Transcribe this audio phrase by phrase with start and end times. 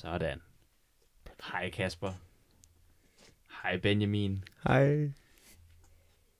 [0.00, 0.42] Sådan.
[1.52, 2.12] Hej Kasper.
[3.62, 4.44] Hej Benjamin.
[4.64, 5.12] Hej.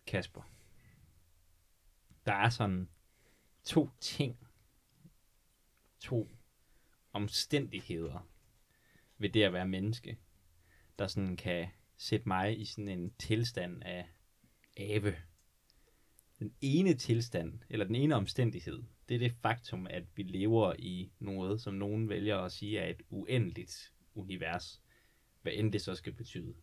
[0.06, 0.42] Kasper.
[2.26, 2.88] Der er sådan
[3.65, 4.49] to ting,
[5.99, 6.28] to
[7.12, 8.28] omstændigheder
[9.18, 10.18] ved det at være menneske,
[10.98, 14.08] der sådan kan sætte mig i sådan en tilstand af
[14.77, 15.16] ave.
[16.38, 21.10] Den ene tilstand, eller den ene omstændighed, det er det faktum, at vi lever i
[21.18, 24.83] noget, som nogen vælger at sige er et uendeligt univers.
[25.42, 26.55] Hvad end det så skal betyde.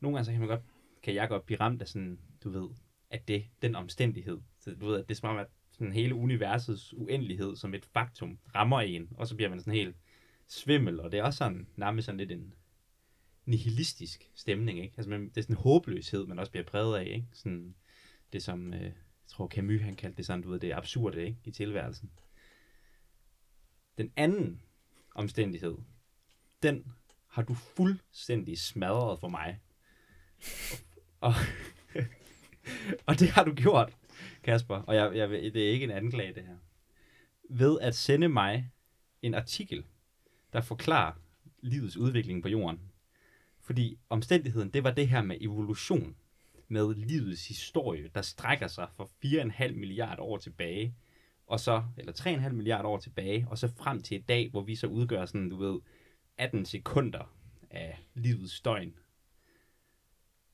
[0.00, 0.60] Nogle gange så kan man godt,
[1.02, 2.68] kan jeg godt blive ramt af sådan, du ved,
[3.10, 6.14] at det, den omstændighed, så du ved, at det er som om, at sådan hele
[6.14, 9.96] universets uendelighed som et faktum rammer en, og så bliver man sådan helt
[10.46, 12.54] svimmel, og det er også sådan, nærmest sådan lidt en
[13.44, 14.94] nihilistisk stemning, ikke?
[14.96, 17.26] Altså, man, det er sådan en håbløshed, man også bliver præget af, ikke?
[17.32, 17.74] Sådan,
[18.32, 18.92] det som, øh,
[19.30, 21.38] jeg tror Camus, han kaldte det sådan, du ved, det absurde, ikke?
[21.44, 22.10] I tilværelsen.
[23.98, 24.62] Den anden
[25.14, 25.76] omstændighed,
[26.62, 26.92] den
[27.26, 29.60] har du fuldstændig smadret for mig.
[31.20, 31.32] Og,
[33.08, 33.96] og det har du gjort,
[34.42, 34.76] Kasper.
[34.76, 36.56] Og jeg, jeg, det er ikke en anklage, det her.
[37.50, 38.70] Ved at sende mig
[39.22, 39.84] en artikel,
[40.52, 41.12] der forklarer
[41.60, 42.80] livets udvikling på jorden.
[43.60, 46.16] Fordi omstændigheden, det var det her med evolution.
[46.72, 50.94] Med livets historie, der strækker sig for 4,5 milliarder år tilbage.
[51.46, 53.46] Og så, eller 3,5 milliarder år tilbage.
[53.50, 55.80] Og så frem til i dag, hvor vi så udgør sådan, du ved,
[56.38, 57.34] 18 sekunder
[57.70, 58.94] af livets døgn.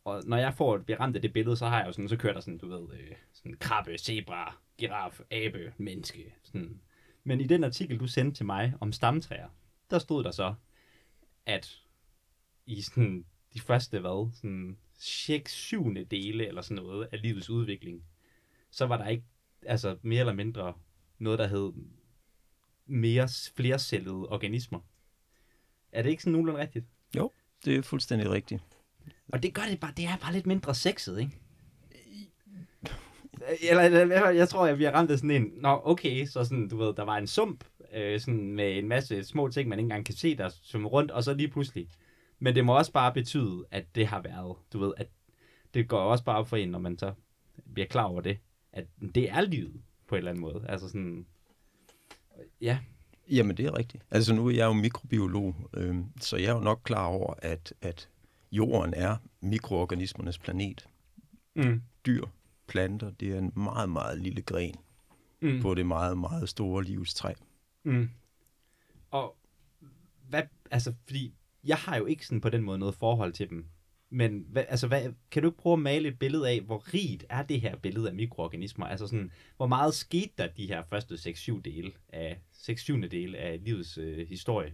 [0.05, 2.17] Og når jeg får bliver ramt af det billede, så har jeg jo sådan, så
[2.17, 6.35] kører der sådan, du ved, øh, sådan krabbe, zebra, giraf, abe, menneske.
[6.43, 6.81] Sådan.
[7.25, 9.49] Men i den artikel, du sendte til mig om stamtræer,
[9.91, 10.55] der stod der så,
[11.47, 11.83] at
[12.67, 18.05] i sådan de første, hvad, sådan 6 syvende dele eller sådan noget af livets udvikling,
[18.71, 19.25] så var der ikke,
[19.63, 20.75] altså mere eller mindre,
[21.19, 21.73] noget, der hed
[22.87, 24.81] mere flercellede organismer.
[25.93, 26.85] Er det ikke sådan nogenlunde rigtigt?
[27.17, 27.33] Jo,
[27.65, 28.63] det er fuldstændig rigtigt.
[29.29, 31.33] Og det gør det bare, det er bare lidt mindre sexet, ikke?
[33.71, 36.77] Eller, eller jeg tror, jeg bliver ramt af sådan en, nå okay, så sådan, du
[36.77, 40.07] ved, der var en sump, øh, sådan med en masse små ting, man ikke engang
[40.07, 41.89] kan se, der som rundt, og så lige pludselig.
[42.39, 45.09] Men det må også bare betyde, at det har været, du ved, at
[45.75, 47.13] det går også bare op for en, når man så
[47.75, 48.39] bliver klar over det,
[48.73, 50.65] at det er livet på en eller anden måde.
[50.69, 51.27] Altså sådan,
[52.61, 52.79] ja.
[53.31, 54.05] Jamen, det er rigtigt.
[54.11, 57.75] Altså, nu er jeg jo mikrobiolog, øh, så jeg er jo nok klar over, at,
[57.81, 58.09] at
[58.53, 60.89] jorden er mikroorganismernes planet.
[61.55, 61.83] Mm.
[62.07, 62.25] Dyr,
[62.67, 64.75] planter, det er en meget, meget lille gren
[65.41, 65.63] mm.
[65.63, 67.33] på det meget, meget store livstræ.
[67.83, 68.11] Mm.
[69.11, 69.37] Og
[70.29, 71.35] hvad, altså, fordi
[71.67, 73.67] jeg har jo ikke sådan på den måde noget forhold til dem.
[74.11, 77.27] Men hvad, altså, hvad, kan du ikke prøve at male et billede af, hvor rigt
[77.29, 78.87] er det her billede af mikroorganismer?
[78.87, 83.65] Altså sådan, hvor meget skete der de her første 6-7 dele af, 6 dele af
[83.65, 84.73] livets øh, historie?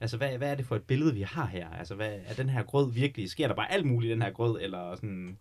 [0.00, 1.68] Altså, hvad, hvad er det for et billede, vi har her?
[1.68, 4.30] Altså, hvad, er den her grød virkelig, sker der bare alt muligt i den her
[4.30, 5.38] grød, eller sådan,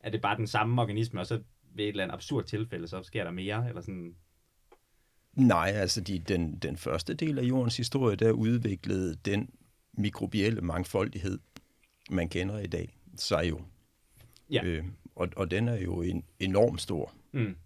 [0.00, 1.42] er det bare den samme organisme, og så
[1.74, 4.14] ved et eller andet absurd tilfælde, så sker der mere, eller sådan?
[5.32, 9.50] Nej, altså de, den, den første del af jordens historie, der udviklede den
[9.98, 11.38] mikrobielle mangfoldighed,
[12.10, 13.60] man kender i dag, sig jo.
[14.50, 14.64] Ja.
[14.64, 14.84] Øh,
[15.16, 17.14] og, og den er jo en, enormt stor.
[17.32, 17.56] Mm.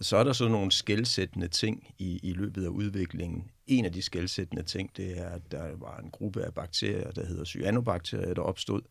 [0.00, 3.50] Så er der så nogle skældsættende ting i, i løbet af udviklingen.
[3.66, 7.26] En af de skældsættende ting, det er, at der var en gruppe af bakterier, der
[7.26, 8.82] hedder cyanobakterier, der opstod,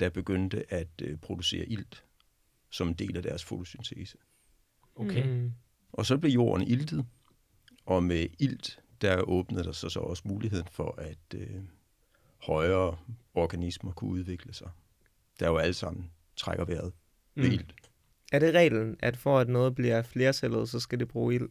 [0.00, 2.04] der begyndte at øh, producere ilt
[2.70, 4.18] som en del af deres fotosyntese.
[4.96, 5.26] Okay.
[5.26, 5.52] Mm.
[5.92, 7.06] Og så blev jorden iltet,
[7.86, 11.62] og med ilt, der åbnede der så, så også muligheden for, at øh,
[12.42, 12.96] højere
[13.34, 14.70] organismer kunne udvikle sig.
[15.40, 16.92] Der jo alle sammen trækker vejret
[17.34, 17.52] ved mm.
[17.52, 17.74] ilt.
[18.32, 21.48] Er det reglen, at for at noget bliver flercellet, så skal det bruge ild?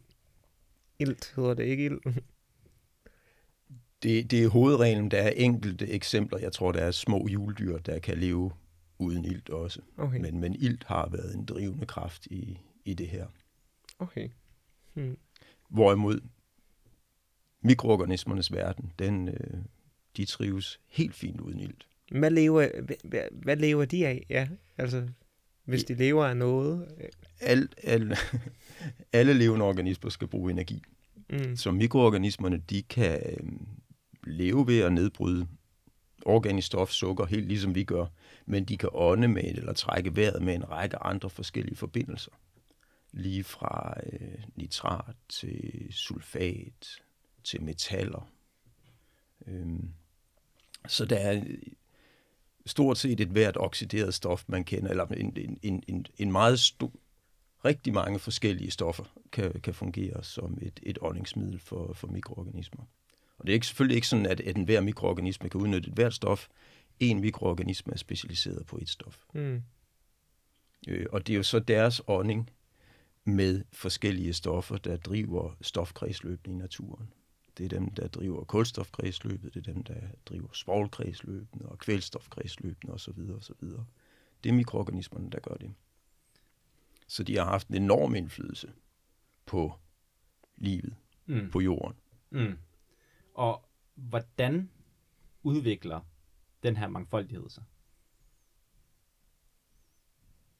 [0.98, 2.00] Ilt hedder det ikke ild?
[4.02, 5.10] det, det er hovedreglen.
[5.10, 6.38] Der er enkelte eksempler.
[6.38, 8.50] Jeg tror, der er små juledyr, der kan leve
[8.98, 9.80] uden ilt også.
[9.96, 10.20] Okay.
[10.20, 13.26] Men, men ilt har været en drivende kraft i, i det her.
[13.98, 14.28] Okay.
[14.94, 15.18] Hmm.
[15.68, 16.20] Hvorimod
[17.62, 19.58] mikroorganismernes verden, den, øh,
[20.16, 21.86] de trives helt fint uden ilt.
[22.10, 22.68] Hvad lever,
[23.04, 24.26] hvad, hvad lever de af?
[24.30, 24.48] Ja,
[24.78, 25.08] altså,
[25.64, 26.88] hvis de lever af noget?
[27.40, 28.16] Al, al,
[29.12, 30.82] alle levende organismer skal bruge energi.
[31.30, 31.56] Mm.
[31.56, 33.50] Så mikroorganismerne, de kan øh,
[34.24, 35.46] leve ved at nedbryde
[36.26, 38.06] organisk stof, sukker, helt ligesom vi gør,
[38.46, 42.32] men de kan ånde med eller trække vejret med en række andre forskellige forbindelser.
[43.12, 47.02] Lige fra øh, nitrat til sulfat
[47.46, 48.30] til metaller.
[49.46, 49.90] Øhm,
[50.88, 51.42] så der er
[52.66, 56.92] stort set et hvert oxideret stof, man kender, eller en, en, en, en meget stor,
[57.64, 62.84] rigtig mange forskellige stoffer kan, kan fungere som et, et åndingsmiddel for, for mikroorganismer.
[63.38, 66.14] Og det er ikke, selvfølgelig ikke sådan, at, at enhver mikroorganisme kan udnytte et hvert
[66.14, 66.48] stof.
[67.00, 69.24] En mikroorganisme er specialiseret på et stof.
[69.34, 69.62] Mm.
[70.88, 72.50] Øh, og det er jo så deres ånding
[73.24, 77.12] med forskellige stoffer, der driver stofkredsløbet i naturen.
[77.58, 83.30] Det er dem, der driver kulstofkredsløbet, det er dem, der driver svovlkredsløbet og kvælstofkredsløbet osv.
[83.36, 83.66] osv.
[84.44, 85.74] Det er mikroorganismerne, der gør det.
[87.06, 88.72] Så de har haft en enorm indflydelse
[89.46, 89.72] på
[90.56, 90.94] livet
[91.26, 91.50] mm.
[91.50, 91.96] på jorden.
[92.30, 92.58] Mm.
[93.34, 94.70] Og hvordan
[95.42, 96.00] udvikler
[96.62, 97.64] den her mangfoldighed sig?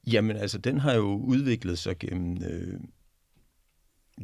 [0.07, 2.79] Jamen altså, den har jo udviklet sig gennem, øh,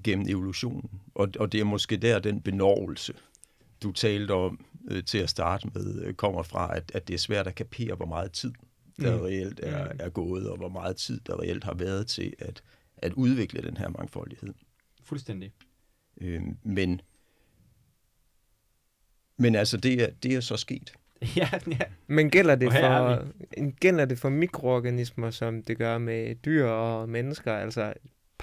[0.03, 0.89] gennem evolutionen.
[1.15, 3.13] Og, og det er måske der, den benovelse,
[3.83, 7.17] du talte om øh, til at starte med, øh, kommer fra, at, at det er
[7.17, 8.53] svært at kapere, hvor meget tid
[9.01, 9.23] der mm.
[9.23, 9.99] reelt er, mm.
[9.99, 12.63] er gået, og hvor meget tid der reelt har været til at,
[12.97, 14.53] at udvikle den her mangfoldighed.
[15.03, 15.51] Fuldstændig.
[16.21, 17.01] Øh, men,
[19.37, 20.93] men altså, det er, det er så sket.
[21.37, 21.79] ja, ja.
[22.07, 23.25] Men gælder det, for,
[23.79, 27.53] gælder det for mikroorganismer, som det gør med dyr og mennesker?
[27.53, 27.93] Altså,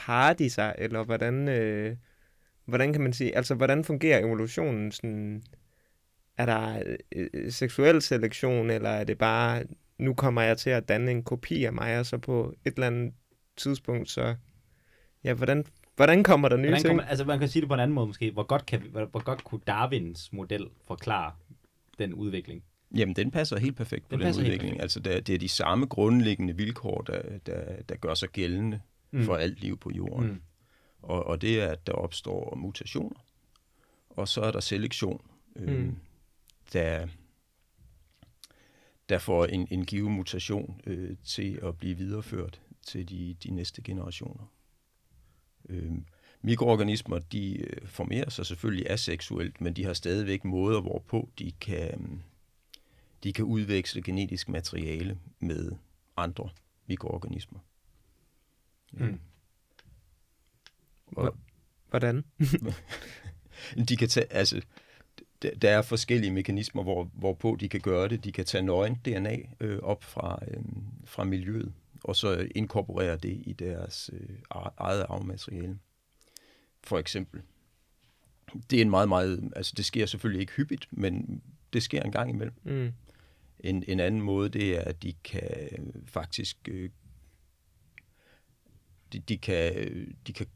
[0.07, 1.97] parer de sig, eller hvordan, øh,
[2.65, 4.93] hvordan kan man sige, altså hvordan fungerer evolutionen?
[4.93, 5.43] Sådan,
[6.37, 6.83] er der
[7.13, 9.65] øh, seksuel selektion, eller er det bare,
[9.99, 12.87] nu kommer jeg til at danne en kopi af mig, og så på et eller
[12.87, 13.13] andet
[13.57, 14.35] tidspunkt, så
[15.25, 15.65] ja, hvordan,
[15.97, 16.89] hvordan kommer der nye hvordan ting?
[16.89, 19.05] Kommer, altså man kan sige det på en anden måde måske, hvor godt, kan, hvor,
[19.05, 21.33] hvor godt kunne Darwins model forklare
[21.99, 22.63] den udvikling?
[22.97, 24.81] Jamen, den passer helt perfekt på den, den udvikling.
[24.81, 28.81] Altså, det er, det er de samme grundlæggende vilkår, der, der, der gør sig gældende
[29.11, 29.25] mm.
[29.25, 30.29] for alt liv på jorden.
[30.29, 30.41] Mm.
[31.03, 33.27] Og, og det er, at der opstår mutationer,
[34.11, 35.21] og så er der selektion,
[35.57, 35.97] øh, mm.
[36.73, 37.09] der,
[39.09, 43.83] der får en, en givet mutation øh, til at blive videreført til de, de næste
[43.83, 44.53] generationer.
[45.69, 45.93] Øh,
[46.43, 52.23] mikroorganismer, de øh, formerer sig selvfølgelig aseksuelt, men de har stadigvæk måder, hvorpå de kan
[53.25, 55.73] de kan udveksle genetisk materiale med
[56.17, 56.49] andre
[56.87, 57.59] mikroorganismer.
[58.93, 59.21] Mm.
[61.07, 61.37] Og,
[61.89, 62.25] Hvordan?
[63.89, 64.63] de kan tage, altså,
[65.43, 68.25] der er forskellige mekanismer, hvor, hvorpå de kan gøre det.
[68.25, 70.63] De kan tage nøgen DNA øh, op fra, øh,
[71.05, 71.73] fra miljøet,
[72.05, 74.39] og så inkorporere det i deres øh,
[74.79, 75.79] eget arvemateriale.
[76.85, 77.43] For eksempel.
[78.71, 81.43] Det er en meget, meget, altså det sker selvfølgelig ikke hyppigt, men
[81.73, 82.55] det sker en gang imellem.
[82.65, 82.93] Mm.
[83.61, 86.91] En, en anden måde, det er, at de kan faktisk øh,
[89.13, 89.75] de, de, kan,
[90.27, 90.47] de, kan,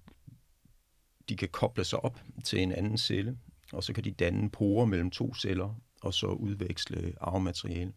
[1.29, 3.37] de kan koble sig op til en anden celle,
[3.73, 7.93] og så kan de danne porer mellem to celler, og så udveksle arvemateriale.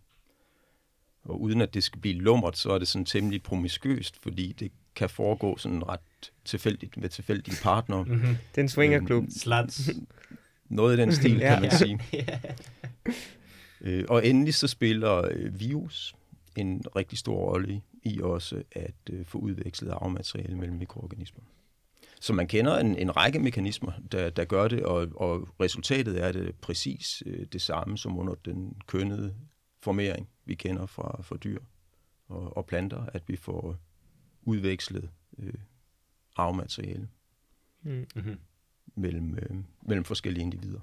[1.23, 4.71] Og uden at det skal blive lummert, så er det sådan temmelig promiskøst, fordi det
[4.95, 8.03] kan foregå sådan ret tilfældigt med tilfældige partnere.
[8.03, 8.37] Mm-hmm.
[8.51, 9.23] Det er en swingerklub.
[9.23, 9.89] Øhm, Slats.
[10.69, 11.99] Noget i den stil, kan man sige.
[13.81, 16.15] Øh, og endelig så spiller øh, virus
[16.57, 21.43] en rigtig stor rolle i også at øh, få udvekslet arvemateriale mellem mikroorganismer.
[22.19, 26.31] Så man kender en, en række mekanismer, der, der gør det, og, og resultatet er
[26.31, 29.35] det præcis øh, det samme som under den kønnede
[29.79, 31.59] formering, vi kender fra, fra dyr
[32.27, 33.77] og, og planter, at vi får
[34.41, 35.53] udvekslet øh,
[36.35, 37.09] arvemateriale
[37.81, 38.39] mm-hmm.
[38.95, 40.79] mellem, øh, mellem forskellige individer.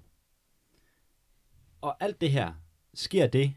[1.81, 2.52] Og alt det her,
[2.95, 3.54] sker det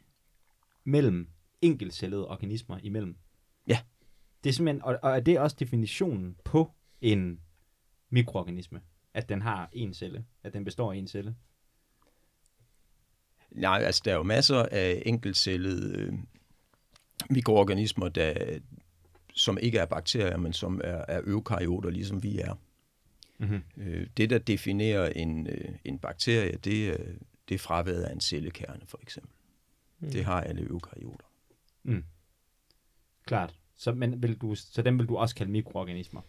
[0.84, 1.28] mellem
[1.62, 3.16] enkeltcellede organismer imellem?
[3.68, 3.80] Ja.
[4.44, 6.72] Det er simpelthen, og, og er det også definitionen på
[7.02, 7.40] en
[8.10, 8.82] mikroorganisme?
[9.14, 10.26] At den har en celle?
[10.44, 11.36] At den består af en celle?
[13.52, 16.14] Nej, altså der er jo masser af enkeltcellede øh,
[17.30, 18.60] mikroorganismer, der,
[19.34, 22.54] som ikke er bakterier, men som er, er eukaryoter, ligesom vi er.
[23.38, 23.62] Mm-hmm.
[23.78, 26.98] Øh, det, der definerer en, øh, en bakterie, det,
[27.50, 29.32] det er fraværet af en cellekerne, for eksempel.
[30.00, 30.12] Mm.
[30.12, 31.27] Det har alle eukaryoter.
[31.84, 32.04] Mm.
[33.26, 33.56] Klart.
[33.76, 36.22] Så, men vil du, så dem vil du også kalde mikroorganismer?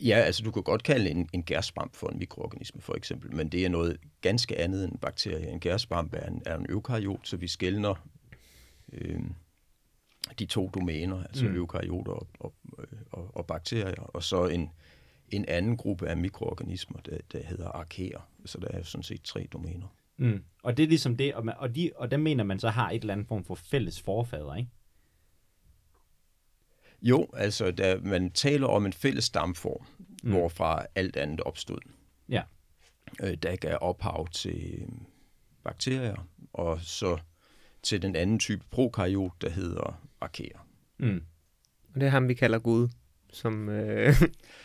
[0.00, 3.48] Ja, altså du kan godt kalde en, en gærsvamp for en mikroorganisme, for eksempel, men
[3.48, 5.52] det er noget ganske andet end bakterier.
[5.52, 8.08] En gærsvamp er en, er en eukaryot, så vi skældner
[8.92, 9.20] øh,
[10.38, 11.54] de to domæner, altså mm.
[11.54, 12.54] eukaryoter og, og,
[13.12, 14.70] og, og bakterier, og så en,
[15.28, 18.28] en anden gruppe af mikroorganismer, der, der hedder arkeer.
[18.44, 19.86] Så der er sådan set tre domæner.
[20.20, 20.44] Mm.
[20.62, 22.90] Og det er ligesom det, og, man, og, de, og dem mener man så har
[22.90, 24.70] et eller andet form for fælles forfader, ikke?
[27.02, 29.86] Jo, altså da man taler om en fælles stamform,
[30.22, 30.30] mm.
[30.30, 31.78] hvorfra alt andet opstod.
[32.28, 32.42] Ja.
[33.22, 34.88] Øh, der gav ophav til
[35.64, 37.18] bakterier, og så
[37.82, 40.66] til den anden type prokaryot, der hedder arkeer.
[40.98, 41.24] Mm.
[41.94, 42.88] Og det er ham, vi kalder Gud.
[43.32, 44.14] Som, øh,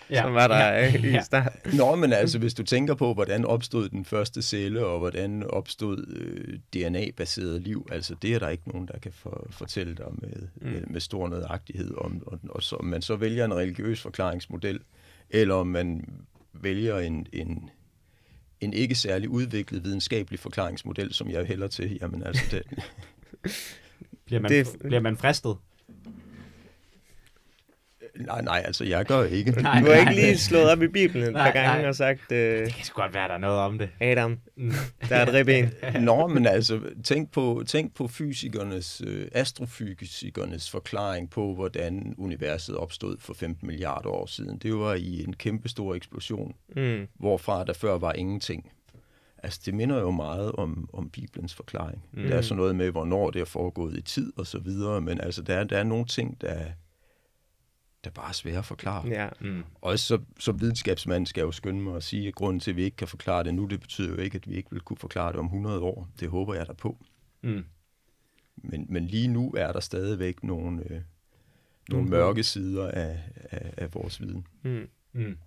[0.10, 0.22] ja.
[0.22, 0.98] som var der ja.
[0.98, 1.22] i ja.
[1.22, 1.78] starten.
[1.78, 6.06] Nå, men altså, hvis du tænker på, hvordan opstod den første celle, og hvordan opstod
[6.08, 10.48] øh, DNA-baseret liv, altså det er der ikke nogen, der kan for, fortælle dig med,
[10.56, 10.68] mm.
[10.68, 12.24] med, med stor nødagtighed om.
[12.28, 14.80] Og, og så, om man så vælger en religiøs forklaringsmodel,
[15.30, 16.10] eller om man
[16.54, 17.70] vælger en, en,
[18.62, 22.64] en ikke særlig udviklet videnskabelig forklaringsmodel, som jeg hælder til, jamen altså det...
[24.26, 24.68] bliver, man, det...
[24.80, 25.58] bliver man fristet?
[28.20, 29.52] Nej, nej, altså jeg gør ikke.
[29.52, 31.90] Nej, du har ikke lige slået op i Bibelen et par gange nej.
[31.90, 32.22] og sagt...
[32.32, 33.90] Uh, det kan sgu godt være, der er noget om det.
[34.00, 34.72] Adam, mm.
[35.10, 35.70] der er et ribben.
[36.06, 43.18] Nå, men altså, tænk på, tænk på fysikernes, uh, astrofysikernes forklaring på, hvordan universet opstod
[43.20, 44.58] for 15 milliarder år siden.
[44.58, 47.08] Det var i en kæmpe stor eksplosion, mm.
[47.20, 48.72] hvorfra der før var ingenting.
[49.44, 52.04] Altså, det minder jo meget om, om Bibelens forklaring.
[52.14, 52.24] Mm.
[52.24, 55.22] Det er sådan noget med, hvornår det er foregået i tid og så videre, men
[55.22, 56.58] altså, der er, der er nogle ting, der
[58.06, 59.08] der bare er svære at forklare.
[59.08, 59.30] Ja.
[59.42, 59.64] Mm.
[59.82, 62.78] Og så, som videnskabsmand skal jeg jo skynde mig at sige, at grunden til, at
[62.78, 64.98] vi ikke kan forklare det nu, det betyder jo ikke, at vi ikke vil kunne
[64.98, 66.10] forklare det om 100 år.
[66.20, 66.98] Det håber jeg da på.
[67.42, 67.66] Mm.
[68.56, 71.02] Men, men lige nu er der stadigvæk nogle, øh,
[71.90, 73.20] nogle mørke sider af,
[73.52, 74.48] af, af vores viden.
[74.64, 74.90] Mm.
[75.14, 75.38] Mm.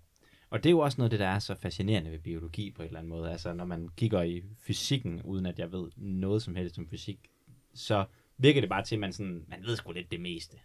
[0.50, 2.82] Og det er jo også noget af det, der er så fascinerende ved biologi på
[2.82, 3.30] en eller anden måde.
[3.30, 7.18] Altså, når man kigger i fysikken, uden at jeg ved noget som helst om fysik,
[7.74, 8.04] så
[8.38, 10.56] virker det bare til, at man, sådan, man ved sgu lidt det meste.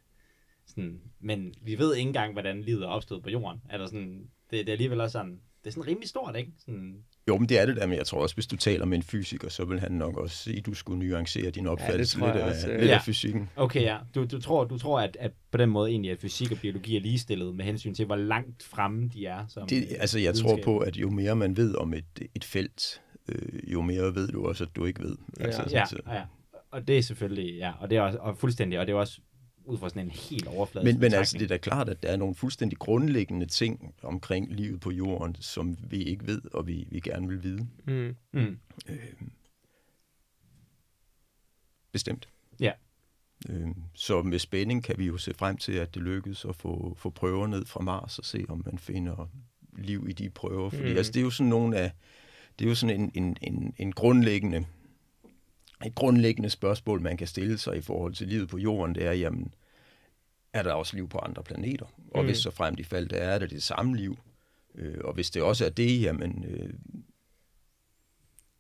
[0.76, 3.62] Sådan, men vi ved ikke engang, hvordan livet er opstået på jorden.
[3.72, 6.52] Eller sådan, det, det er alligevel også sådan, det er sådan rimelig stort, ikke?
[6.60, 6.96] Sådan...
[7.28, 9.04] Jo, men det er det der, men jeg tror også, hvis du taler med en
[9.04, 12.44] fysiker, så vil han nok også sige, at du skulle nuancere din opfattelse ja, lidt,
[12.44, 12.96] af, også, lidt ja.
[12.96, 13.50] af fysikken.
[13.56, 13.98] Okay, ja.
[14.16, 16.96] Du, du tror, du tror at, at på den måde egentlig, at fysik og biologi
[16.96, 19.46] er ligestillet med hensyn til, hvor langt fremme de er?
[19.48, 23.02] Som det, altså, jeg tror på, at jo mere man ved om et, et felt,
[23.30, 25.16] øh, jo mere ved du også, at du ikke ved.
[25.40, 26.24] Altså, ja, ja, ja.
[26.72, 29.20] Og det er selvfølgelig, ja, og det er også og fuldstændig, og det er også
[29.66, 30.86] ud fra sådan en helt overflade.
[30.86, 34.54] Men, men altså, det er da klart, at der er nogle fuldstændig grundlæggende ting omkring
[34.54, 37.68] livet på jorden, som vi ikke ved, og vi, vi gerne vil vide.
[37.88, 38.16] Mm.
[38.32, 38.60] Mm.
[38.90, 39.14] Øh,
[41.92, 42.30] bestemt.
[42.60, 42.72] Ja.
[43.50, 46.96] Øh, så med spænding kan vi jo se frem til, at det lykkes at få,
[46.98, 49.30] få prøver ned fra Mars og se, om man finder
[49.78, 50.70] liv i de prøver.
[50.70, 50.98] Fordi mm.
[50.98, 51.92] altså, det er jo sådan nogle af,
[52.60, 54.66] det er jo sådan en, en, en, en grundlæggende
[55.86, 59.12] et grundlæggende spørgsmål, man kan stille sig i forhold til livet på jorden, det er,
[59.12, 59.54] jamen,
[60.54, 61.86] er der også liv på andre planeter?
[62.12, 62.26] Og mm.
[62.26, 64.18] hvis så frem de fald, der er, det det samme liv?
[64.76, 66.74] Øh, og hvis det også er det, jamen, øh,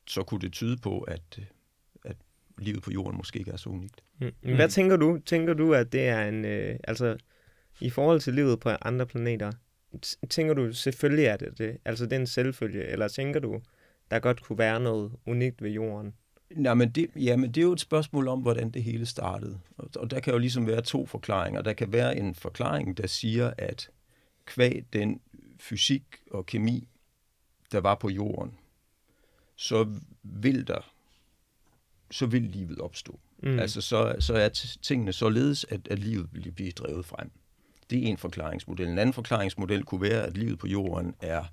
[0.08, 1.40] så kunne det tyde på, at,
[2.06, 2.18] at
[2.58, 4.04] livet på jorden måske ikke er så unikt.
[4.20, 4.56] Mm.
[4.56, 4.72] Hvad mm.
[4.72, 5.20] tænker du?
[5.26, 6.46] Tænker du, at det er en...
[6.46, 7.18] Øh, altså,
[7.82, 9.52] i forhold til livet på andre planeter,
[10.30, 11.78] tænker du selvfølgelig er det det?
[11.86, 12.86] Altså, det er en selvfølge?
[12.86, 13.62] Eller tænker du,
[14.12, 16.14] der godt kunne være noget unikt ved jorden?
[16.56, 19.60] Nej, men det, ja, men det er jo et spørgsmål om, hvordan det hele startede.
[19.78, 21.62] Og, og der kan jo ligesom være to forklaringer.
[21.62, 23.90] Der kan være en forklaring, der siger, at
[24.46, 25.22] kvæg den
[25.60, 26.88] fysik og kemi,
[27.72, 28.54] der var på jorden,
[29.56, 29.88] så
[30.24, 30.94] vil der
[32.12, 33.20] så vil livet opstå.
[33.44, 33.60] Mm.
[33.60, 34.50] Altså så, så er
[34.82, 37.32] tingene således, at, at livet vil blive drevet frem.
[37.90, 38.88] Det er en forklaringsmodel.
[38.88, 41.44] En anden forklaringsmodel kunne være, at livet på jorden er,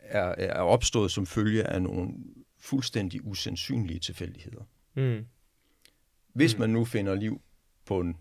[0.00, 2.14] er, er opstået som følge af nogle
[2.64, 4.64] fuldstændig usandsynlige tilfældigheder.
[4.94, 5.26] Mm.
[6.32, 6.60] Hvis mm.
[6.60, 7.40] man nu finder liv
[7.86, 8.16] på en,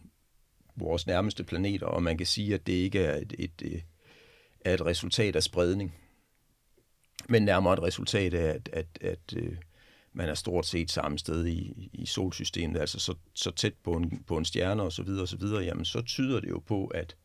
[0.75, 3.83] vores nærmeste planeter, og man kan sige, at det ikke er et, et, et,
[4.61, 5.95] er et resultat af spredning,
[7.29, 9.57] men nærmere et resultat af, at, at, at, øh,
[10.13, 14.23] man er stort set samme sted i, i solsystemet, altså så, så tæt på en,
[14.27, 15.07] på en stjerne osv.,
[15.39, 17.15] videre, jamen så tyder det jo på, at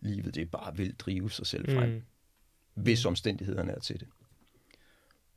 [0.00, 2.02] livet det bare vil drive sig selv frem, mm.
[2.74, 4.08] hvis omstændighederne er til det.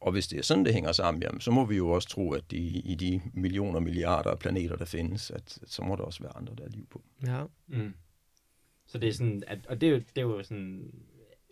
[0.01, 2.31] Og hvis det er sådan, det hænger sammen, jamen, så må vi jo også tro,
[2.31, 6.03] at de, i de millioner milliarder af planeter, der findes, at, at så må der
[6.03, 7.03] også være andre, der er liv på.
[7.27, 7.43] Ja.
[7.67, 7.93] Mm.
[8.87, 10.91] Så det er sådan, at, og det er, jo, det er jo sådan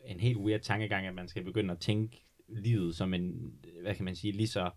[0.06, 4.06] en helt weird tankegang, at man skal begynde at tænke livet som en, hvad kan
[4.06, 4.72] man sige, lige så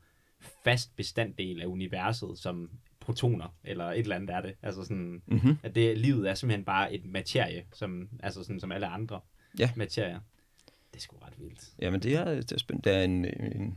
[0.65, 4.55] fast bestanddel af universet, som protoner, eller et eller andet er det.
[4.63, 5.57] Altså sådan, mm-hmm.
[5.63, 9.21] at det, livet er simpelthen bare et materie, som, altså sådan, som alle andre
[9.59, 9.71] ja.
[9.77, 10.21] materier.
[10.93, 11.73] Det er sgu ret vildt.
[11.79, 12.91] Jamen, det er, det er spændende.
[12.91, 13.77] Der er en, en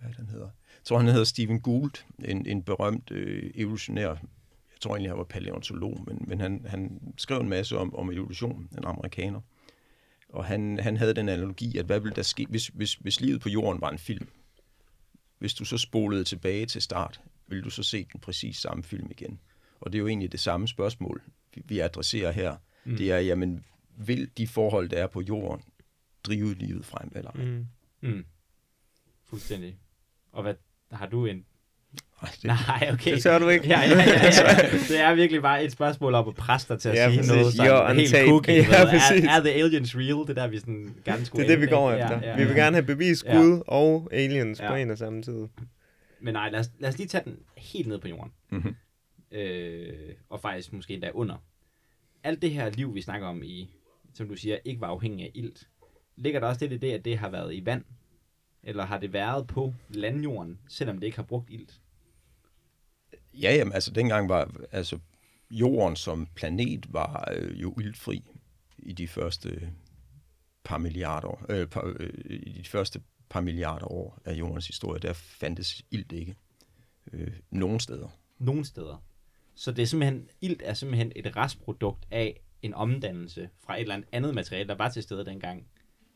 [0.00, 0.44] hvad den hedder?
[0.46, 1.92] Jeg tror, han hedder Stephen Gould,
[2.24, 4.08] en, en berømt øh, evolutionær.
[4.08, 8.12] Jeg tror egentlig, han var paleontolog, men, men han, han skrev en masse om, om
[8.12, 9.40] evolution, en amerikaner.
[10.28, 13.40] Og han, han havde den analogi, at hvad ville der ske, hvis, hvis, hvis livet
[13.40, 14.28] på jorden var en film?
[15.38, 19.10] Hvis du så spolede tilbage til start, ville du så se den præcis samme film
[19.10, 19.40] igen?
[19.80, 21.22] Og det er jo egentlig det samme spørgsmål,
[21.54, 22.56] vi adresserer her.
[22.84, 22.96] Mm.
[22.96, 23.64] Det er, jamen,
[23.96, 25.62] vil de forhold, der er på jorden,
[26.26, 27.44] drive livet frem, eller ej.
[27.44, 27.66] Mm.
[28.00, 28.24] Mm.
[29.24, 29.78] Fuldstændig.
[30.32, 30.54] Og hvad,
[30.92, 31.44] har du en
[32.22, 33.14] Nej, det, Nej, okay.
[33.14, 33.68] Det tør du ikke.
[33.68, 34.70] ja, ja, ja, ja.
[34.88, 37.32] Det er virkelig bare et spørgsmål om at presse dig til at ja, sige præcis.
[37.32, 38.54] noget sådan helt cookie.
[38.54, 40.26] Ja, er, er, the aliens real?
[40.26, 42.20] Det der, vi sådan gerne skulle Det er det, vi går efter.
[42.20, 43.62] Ja, ja, vi vil gerne have bevis Gud ja.
[43.66, 44.68] og aliens ja.
[44.68, 45.46] på en og samme tid.
[46.20, 48.32] Men nej, lad os, lad os lige tage den helt ned på jorden.
[48.50, 48.74] Mm-hmm.
[49.32, 51.36] Øh, og faktisk måske endda under.
[52.24, 53.70] Alt det her liv, vi snakker om i,
[54.14, 55.68] som du siger, ikke var afhængig af ilt.
[56.16, 57.84] Ligger der også lidt i det, at det har været i vand?
[58.62, 61.80] Eller har det været på landjorden, selvom det ikke har brugt ilt?
[63.34, 64.98] Ja, jamen, altså dengang var altså,
[65.50, 68.30] jorden som planet var øh, jo iltfri
[68.78, 69.72] i de første
[70.64, 75.12] par milliarder, øh, par, øh, i de første par milliarder år af jordens historie, der
[75.12, 76.36] fandtes ilt ikke
[77.12, 78.08] øh, nogen steder.
[78.38, 79.04] Nogen steder.
[79.54, 83.94] Så det er simpelthen, ilt er simpelthen et restprodukt af en omdannelse fra et eller
[83.94, 85.66] andet andet materiale, der var til stede dengang.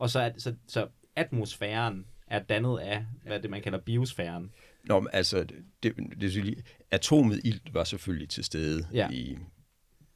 [0.01, 4.51] Og så, er, så, så atmosfæren er dannet af, hvad det man kalder biosfæren.
[4.83, 9.09] Nå, altså, det, det, det, atomet ilt var selvfølgelig til stede ja.
[9.09, 9.37] i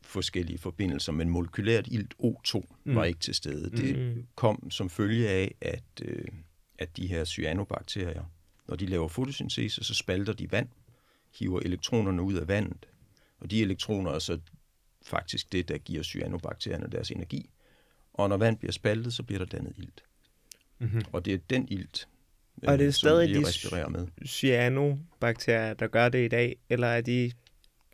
[0.01, 2.95] forskellige forbindelser, men molekylært ilt O2 mm.
[2.95, 3.69] var ikke til stede.
[3.69, 4.27] Det mm.
[4.35, 6.25] kom som følge af, at, øh,
[6.79, 8.23] at de her cyanobakterier,
[8.67, 10.69] når de laver fotosyntese, så spalter de vand,
[11.39, 12.85] hiver elektronerne ud af vandet,
[13.39, 14.39] og de elektroner er så
[15.03, 17.49] faktisk det, der giver cyanobakterierne deres energi.
[18.17, 20.03] Og når vand bliver spaltet, så bliver der dannet ilt.
[20.79, 21.01] Mm-hmm.
[21.11, 22.07] Og det er den ilt,
[22.63, 23.39] og er det øh, stadig de
[23.89, 24.07] med.
[24.25, 27.31] cyanobakterier, der gør det i dag, eller er de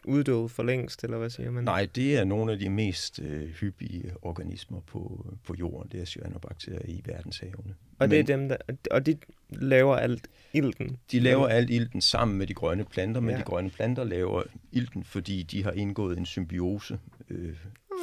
[0.06, 1.64] uddøde for længst, eller hvad siger man?
[1.64, 5.92] Nej, det er nogle af de mest øh, hyppige organismer på, på jorden.
[5.92, 7.76] Det er cyanobakterier i verdenshavene.
[8.00, 8.58] Og, Men, det er dem, der,
[8.92, 9.18] og de
[9.50, 10.98] laver alt ilten?
[11.12, 13.38] De laver alt ilten sammen med de grønne planter, men ja.
[13.38, 17.00] de grønne planter laver ilten, fordi de har indgået en symbiose
[17.30, 17.56] øh,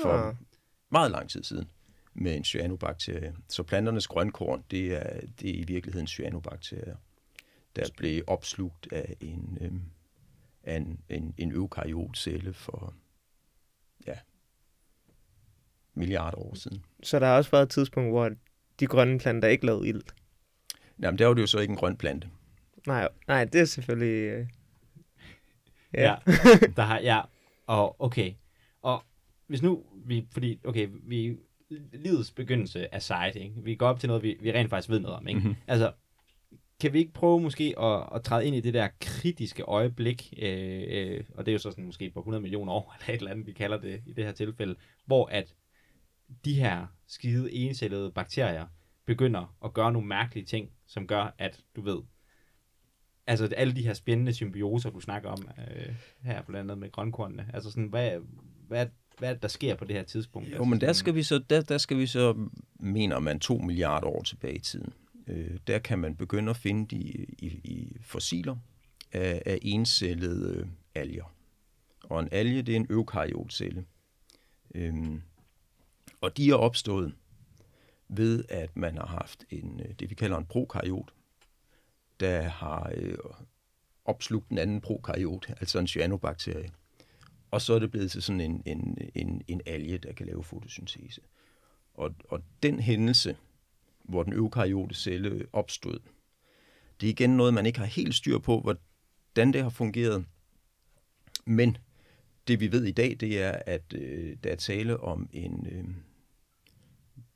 [0.02, 0.34] for ah.
[0.90, 1.68] meget lang tid siden
[2.20, 3.34] med en cyanobakterie.
[3.48, 6.96] Så planternes grønkorn, det er, det er i virkeligheden cyanobakterier,
[7.76, 9.72] der blev opslugt af en, øh,
[10.62, 12.94] af en, en, en eukaryotcelle for
[14.06, 14.14] ja,
[15.94, 16.84] milliarder år siden.
[17.02, 18.30] Så der har også været et tidspunkt, hvor
[18.80, 20.02] de grønne planter ikke lavede ild?
[21.00, 22.30] Jamen, der var det jo så ikke en grøn plante.
[22.86, 24.30] Nej, nej det er selvfølgelig...
[24.30, 24.46] Øh...
[25.94, 26.02] Ja.
[26.02, 26.16] ja,
[26.76, 27.20] der har, ja,
[27.66, 28.32] og okay.
[28.82, 29.04] Og
[29.46, 31.38] hvis nu, vi, fordi, okay, vi
[31.92, 33.54] livets begyndelse er sejt, ikke?
[33.56, 35.40] Vi går op til noget, vi, vi rent faktisk ved noget om, ikke?
[35.40, 35.56] Mm-hmm.
[35.66, 35.92] Altså,
[36.80, 40.82] kan vi ikke prøve måske at, at træde ind i det der kritiske øjeblik, øh,
[40.88, 43.30] øh, og det er jo så sådan måske på 100 millioner år, eller et eller
[43.30, 44.76] andet, vi kalder det i det her tilfælde,
[45.06, 45.54] hvor at
[46.44, 48.66] de her skide encellede bakterier
[49.06, 51.98] begynder at gøre nogle mærkelige ting, som gør, at du ved,
[53.26, 57.50] altså alle de her spændende symbioser, du snakker om øh, her blandt andet med grønkornene,
[57.54, 58.20] altså sådan, hvad,
[58.68, 58.86] hvad,
[59.18, 60.54] hvad der sker på det her tidspunkt?
[60.54, 62.48] Jo, men der skal vi så, der, der skal vi så,
[62.80, 64.92] mener man, to milliarder år tilbage i tiden.
[65.26, 67.00] Øh, der kan man begynde at finde de
[67.38, 68.56] i, i fossiler
[69.12, 71.34] af, af encellede øh, alger.
[72.02, 73.84] Og en alge, det er en eukaryotcelle.
[74.74, 75.22] Øhm,
[76.20, 77.14] og de er opstået
[78.08, 81.12] ved, at man har haft en, øh, det, vi kalder en prokaryot,
[82.20, 83.18] der har øh,
[84.04, 86.70] opslugt en anden prokaryot, altså en cyanobakterie.
[87.50, 90.44] Og så er det blevet til sådan en, en, en, en alge, der kan lave
[90.44, 91.20] fotosyntese.
[91.94, 93.36] Og, og den hændelse,
[94.04, 95.98] hvor den eukaryote celle opstod,
[97.00, 100.24] det er igen noget, man ikke har helt styr på, hvordan det har fungeret.
[101.46, 101.76] Men
[102.48, 105.84] det vi ved i dag, det er, at øh, der er tale om en, øh,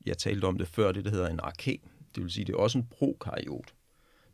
[0.06, 1.80] jeg talte om det før, det der hedder en arke.
[2.14, 3.74] Det vil sige, det er også en prokaryot.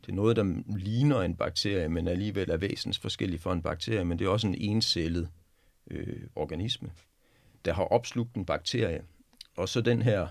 [0.01, 4.19] Det er noget, der ligner en bakterie, men alligevel er væsensforskellig for en bakterie, men
[4.19, 5.29] det er også en encellet
[5.89, 6.91] øh, organisme,
[7.65, 9.03] der har opslugt en bakterie.
[9.55, 10.27] Og så den her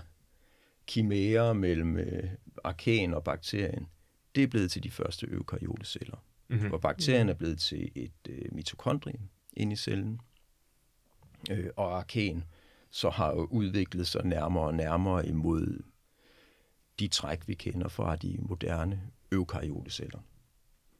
[0.87, 2.29] kimære mellem øh,
[2.63, 3.87] arkan og bakterien,
[4.35, 6.17] det er blevet til de første eukaryoteceller.
[6.47, 6.67] Mm-hmm.
[6.67, 9.19] Hvor bakterien er blevet til et øh, mitokondrie
[9.53, 10.19] inde i cellen.
[11.51, 12.43] Øh, og arkan
[12.89, 15.83] så har jo udviklet sig nærmere og nærmere imod
[16.99, 20.19] de træk, vi kender fra de moderne eukaryoteceller.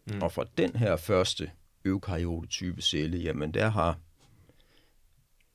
[0.05, 0.21] Mm.
[0.21, 1.51] Og fra den her første
[1.85, 3.99] eukaryote-type celle, jamen der har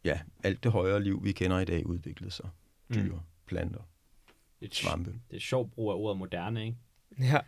[0.05, 2.49] ja, alt det højere liv, vi kender i dag, udviklet sig.
[2.89, 2.97] Mm.
[2.97, 3.21] Dyr, mm.
[3.47, 3.81] planter,
[4.61, 5.11] det svampe.
[5.11, 6.79] Det er et sjovt brug af ordet moderne, ikke?
[7.19, 7.41] Ja.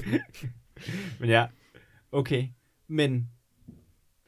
[1.20, 1.46] Men ja,
[2.12, 2.48] okay.
[2.86, 3.30] Men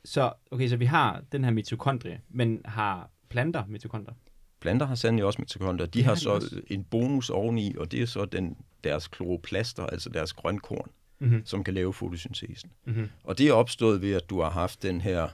[0.05, 4.17] så, okay, så vi har den her mitokondrie, men har planter mitokondrier?
[4.61, 5.87] Planter har sandelig også mitokondrier.
[5.87, 6.61] De har, har så også.
[6.67, 11.47] en bonus oveni, og det er så den, deres kloroplaster, altså deres grønkorn, mm-hmm.
[11.47, 12.71] som kan lave fotosyntesen.
[12.85, 13.09] Mm-hmm.
[13.25, 15.29] Og det er opstået ved, at du har haft den her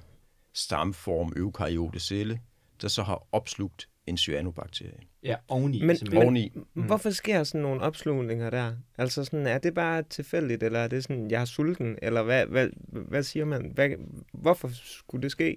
[0.54, 2.40] stamform eukaryote celle,
[2.82, 4.98] der så har opslugt en cyanobakterie.
[5.22, 5.82] Ja, oveni.
[5.82, 6.22] Men, simpelthen.
[6.22, 6.52] Oveni.
[6.74, 6.82] Mm.
[6.82, 8.72] Hvorfor sker sådan nogle opslugninger der?
[8.98, 12.46] Altså sådan, er det bare tilfældigt, eller er det sådan, jeg er sulten, eller hvad,
[12.46, 13.70] hvad, hvad siger man?
[13.74, 13.90] Hvad,
[14.32, 15.56] hvorfor skulle det ske?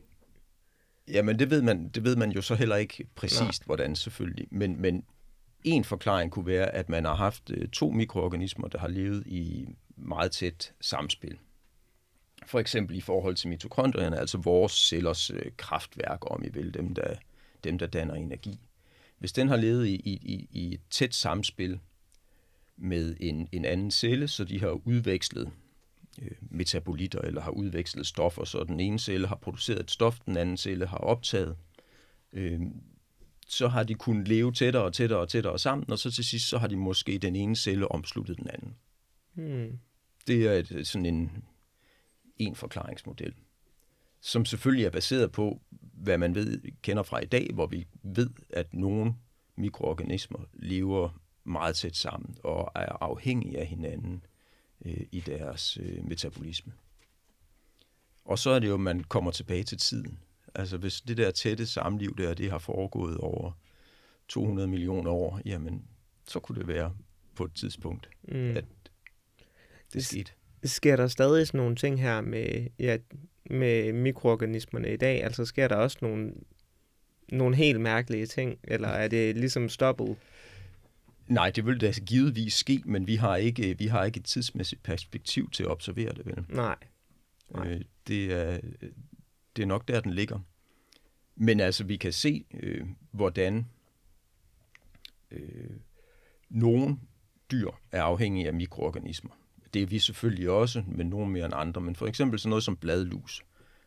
[1.07, 3.65] Jamen, det ved man, det ved man jo så heller ikke præcist, Nej.
[3.65, 4.47] hvordan selvfølgelig.
[4.51, 5.03] Men, men
[5.63, 9.67] en forklaring kunne være, at man har haft øh, to mikroorganismer, der har levet i
[9.97, 11.37] meget tæt samspil.
[12.45, 16.95] For eksempel i forhold til mitokondrierne, altså vores cellers øh, kraftværk, om I vil, dem
[16.95, 17.15] der,
[17.63, 18.59] dem der danner energi.
[19.19, 21.79] Hvis den har levet i, i, i et tæt samspil
[22.77, 25.51] med en, en anden celle, så de har udvekslet
[26.21, 30.37] øh, metabolitter eller har udvekslet stoffer, så den ene celle har produceret et stof, den
[30.37, 31.55] anden celle har optaget,
[32.33, 32.61] øh,
[33.47, 36.49] så har de kunnet leve tættere og tættere og tættere sammen, og så til sidst,
[36.49, 38.75] så har de måske den ene celle omsluttet den anden.
[39.33, 39.79] Hmm.
[40.27, 41.43] Det er et, sådan en,
[42.37, 43.33] en forklaringsmodel,
[44.21, 45.61] som selvfølgelig er baseret på,
[45.93, 49.15] hvad man ved, kender fra i dag, hvor vi ved, at nogle
[49.55, 54.25] mikroorganismer lever meget tæt sammen og er afhængige af hinanden
[54.85, 56.73] øh, i deres øh, metabolisme.
[58.25, 60.19] Og så er det jo, at man kommer tilbage til tiden.
[60.55, 63.51] Altså hvis det der tætte samliv der, det har foregået over
[64.27, 65.85] 200 millioner år, jamen
[66.27, 66.95] så kunne det være
[67.35, 68.57] på et tidspunkt, mm.
[68.57, 68.65] at
[69.93, 70.31] det skete.
[70.63, 72.97] Sker der stadig sådan nogle ting her med, ja,
[73.49, 75.23] med mikroorganismerne i dag?
[75.23, 76.33] Altså sker der også nogle,
[77.31, 80.15] nogle helt mærkelige ting, eller er det ligesom stoppet?
[81.27, 84.83] Nej, det vil da givetvis ske, men vi har ikke, vi har ikke et tidsmæssigt
[84.83, 86.45] perspektiv til at observere det, vel?
[86.49, 86.75] Nej.
[87.51, 87.67] Nej.
[87.67, 88.59] Øh, det, er,
[89.55, 90.39] det er nok der, den ligger.
[91.35, 93.65] Men altså, vi kan se, øh, hvordan
[95.31, 95.69] øh,
[96.49, 96.97] nogle
[97.51, 99.31] dyr er afhængige af mikroorganismer.
[99.75, 101.81] Det er vi selvfølgelig også, men nogle mere end andre.
[101.81, 103.43] Men for eksempel sådan noget som bladlus.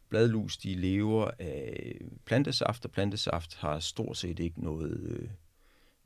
[0.08, 5.28] Bladlus, de lever af plantesaft, og plantesaft har stort set ikke noget, øh,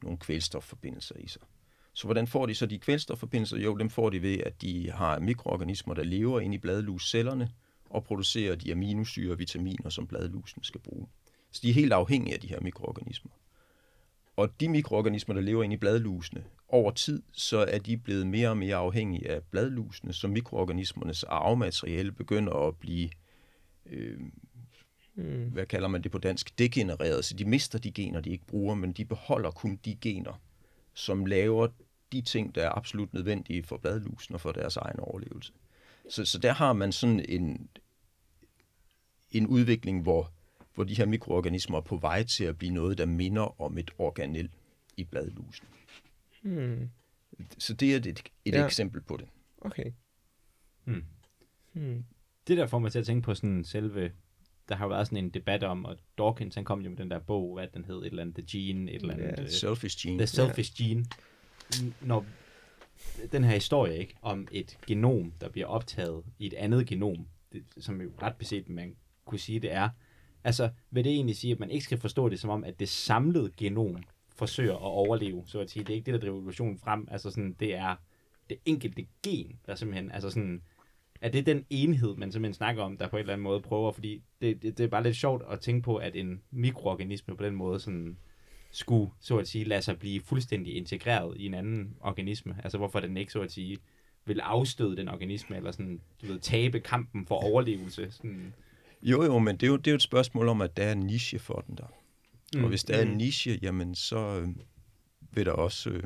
[0.03, 1.43] nogen kvælstofforbindelser i sig.
[1.93, 3.57] Så hvordan får de så de kvælstofforbindelser?
[3.57, 7.51] Jo, dem får de ved, at de har mikroorganismer, der lever inde i bladluscellerne
[7.91, 11.07] og producerer de aminosyre og vitaminer, som bladlusen skal bruge.
[11.53, 13.31] Så de er helt afhængige af de her mikroorganismer.
[14.37, 18.49] Og de mikroorganismer, der lever inde i bladlusene, over tid, så er de blevet mere
[18.49, 23.11] og mere afhængige af bladlusene, så mikroorganismernes arvemateriale begynder at blive,
[23.87, 24.21] øh,
[25.15, 25.49] mm.
[25.53, 27.25] hvad kalder man det på dansk, degenereret.
[27.25, 30.41] Så de mister de gener, de ikke bruger, men de beholder kun de gener,
[30.95, 31.69] som laver
[32.13, 35.53] de ting, der er absolut nødvendige for bladlusen og for deres egen overlevelse.
[36.09, 37.69] Så, så der har man sådan en,
[39.31, 40.33] en udvikling, hvor,
[40.75, 43.91] hvor de her mikroorganismer er på vej til at blive noget, der minder om et
[43.99, 44.51] organel
[44.97, 45.67] i bladlusen.
[46.43, 46.91] Hmm.
[47.59, 48.67] Så det er et, et ja.
[48.67, 49.29] eksempel på det.
[49.61, 49.93] Okay.
[50.85, 51.05] Hmm.
[51.73, 52.05] Hmm.
[52.49, 54.11] Det der får mig til at tænke på sådan selve
[54.69, 57.11] der har jo været sådan en debat om, og Dawkins, han kom jo med den
[57.11, 59.35] der bog, hvad den hed, et eller andet, The Gene, et eller andet.
[59.39, 59.43] Yeah.
[59.43, 60.19] Uh, selfish Gene.
[60.19, 60.91] The Selfish yeah.
[60.91, 61.07] Gene.
[62.01, 62.27] Når
[63.33, 67.65] den her historie, ikke, om et genom, der bliver optaget i et andet genom, det,
[67.79, 69.89] som jo ret beset man kunne sige, det er,
[70.45, 72.89] altså vil det egentlig sige, at man ikke skal forstå det som om, at det
[72.89, 73.97] samlede genom
[74.37, 75.85] forsøger at overleve, så at sige.
[75.85, 77.09] Det er ikke det, der driver evolutionen frem.
[77.11, 77.97] Altså sådan, det er
[78.51, 80.63] det enkelte gen, der simpelthen, altså sådan,
[81.21, 83.93] er det den enhed, man simpelthen snakker om, der på en eller anden måde prøver,
[83.93, 87.45] fordi det, det, det er bare lidt sjovt at tænke på, at en mikroorganisme på
[87.45, 88.17] den måde sådan,
[88.71, 92.57] skulle, så at sige, lade sig blive fuldstændig integreret i en anden organisme.
[92.63, 93.79] Altså hvorfor den ikke, så at sige,
[94.25, 98.11] vil afstøde den organisme, eller sådan, du ved, tabe kampen for overlevelse.
[98.11, 98.55] Sådan.
[99.03, 100.93] Jo, jo, men det er jo, det er jo et spørgsmål om, at der er
[100.93, 101.93] en niche for den der.
[102.55, 102.65] Mm.
[102.65, 103.17] Og hvis der er en mm.
[103.17, 104.49] niche, jamen så øh,
[105.33, 106.05] vil der også øh,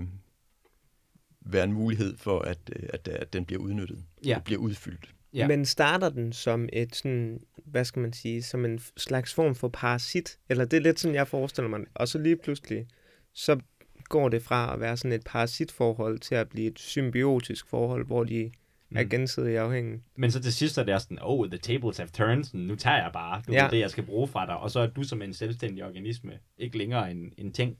[1.40, 4.36] være en mulighed for, at, øh, at, at den bliver udnyttet ja.
[4.36, 5.14] og bliver udfyldt.
[5.32, 5.48] Ja.
[5.48, 9.68] Men starter den som et sådan, hvad skal man sige, som en slags form for
[9.68, 10.38] parasit?
[10.48, 11.80] Eller det er lidt sådan, jeg forestiller mig.
[11.94, 12.86] Og så lige pludselig,
[13.34, 13.60] så
[14.04, 18.24] går det fra at være sådan et parasitforhold til at blive et symbiotisk forhold, hvor
[18.24, 18.50] de
[18.90, 18.96] mm.
[18.96, 20.02] er gensidigt afhængige.
[20.16, 22.96] Men så til sidst er det sådan, oh, the tables have turned, sådan, nu tager
[23.02, 23.68] jeg bare du ja.
[23.70, 26.78] det, jeg skal bruge fra dig, og så er du som en selvstændig organisme ikke
[26.78, 27.76] længere en, en ting.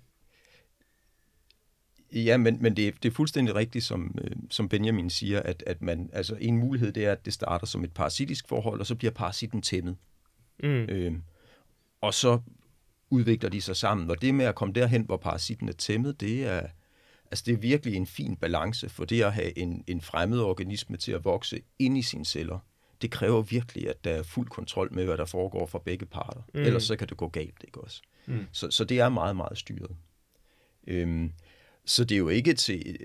[2.13, 5.63] Ja, men, men det, er, det er fuldstændig rigtigt, som, øh, som Benjamin siger, at,
[5.67, 8.87] at man, altså en mulighed det er, at det starter som et parasitisk forhold, og
[8.87, 9.97] så bliver parasitten tæmmet.
[10.63, 10.69] Mm.
[10.69, 11.13] Øh,
[12.01, 12.41] og så
[13.11, 16.47] udvikler de sig sammen, og det med at komme derhen, hvor parasitten er tæmmet, det
[16.47, 16.67] er,
[17.31, 20.97] altså det er virkelig en fin balance, for det at have en, en fremmed organisme
[20.97, 22.59] til at vokse ind i sine celler,
[23.03, 26.43] det kræver virkelig, at der er fuld kontrol med, hvad der foregår fra begge parter.
[26.55, 26.61] Mm.
[26.61, 28.03] Ellers så kan det gå galt, ikke også?
[28.27, 28.47] Mm.
[28.53, 29.97] Så, så det er meget, meget styret.
[30.87, 31.33] Øhm,
[31.85, 32.99] så det er jo ikke til,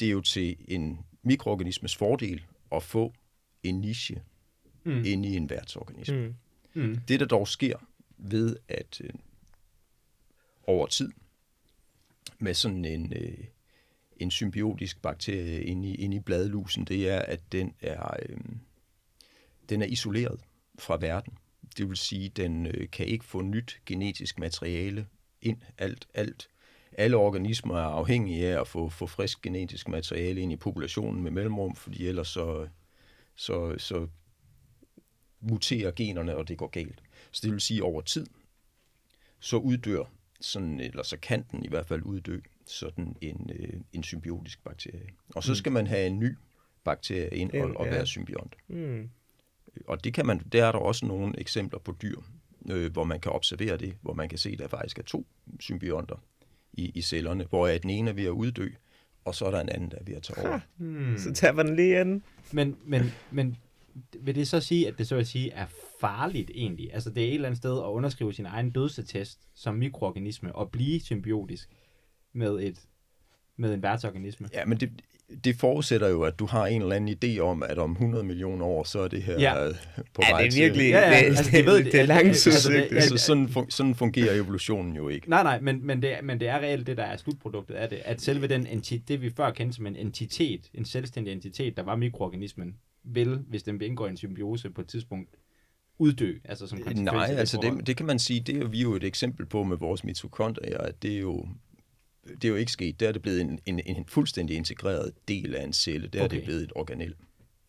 [0.00, 3.12] det er jo til en mikroorganismes fordel at få
[3.62, 4.22] en niche
[4.84, 5.04] mm.
[5.04, 6.26] inde i en værtsorganisme.
[6.26, 6.34] Mm.
[6.82, 6.98] Mm.
[7.08, 7.76] Det, der dog sker
[8.18, 9.10] ved at øh,
[10.66, 11.12] over tid
[12.38, 13.44] med sådan en, øh,
[14.16, 18.38] en symbiotisk bakterie inde i, inde i bladlusen, det er, at den er, øh,
[19.68, 20.40] den er isoleret
[20.78, 21.38] fra verden.
[21.76, 25.06] Det vil sige, at den øh, kan ikke få nyt genetisk materiale
[25.42, 25.60] ind.
[25.78, 26.48] Alt, alt.
[26.92, 31.30] Alle organismer er afhængige af at få, få frisk genetisk materiale ind i populationen med
[31.30, 32.68] mellemrum, fordi ellers så,
[33.34, 34.08] så, så
[35.40, 37.02] muterer generne, og det går galt.
[37.30, 38.26] Så det vil sige, at over tid,
[39.40, 40.04] så uddør
[40.40, 45.08] sådan, eller så kan den i hvert fald uddø sådan en, øh, en symbiotisk bakterie.
[45.34, 45.56] Og så mm.
[45.56, 46.36] skal man have en ny
[46.84, 48.56] bakterie ind og, og være symbiont.
[48.68, 49.10] Mm.
[49.86, 52.20] Og det kan man, der er der også nogle eksempler på dyr,
[52.70, 55.26] øh, hvor man kan observere det, hvor man kan se, at der faktisk er to
[55.60, 56.16] symbionter
[56.72, 58.68] i, i cellerne, hvor den ene er ved at uddø,
[59.24, 60.60] og så er der en anden, der er ved at tage over.
[60.76, 61.18] Hmm.
[61.18, 62.22] Så tager man lige ind.
[62.52, 63.56] Men, men, men
[64.20, 65.66] vil det så sige, at det så at sige er
[66.00, 66.94] farligt egentlig?
[66.94, 70.70] Altså det er et eller andet sted at underskrive sin egen dødsetest som mikroorganisme og
[70.70, 71.68] blive symbiotisk
[72.32, 72.78] med et
[73.56, 74.48] med en værtsorganisme.
[74.54, 74.90] Ja, men det,
[75.44, 78.66] det forudsætter jo, at du har en eller anden idé om, at om 100 millioner
[78.66, 79.68] år, så er det her ja.
[80.14, 82.76] på ja, vej det er virkelig, ja, ja, det, altså, det, ved, det er langtidssygt.
[82.76, 85.30] Altså, altså, sådan, fun, sådan fungerer evolutionen jo ikke.
[85.30, 87.98] Nej, nej, men, men, det, men det er reelt det, der er slutproduktet af det,
[88.04, 91.82] at selve den entitet, det vi før kendte som en entitet, en selvstændig entitet, der
[91.82, 95.36] var mikroorganismen, vil, hvis den vil indgå i en symbiose på et tidspunkt,
[95.98, 99.04] uddø, altså som Nej, altså det, det kan man sige, det er vi jo et
[99.04, 101.46] eksempel på med vores mitokondrier, at det er jo
[102.26, 103.00] det er jo ikke sket.
[103.00, 106.08] Der er det blevet en, en, en fuldstændig integreret del af en celle.
[106.08, 106.24] Der okay.
[106.24, 107.14] er det blevet et organel.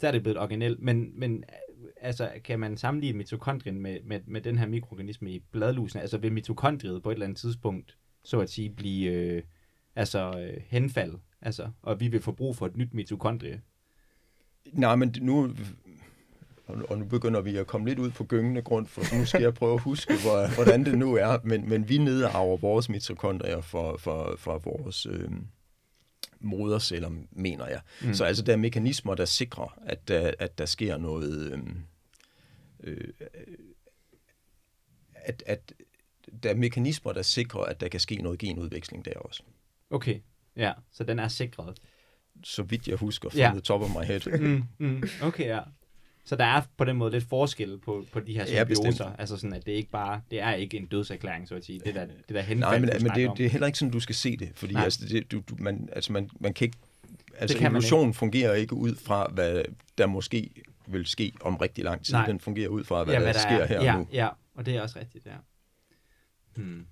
[0.02, 1.43] Der er det blevet et organel, men, men
[2.02, 6.00] altså, kan man sammenligne mitokondrien med, med, med den her mikroorganisme i bladlusen?
[6.00, 9.43] Altså vil mitokondriet på et eller andet tidspunkt, så at sige, blive øh,
[9.95, 11.13] altså, øh, henfald?
[11.41, 13.62] Altså, og vi vil få brug for et nyt mitokondrie?
[14.73, 15.54] Nej, men nu
[16.67, 19.54] og nu begynder vi at komme lidt ud på gyngende grund, for nu skal jeg
[19.54, 23.97] prøve at huske, hvor, hvordan det nu er, men, men vi nedarver vores mitokondrier for,
[23.97, 25.30] for, for vores øh,
[26.39, 27.82] moderceller, mener jeg.
[28.01, 28.13] Mm.
[28.13, 31.51] Så altså, der er mekanismer, der sikrer, at der, at der sker noget...
[31.51, 31.60] Øh,
[32.84, 33.08] øh,
[35.15, 35.73] at, at
[36.43, 39.43] der er mekanismer, der sikrer, at der kan ske noget genudveksling der også.
[39.89, 40.19] Okay,
[40.56, 41.78] ja, så den er sikret.
[42.43, 43.50] Så vidt jeg husker, fra ja.
[43.50, 44.39] the top of my head.
[44.39, 45.60] mm, mm, okay, ja.
[46.26, 49.06] Så der er på den måde lidt forskel på, på de her symbioser.
[49.06, 51.80] Ja, altså sådan, at det ikke bare, det er ikke en dødserklæring, så at sige.
[51.86, 54.00] Det der, det der henfald, Nej, men, men det, det, er heller ikke sådan, du
[54.00, 54.52] skal se det.
[54.56, 56.78] Fordi altså, det, du, du, man, altså, man, man kan ikke,
[57.38, 58.17] altså kan evolutionen ikke.
[58.17, 59.63] fungerer ikke ud fra, hvad
[59.98, 60.50] der måske
[60.88, 62.13] vil ske om rigtig lang tid.
[62.13, 62.26] Nej.
[62.26, 63.67] Den fungerer ud fra, hvad, ja, hvad der, der sker er.
[63.67, 64.08] her ja, nu.
[64.13, 65.36] Ja, og det er også rigtigt, ja.
[66.56, 66.86] Hmm.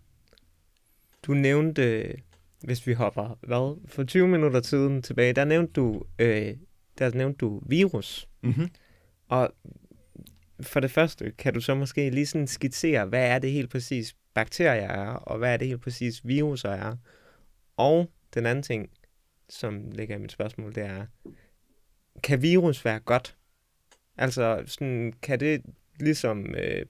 [1.24, 2.16] Du nævnte,
[2.64, 6.56] hvis vi hopper, hvad, for 20 minutter siden tilbage, der nævnte du, øh,
[6.98, 8.28] der nævnte du virus.
[8.42, 8.70] Mm-hmm.
[9.28, 9.54] Og
[10.62, 14.16] for det første, kan du så måske lige sådan skitsere, hvad er det helt præcis
[14.34, 16.96] bakterier er, og hvad er det helt præcis viruser er?
[17.78, 18.90] Og den anden ting,
[19.50, 21.06] som ligger i mit spørgsmål, det er,
[22.24, 23.36] kan virus være godt?
[24.18, 25.62] Altså, sådan, kan det
[26.00, 26.86] ligesom, øh,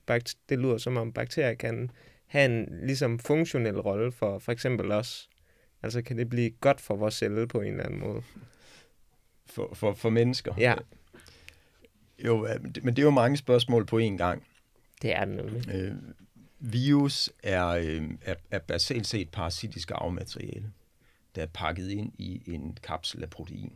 [0.50, 1.90] det lyder som om bakterier kan
[2.26, 5.30] have en ligesom funktionel rolle for for eksempel os?
[5.84, 8.22] Altså, kan det blive godt for vores celle på en eller anden måde?
[9.46, 10.54] For, for, for mennesker?
[10.58, 10.76] Ja.
[12.26, 14.48] Jo, men det er jo mange spørgsmål på én gang.
[15.02, 15.70] Det er det nemlig.
[15.70, 15.96] Øh,
[16.60, 20.72] virus er, øh, er, er basalt set parasitisk arvemateriale,
[21.36, 23.74] der er pakket ind i en kapsel af protein.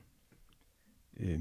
[1.17, 1.39] Øh,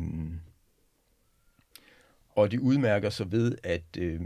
[2.28, 4.20] og de udmærker sig ved, at, øh,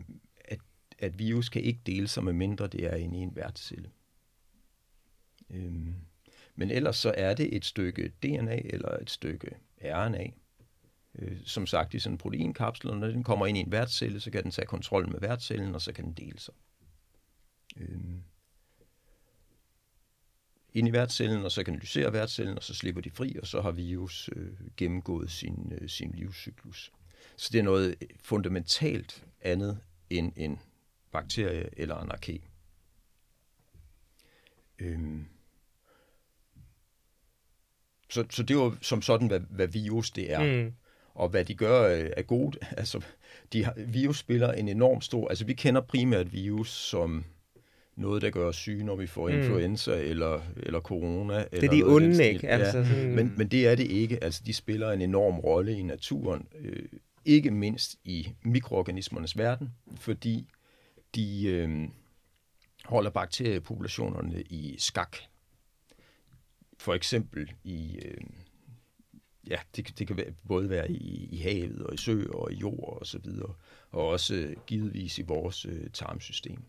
[0.45, 0.59] at,
[0.99, 3.91] at virus kan ikke dele sig med mindre det er inde i en værtscelle.
[5.51, 5.87] Øh,
[6.61, 10.27] men ellers så er det et stykke DNA eller et stykke RNA,
[11.19, 14.21] øh, som sagt i sådan en proteinkapsel, og når den kommer ind i en værtscelle,
[14.21, 16.55] så kan den tage kontrol med værtscellen, og så kan den dele sig.
[17.77, 18.01] Øh,
[20.73, 23.47] ind i værtscellen, og så kan den lysere værtscellen, og så slipper de fri, og
[23.47, 26.93] så har virus øh, gennemgået sin, øh, sin livscyklus.
[27.37, 30.59] Så det er noget fundamentalt andet end en
[31.13, 32.43] bakterie eller en arke.
[34.79, 35.29] Øhm.
[38.11, 40.45] Så, så det er jo som sådan, hvad, hvad virus det er.
[40.45, 40.73] Mm
[41.15, 42.59] og hvad de gør øh, er godt.
[42.77, 43.05] Altså,
[43.53, 45.29] de har, virus spiller en enorm stor...
[45.29, 47.25] Altså, vi kender primært virus som
[47.97, 49.35] noget, der gør os syge, når vi får mm.
[49.35, 51.35] influenza eller, eller corona.
[51.35, 52.49] Det er eller de onde, ikke?
[52.49, 52.85] Altså, ja.
[52.85, 53.15] sådan...
[53.15, 54.25] men, men det er det ikke.
[54.25, 56.47] Altså, de spiller en enorm rolle i naturen.
[56.61, 56.83] Øh,
[57.25, 60.49] ikke mindst i mikroorganismernes verden, fordi
[61.15, 61.89] de øh,
[62.85, 65.17] holder bakteriepopulationerne i skak.
[66.81, 67.99] For eksempel i...
[68.05, 68.21] Øh,
[69.49, 72.57] ja, det, det kan være, både være i, i havet og i sø og i
[72.57, 73.55] jord og så videre,
[73.91, 76.63] og også øh, givetvis i vores øh, tarmsystem.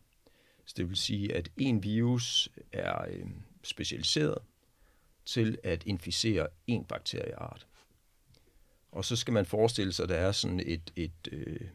[0.65, 3.25] Så det vil sige, at en virus er øh,
[3.63, 4.37] specialiseret
[5.25, 7.67] til at inficere en bakterieart.
[8.91, 11.67] Og så skal man forestille sig, at der er sådan et, et, øh,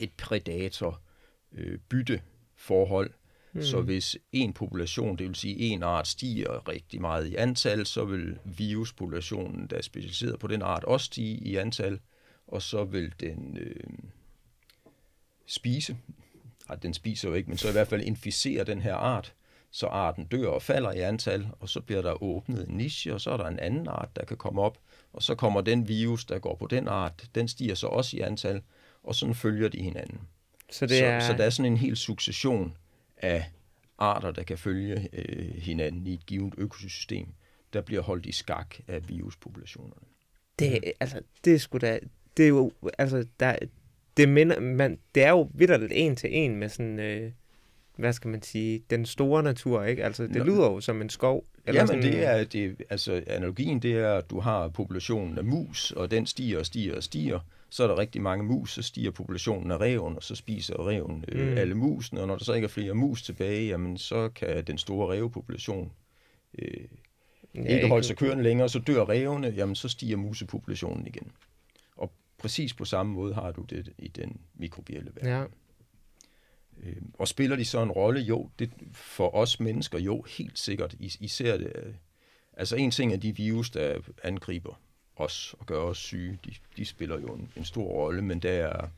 [0.00, 3.08] et predator-bytte-forhold.
[3.08, 3.14] Øh,
[3.54, 3.62] mm.
[3.62, 8.04] Så hvis en population, det vil sige en art, stiger rigtig meget i antal, så
[8.04, 11.98] vil viruspopulationen, der er specialiseret på den art, også stige i antal,
[12.46, 13.76] og så vil den øh,
[15.46, 15.96] spise,
[16.68, 19.34] ej, den spiser jo ikke, men så i hvert fald inficere den her art,
[19.70, 23.20] så arten dør og falder i antal, og så bliver der åbnet en niche, og
[23.20, 24.78] så er der en anden art, der kan komme op,
[25.12, 28.20] og så kommer den virus, der går på den art, den stiger så også i
[28.20, 28.62] antal,
[29.02, 30.20] og sådan følger de hinanden.
[30.70, 31.20] Så, det er...
[31.20, 32.76] så, så der er sådan en hel succession
[33.16, 33.44] af
[33.98, 37.28] arter, der kan følge øh, hinanden i et givet økosystem,
[37.72, 40.06] der bliver holdt i skak af viruspopulationerne.
[40.58, 41.98] Det, altså, det er sgu da,
[42.36, 43.56] det er jo, altså, der,
[44.16, 47.32] det, minder, man, det er jo vidderligt en til en med sådan, øh,
[47.96, 50.04] hvad skal man sige, den store natur, ikke?
[50.04, 50.44] Altså, det Nå.
[50.44, 51.44] lyder jo som en skov.
[51.66, 52.02] Eller Jamen, sådan...
[52.02, 56.26] det er, det, altså, analogien, det er, at du har populationen af mus, og den
[56.26, 57.40] stiger og stiger og stiger.
[57.70, 61.24] Så er der rigtig mange mus, så stiger populationen af reven, og så spiser reven
[61.28, 61.58] øh, mm.
[61.58, 64.78] alle musene, og når der så ikke er flere mus tilbage, jamen, så kan den
[64.78, 65.92] store revepopulation
[66.58, 66.84] øh,
[67.54, 71.32] ja, ikke holde sig kørende længere, så dør revene, jamen, så stiger musepopulationen igen.
[71.96, 75.30] Og præcis på samme måde har du det i den mikrobielle verden.
[75.30, 75.44] Ja.
[76.82, 78.20] Øh, og spiller de så en rolle?
[78.20, 80.94] Jo, det, for os mennesker, jo, helt sikkert.
[80.98, 81.94] I, især det, øh,
[82.52, 84.80] altså en ting er de virus, der angriber
[85.16, 88.52] os og gør os syge, de, de spiller jo en, en stor rolle, men der
[88.52, 88.88] er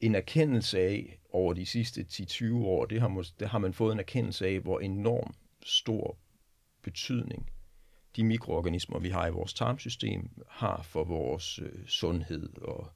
[0.00, 3.92] en erkendelse af over de sidste 10-20 år, det har, mås- det har man fået
[3.92, 6.16] en erkendelse af, hvor enorm stor
[6.82, 7.50] betydning
[8.16, 12.90] de mikroorganismer, vi har i vores tarmsystem, har for vores øh, sundhed og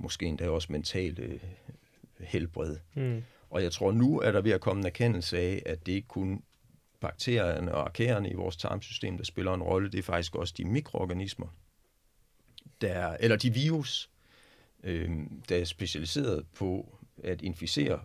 [0.00, 1.40] måske endda også mentale øh,
[2.20, 2.76] helbred.
[2.94, 3.22] Mm.
[3.50, 6.08] Og jeg tror nu, er der ved at komme en erkendelse af, at det ikke
[6.08, 6.42] kun
[7.00, 10.64] bakterierne og arkæerne i vores tarmsystem, der spiller en rolle, det er faktisk også de
[10.64, 11.46] mikroorganismer,
[12.80, 14.10] der, eller de virus,
[14.82, 15.10] øh,
[15.48, 18.00] der er specialiseret på at inficere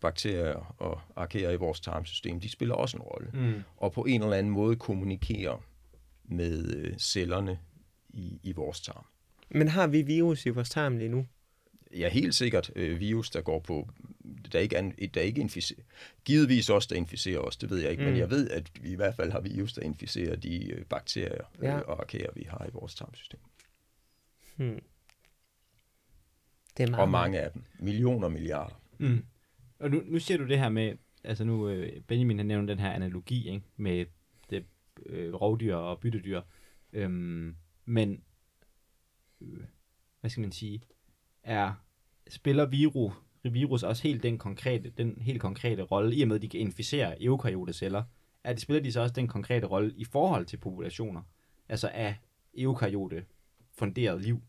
[0.00, 3.30] bakterier og arkerer i vores tarmsystem, de spiller også en rolle.
[3.34, 3.62] Mm.
[3.76, 5.64] Og på en eller anden måde kommunikerer
[6.24, 7.58] med øh, cellerne
[8.08, 9.06] i, i vores tarm.
[9.54, 11.26] Men har vi virus i vores tarm lige nu?
[11.96, 13.88] Ja, helt sikkert øh, virus, der går på,
[14.52, 15.82] der ikke, an, der ikke inficerer.
[16.24, 18.08] Givetvis også, der inficerer os, det ved jeg ikke, mm.
[18.08, 21.44] men jeg ved, at vi i hvert fald har virus, der inficerer de øh, bakterier
[21.62, 21.76] ja.
[21.76, 23.40] øh, og arkerer, vi har i vores tarmsystem.
[24.56, 24.80] Hmm.
[26.76, 27.62] Det er meget og mange af dem.
[27.78, 28.80] Millioner milliarder.
[28.98, 29.24] Mm.
[29.78, 32.78] Og nu, nu siger du det her med, altså nu, øh, Benjamin har nævnt den
[32.78, 34.06] her analogi, ikke, med
[34.50, 34.64] det
[35.06, 36.40] øh, rovdyr og byttedyr.
[36.92, 38.22] Øhm, men
[40.22, 40.80] hvad skal man sige,
[41.42, 41.72] er,
[42.28, 46.42] spiller virus, virus også helt den konkrete, den helt konkrete rolle, i og med, at
[46.42, 48.02] de kan inficere eukaryote-celler,
[48.44, 51.22] er det, spiller de så også den konkrete rolle i forhold til populationer,
[51.68, 52.16] altså af
[52.54, 53.24] eukaryote
[53.72, 54.42] funderet liv.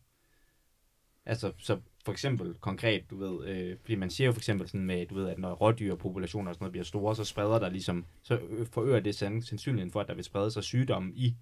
[1.26, 4.86] Altså, så for eksempel konkret, du ved, øh, fordi man siger jo for eksempel sådan
[4.86, 8.04] med, du ved, at når rådyrpopulationer og sådan noget bliver store, så spreder der ligesom,
[8.22, 11.34] så forøger det sandsynligheden for, at der vil sprede sig sygdomme i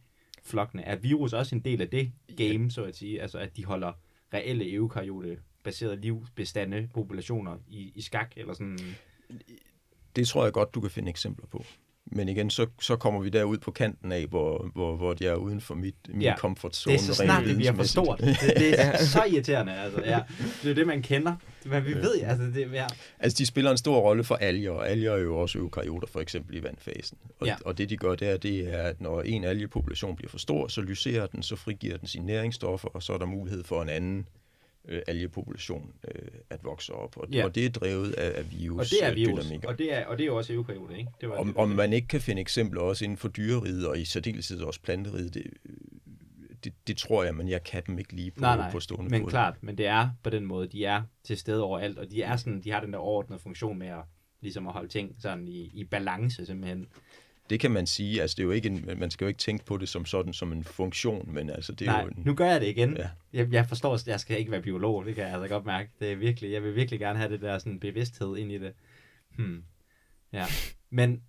[0.42, 0.83] flokkene.
[0.83, 3.23] Er virus også en del af det game, så at sige?
[3.23, 3.92] Altså, at de holder
[4.35, 8.79] reelle eukaryote baserede livbestande, populationer i, i skak, eller sådan?
[10.16, 11.64] Det tror jeg godt, du kan finde eksempler på.
[12.14, 15.35] Men igen, så, så kommer vi derud på kanten af, hvor, hvor, hvor de er
[15.35, 16.96] uden for mit, min ja, comfort zone.
[16.96, 18.20] Det er så snart, det bliver for stort.
[18.20, 19.72] Det, det er så irriterende.
[19.72, 20.20] Altså, ja.
[20.62, 21.35] Det er det, man kender.
[21.64, 22.87] Men vi ved, altså det ja.
[23.18, 26.20] Altså, de spiller en stor rolle for alger, og alger er jo også eukaryoter, for
[26.20, 27.18] eksempel i vandfasen.
[27.40, 27.57] Og, ja.
[27.64, 30.81] og det, de gør der, det er, at når en algepopulation bliver for stor, så
[30.81, 34.27] lyserer den, så frigiver den sine næringsstoffer, og så er der mulighed for en anden
[34.88, 37.16] øh, algepopulation øh, at vokse op.
[37.16, 37.45] Og, ja.
[37.45, 38.81] og det er drevet af, af virus.
[38.81, 41.11] Og det er virus, og det er, og det er også eukaryoter, ikke?
[41.21, 43.99] Det var om, det, om man ikke kan finde eksempler også inden for dyreriget, og
[43.99, 45.45] i særdeleshed også planteriget, det,
[46.64, 49.11] det, det tror jeg, men jeg kan dem ikke lige på, nej, nej, på stående
[49.11, 52.23] men klart, men det er på den måde, de er til stede overalt, og de
[52.23, 54.03] er sådan, de har den der overordnede funktion med at,
[54.40, 56.87] ligesom at holde ting sådan i, i balance simpelthen.
[57.53, 59.65] Det kan man sige, altså det er jo ikke en, man skal jo ikke tænke
[59.65, 62.23] på det som sådan som en funktion, men altså det er Nej, jo en...
[62.27, 62.97] nu gør jeg det igen.
[62.97, 63.09] Ja.
[63.33, 65.91] Jeg, jeg forstår, at jeg skal ikke være biolog, det kan jeg altså godt mærke.
[66.01, 68.73] Det er virkelig, jeg vil virkelig gerne have det der sådan bevidsthed ind i det.
[69.37, 69.65] Hmm.
[70.33, 70.46] Ja,
[70.90, 71.23] men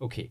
[0.00, 0.26] okay.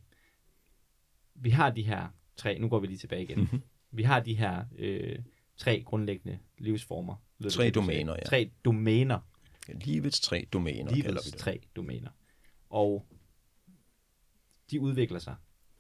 [1.35, 3.39] Vi har de her tre, nu går vi lige tilbage igen.
[3.39, 3.61] Mm-hmm.
[3.91, 5.19] Vi har de her øh,
[5.57, 7.15] tre grundlæggende livsformer.
[7.49, 8.23] Tre domæner, ja.
[8.25, 9.19] Tre domæner.
[9.67, 12.09] Livets tre domæner, Livets tre domæner.
[12.69, 13.05] Og
[14.71, 15.35] de udvikler sig.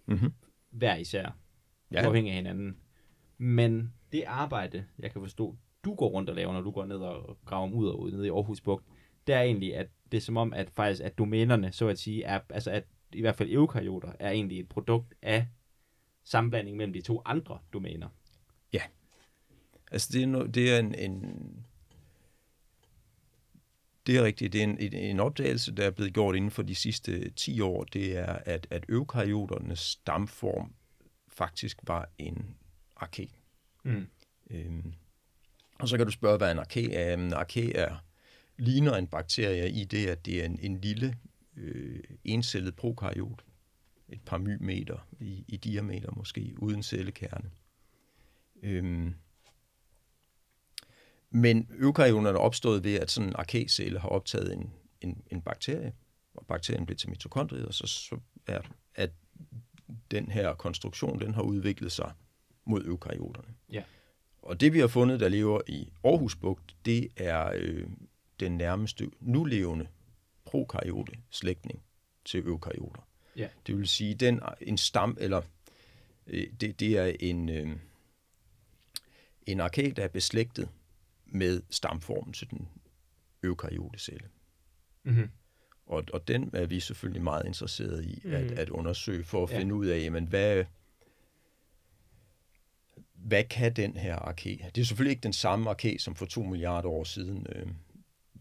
[0.05, 0.33] Mm-hmm.
[0.69, 1.37] Hver især.
[1.91, 2.01] Ja.
[2.01, 2.77] Afhængig af hinanden.
[3.37, 6.97] Men det arbejde, jeg kan forstå, du går rundt og laver, når du går ned
[6.97, 8.85] og graver ud og ud nede i Aarhus Bugt,
[9.27, 12.23] det er egentlig, at det er som om, at faktisk, at domænerne, så at sige,
[12.23, 12.83] er, altså at
[13.13, 15.47] i hvert fald eukaryoter, er egentlig et produkt af
[16.23, 18.07] sammenblanding mellem de to andre domæner.
[18.73, 18.81] Ja.
[19.91, 21.65] Altså det er, no, det er en, en
[24.09, 24.53] det er rigtigt.
[24.53, 27.61] Det er en, en, en opdagelse, der er blevet gjort inden for de sidste 10
[27.61, 27.83] år.
[27.83, 30.73] Det er, at, at eukaryoternes stamform
[31.27, 32.55] faktisk var en
[32.95, 33.29] arke.
[33.83, 34.07] Mm.
[34.49, 34.93] Øhm,
[35.79, 37.13] og så kan du spørge, hvad en arke er.
[37.13, 37.95] En arke er,
[38.57, 41.17] ligner en bakterie i det, at det er en, en lille
[41.57, 43.45] øh, encellet prokaryot.
[44.09, 47.51] Et par mymeter i, i diameter måske, uden cellekerne.
[48.63, 49.15] Øhm,
[51.31, 55.93] men eukaryoterne er opstået ved, at sådan en arkecelle har optaget en, en, en bakterie,
[56.33, 58.61] og bakterien bliver til mitokondriet, og så, så er
[58.95, 59.11] at
[60.11, 62.11] den her konstruktion, den har udviklet sig
[62.65, 63.53] mod eukaryoterne.
[63.71, 63.83] Ja.
[64.41, 67.87] Og det vi har fundet, der lever i Aarhus Bugt, det er øh,
[68.39, 69.87] den nærmeste nulevende
[70.45, 71.83] prokaryote slægtning
[72.25, 73.07] til eukaryoter.
[73.35, 73.49] Ja.
[73.67, 75.41] Det vil sige, den en stam, eller
[76.27, 77.77] øh, det, det er en, øh,
[79.47, 80.69] en arke, der er beslægtet
[81.31, 82.67] med stamformen til den
[83.43, 84.27] eukaryotecelle.
[85.03, 85.29] Mm-hmm.
[85.85, 88.57] Og, og den er vi selvfølgelig meget interesseret i at, mm.
[88.57, 89.59] at undersøge, for at ja.
[89.59, 90.65] finde ud af, jamen, hvad,
[93.13, 94.69] hvad kan den her arke?
[94.75, 97.67] Det er selvfølgelig ikke den samme arke, som for to milliarder år siden øh,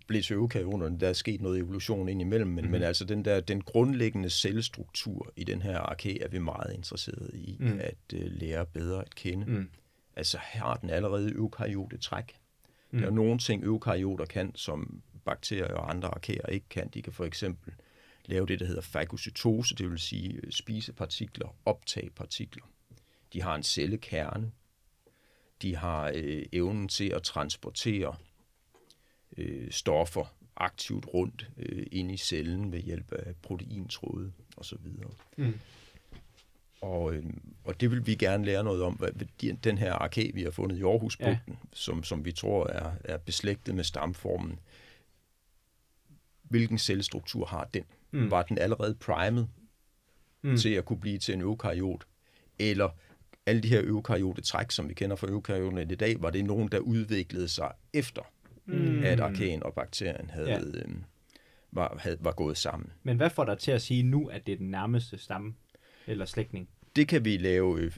[0.07, 1.01] blev til eukaryoterne.
[1.01, 2.71] Der er sket noget evolution ind imellem, men, mm.
[2.71, 7.31] men altså den, der, den grundlæggende cellestruktur i den her arke er vi meget interesseret
[7.35, 7.79] i mm.
[7.81, 9.47] at øh, lære bedre at kende.
[9.47, 9.71] Mm.
[10.17, 12.37] Altså har den allerede eukaryotetræk.
[12.91, 12.99] Mm.
[12.99, 16.89] Der er nogle ting, eukaryoter kan, som bakterier og andre arkeer ikke kan.
[16.89, 17.75] De kan for eksempel
[18.25, 22.65] lave det, der hedder fagocytose, det vil sige øh, spise partikler, optage partikler.
[23.33, 24.53] De har en cellekerne.
[25.63, 28.17] De har øh, evnen til at transportere
[29.37, 34.87] øh, stoffer aktivt rundt øh, ind i cellen ved hjælp af proteintråde osv.
[35.37, 35.55] Mm.
[36.81, 37.25] Og, øh,
[37.65, 39.11] og det vil vi gerne lære noget om, hvad
[39.65, 41.55] den her arke, vi har fundet i Aarhusbugten, ja.
[41.73, 44.59] som, som vi tror er, er beslægtet med stamformen.
[46.43, 47.85] Hvilken cellestruktur har den?
[48.11, 48.31] Mm.
[48.31, 49.49] Var den allerede primet
[50.43, 50.57] mm.
[50.57, 52.07] til at kunne blive til en eukaryot?
[52.59, 52.89] Eller
[53.47, 56.79] alle de her eukaryotetræk, som vi kender fra eukaryoterne i dag, var det nogen, der
[56.79, 58.23] udviklede sig efter,
[58.67, 59.05] mm.
[59.05, 60.61] at arken og bakterien havde, ja.
[60.61, 60.89] øh,
[61.73, 62.93] var, havde, var gået sammen.
[63.03, 65.55] Men hvad får dig til at sige nu, at det er den nærmeste stamme?
[66.09, 66.69] Eller slægtning?
[66.97, 67.97] Det kan vi lave, øh,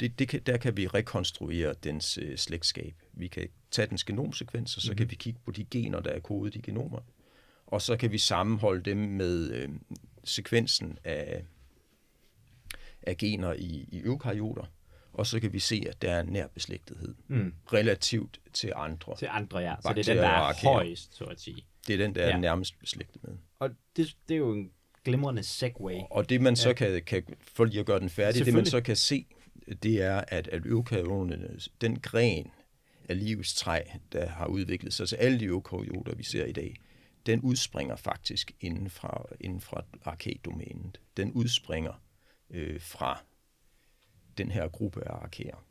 [0.00, 2.94] det, det kan, der kan vi rekonstruere dens øh, slægtskab.
[3.12, 4.96] Vi kan tage dens genomsekvens, og så mm-hmm.
[4.96, 7.00] kan vi kigge på de gener, der er kodet i genomer.
[7.66, 9.68] Og så kan vi sammenholde dem med øh,
[10.24, 11.44] sekvensen af,
[13.02, 14.64] af gener i, i eukaryoter,
[15.12, 17.54] og så kan vi se, at der er en nær beslægtethed mm.
[17.72, 19.74] relativt til andre Til andre, ja.
[19.82, 21.64] Så det er den, der er højst, så at sige.
[21.86, 22.38] Det er den, der er ja.
[22.38, 23.32] nærmest beslægtet med.
[23.58, 24.70] Og det, det er jo en
[25.04, 26.00] glimrende segway.
[26.10, 26.74] Og det man så ja.
[26.74, 29.26] kan, kan, for lige at gøre den færdig, det man så kan se,
[29.82, 32.50] det er, at, at eukaryoterne, den gren
[33.08, 33.80] af livets træ,
[34.12, 36.76] der har udviklet sig til alle de eukaryoter, vi ser i dag,
[37.26, 41.00] den udspringer faktisk inden fra, inden fra arkedomænet.
[41.16, 42.02] Den udspringer
[42.50, 43.22] øh, fra
[44.38, 45.64] den her gruppe af arkeer.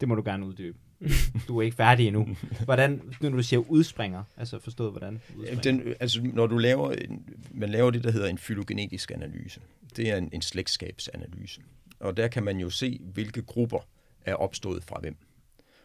[0.00, 0.78] Det må du gerne uddybe.
[1.48, 2.28] du er ikke færdig endnu.
[2.64, 5.20] Hvordan, når du siger udspringer, altså forstået hvordan
[5.64, 9.60] Den, altså, når du laver, en, man laver det, der hedder en fylogenetisk analyse.
[9.96, 11.60] Det er en, en slægtskabsanalyse.
[12.00, 13.88] Og der kan man jo se, hvilke grupper
[14.24, 15.16] er opstået fra hvem.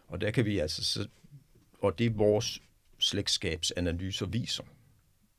[0.08, 1.06] Og der kan vi altså, så,
[1.82, 2.62] og det vores
[2.98, 4.64] slægtskabsanalyser viser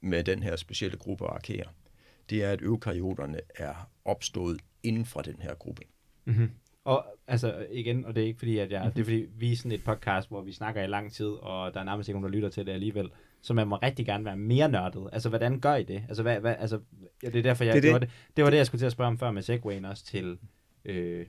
[0.02, 1.70] med den her specielle gruppe af arkeer,
[2.30, 5.82] det er, at eukaryoterne er opstået inden for den her gruppe.
[6.26, 6.50] Mm-hmm.
[6.86, 8.94] Og altså igen, og det er ikke fordi, at jeg, mm-hmm.
[8.94, 11.74] det er fordi, vi er sådan et podcast, hvor vi snakker i lang tid, og
[11.74, 13.10] der er nærmest ikke nogen, der lytter til det alligevel.
[13.42, 15.10] Så man må rigtig gerne være mere nørdet.
[15.12, 16.04] Altså, hvordan gør I det?
[16.08, 16.80] Altså, hvad, hvad, altså
[17.24, 18.02] ja, det er derfor, jeg det, det.
[18.02, 18.10] det.
[18.36, 20.38] Det var det, jeg skulle til at spørge om før med Segwayen også til
[20.86, 21.26] øh,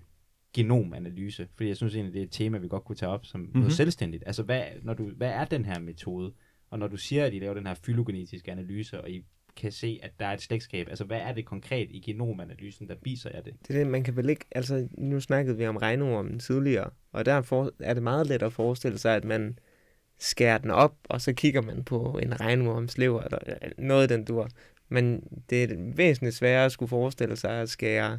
[0.55, 1.49] genomanalyse.
[1.55, 3.59] Fordi jeg synes egentlig, det er et tema, vi godt kunne tage op som mm-hmm.
[3.59, 4.23] noget selvstændigt.
[4.27, 6.33] Altså, hvad, når du, hvad er den her metode?
[6.71, 9.25] Og når du siger, at I laver den her fylogenetiske analyse, og I
[9.57, 10.89] kan se, at der er et slægtskab?
[10.89, 13.55] Altså, hvad er det konkret i genomanalysen, der viser jer det?
[13.69, 14.45] Det er det, man kan vel ikke...
[14.51, 18.53] Altså, nu snakkede vi om regnormen tidligere, og der for, er det meget let at
[18.53, 19.59] forestille sig, at man
[20.19, 24.25] skærer den op, og så kigger man på en regnorms lever, eller øh, noget den
[24.25, 24.49] dur.
[24.89, 28.19] Men det er væsentligt sværere at skulle forestille sig at skære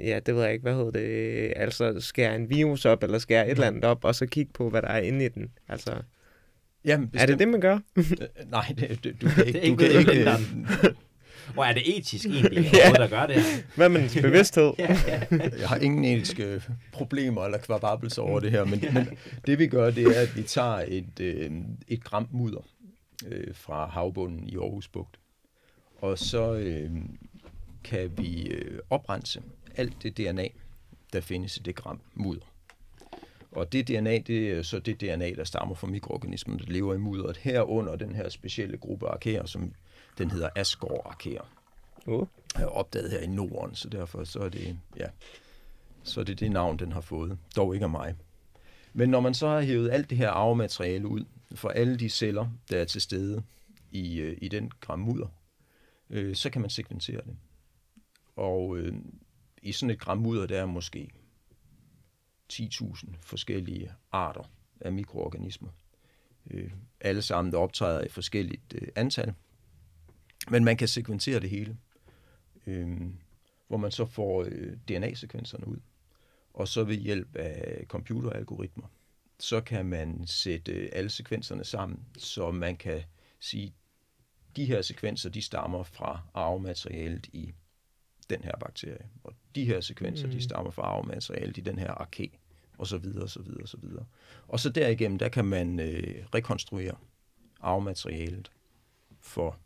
[0.00, 3.46] ja, det ved jeg ikke, hvad hedder det, altså skære en virus op, eller skære
[3.46, 5.52] et eller andet op, og så kigge på, hvad der er inde i den.
[5.68, 6.02] Altså,
[6.84, 7.22] Jamen, bestemt.
[7.22, 7.78] Er det det, man gør?
[7.96, 8.04] Øh,
[8.46, 9.58] nej, det, du, du kan ikke...
[9.58, 9.64] det
[9.94, 10.96] er ikke, du kan ikke
[11.54, 12.92] Hvor er det etisk egentlig, ja.
[12.92, 13.36] der gør det
[13.76, 14.72] Hvad med ens bevidsthed?
[14.78, 15.22] ja, ja.
[15.58, 16.62] Jeg har ingen etiske
[16.92, 19.08] problemer eller kvababelser over det her, men, men
[19.46, 21.50] det vi gør, det er, at vi tager et, øh,
[21.88, 22.66] et gram mudder,
[23.26, 25.20] øh, fra havbunden i Aarhus Bugt.
[26.00, 26.90] Og så øh,
[27.84, 29.42] kan vi øh, oprense
[29.76, 30.48] alt det DNA,
[31.12, 32.49] der findes i det gram mudder.
[33.52, 36.98] Og det DNA, det er så det DNA, der stammer fra mikroorganismer, der lever i
[36.98, 37.36] mudderet.
[37.36, 39.72] Herunder den her specielle gruppe arkeer, som
[40.18, 41.42] den hedder Asgård-arkeer.
[42.06, 42.26] Oh.
[42.54, 45.06] Er opdaget her i Norden, så derfor så er det, ja,
[46.02, 47.38] så er det det navn, den har fået.
[47.56, 48.14] Dog ikke af mig.
[48.92, 51.24] Men når man så har hævet alt det her arvemateriale ud
[51.54, 53.42] for alle de celler, der er til stede
[53.90, 55.26] i, øh, i den gram mudder,
[56.10, 57.36] øh, så kan man sekventere det.
[58.36, 58.94] Og øh,
[59.62, 61.10] i sådan et gram mudder, der er måske
[62.52, 65.68] 10.000 forskellige arter af mikroorganismer.
[66.50, 66.70] Øh,
[67.00, 69.34] alle sammen, der optræder i forskelligt øh, antal.
[70.50, 71.76] Men man kan sekventere det hele,
[72.66, 73.00] øh,
[73.68, 75.78] hvor man så får øh, DNA-sekvenserne ud.
[76.54, 78.86] Og så ved hjælp af computeralgoritmer,
[79.38, 83.02] så kan man sætte øh, alle sekvenserne sammen, så man kan
[83.40, 83.74] sige,
[84.56, 87.54] de her sekvenser, de stammer fra arvematerialet i
[88.30, 89.08] den her bakterie.
[89.24, 90.32] Og de her sekvenser, mm.
[90.32, 92.39] de stammer fra arvematerialet i den her arke,
[92.80, 94.04] og så videre, og så videre, og så videre.
[94.48, 96.96] Og så derigennem, der kan man øh, rekonstruere
[97.60, 98.50] arvematerialet
[99.20, 99.58] for,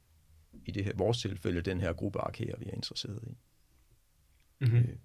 [0.64, 3.36] i det her, vores tilfælde, den her gruppe arkeer, vi er interesseret i.
[4.60, 4.78] Mm-hmm.
[4.78, 4.96] Øh,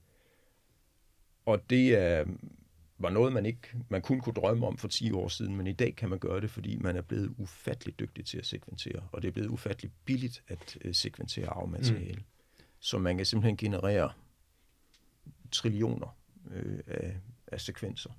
[1.45, 2.25] og det er,
[2.97, 5.73] var noget, man ikke man kun kunne drømme om for 10 år siden, men i
[5.73, 9.21] dag kan man gøre det, fordi man er blevet ufattelig dygtig til at sekventere, og
[9.21, 12.19] det er blevet ufattelig billigt at uh, sekventere arvemateriale.
[12.19, 12.63] Mm.
[12.79, 14.11] Så man kan simpelthen generere
[15.51, 16.17] trillioner
[16.51, 17.17] øh, af,
[17.51, 18.09] af sekvenser,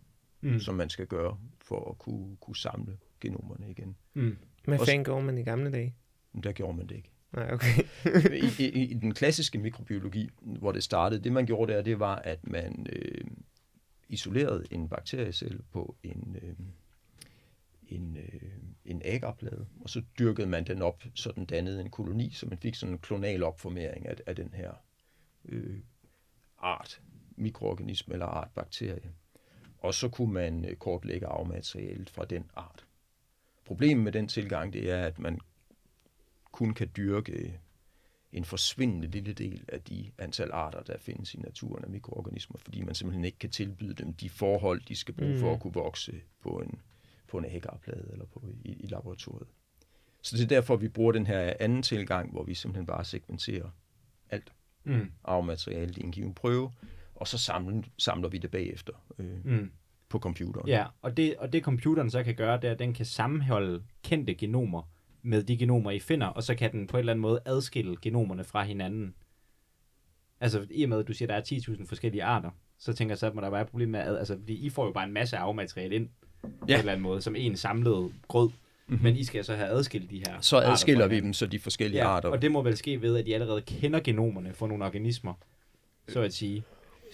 [0.40, 0.60] mm.
[0.60, 3.96] som man skal gøre for at kunne, kunne samle genomerne igen.
[4.14, 4.38] Mm.
[4.64, 5.94] Hvad fanden gjorde man i gamle dage?
[6.42, 7.10] Der gjorde man det ikke.
[7.32, 7.82] Nej, okay.
[8.58, 12.16] I, i, I den klassiske mikrobiologi, hvor det startede, det man gjorde der, det var,
[12.16, 13.24] at man øh,
[14.08, 16.54] isolerede en bakteriecelle på en, øh,
[17.88, 18.50] en, øh,
[18.84, 22.58] en agarplade, og så dyrkede man den op, så den dannede en koloni, så man
[22.58, 24.72] fik sådan en klonal opformering af, af den her
[25.44, 25.78] øh,
[26.58, 27.00] art
[27.41, 29.12] mikroorganisme eller art bakterie.
[29.78, 32.86] Og så kunne man øh, kortlægge arvematerialet fra den art.
[33.64, 35.41] Problemet med den tilgang, det er, at man
[36.53, 37.61] kun kan dyrke
[38.32, 42.82] en forsvindende lille del af de antal arter, der findes i naturen af mikroorganismer, fordi
[42.82, 45.41] man simpelthen ikke kan tilbyde dem de forhold, de skal bruge mm.
[45.41, 46.80] for at kunne vokse på en,
[47.28, 49.49] på en agarplade eller på, i, i laboratoriet.
[50.22, 53.70] Så det er derfor, vi bruger den her anden tilgang, hvor vi simpelthen bare segmenterer
[54.30, 54.53] alt
[54.84, 55.12] mm.
[55.24, 56.72] arvemateriale i en given prøve,
[57.20, 59.70] og så samler, samler vi det bagefter øh, mm.
[60.08, 60.68] på computeren.
[60.68, 63.82] Ja, og det, og det computeren så kan gøre, det er, at den kan sammenholde
[64.02, 64.82] kendte genomer
[65.22, 67.96] med de genomer, I finder, og så kan den på en eller anden måde adskille
[68.02, 69.14] genomerne fra hinanden.
[70.40, 73.12] Altså, i og med, at du siger, at der er 10.000 forskellige arter, så tænker
[73.12, 75.04] jeg så, at der være et problem med, at altså, fordi I får jo bare
[75.04, 76.08] en masse arvemateriale ind,
[76.42, 76.48] ja.
[76.48, 78.50] på en eller anden måde, som en samlet grød.
[78.86, 79.02] Mm-hmm.
[79.02, 82.02] Men I skal så have adskilt de her Så adskiller vi dem, så de forskellige
[82.02, 82.28] ja, arter...
[82.28, 85.34] og det må vel ske ved, at I allerede kender genomerne for nogle organismer,
[86.08, 86.64] så at sige,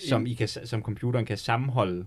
[0.08, 2.06] som, I kan, som computeren kan sammenholde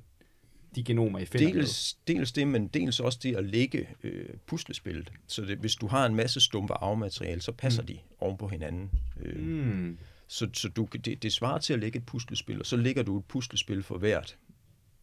[0.76, 5.12] de genomer, I finder dels, dels det, men dels også det at lægge øh, puslespillet.
[5.28, 7.88] Så det, hvis du har en masse stumpe arvemateriale, så passer mm.
[7.88, 8.92] de oven på hinanden.
[9.22, 9.98] Øh, mm.
[10.28, 13.18] Så, så du, det, det svarer til at lægge et puslespil, og så lægger du
[13.18, 14.38] et puslespil for hvert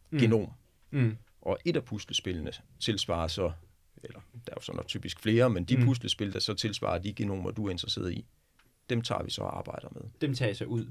[0.09, 0.19] mm.
[0.19, 0.51] genom.
[0.91, 1.17] Mm.
[1.41, 3.51] Og et af puslespillene tilsvarer så,
[4.03, 5.83] eller der er jo sådan typisk flere, men de mm.
[5.83, 8.25] puslespil, der så tilsvarer de genomer, du er interesseret i,
[8.89, 10.01] dem tager vi så og arbejder med.
[10.21, 10.85] Dem tager I så ud?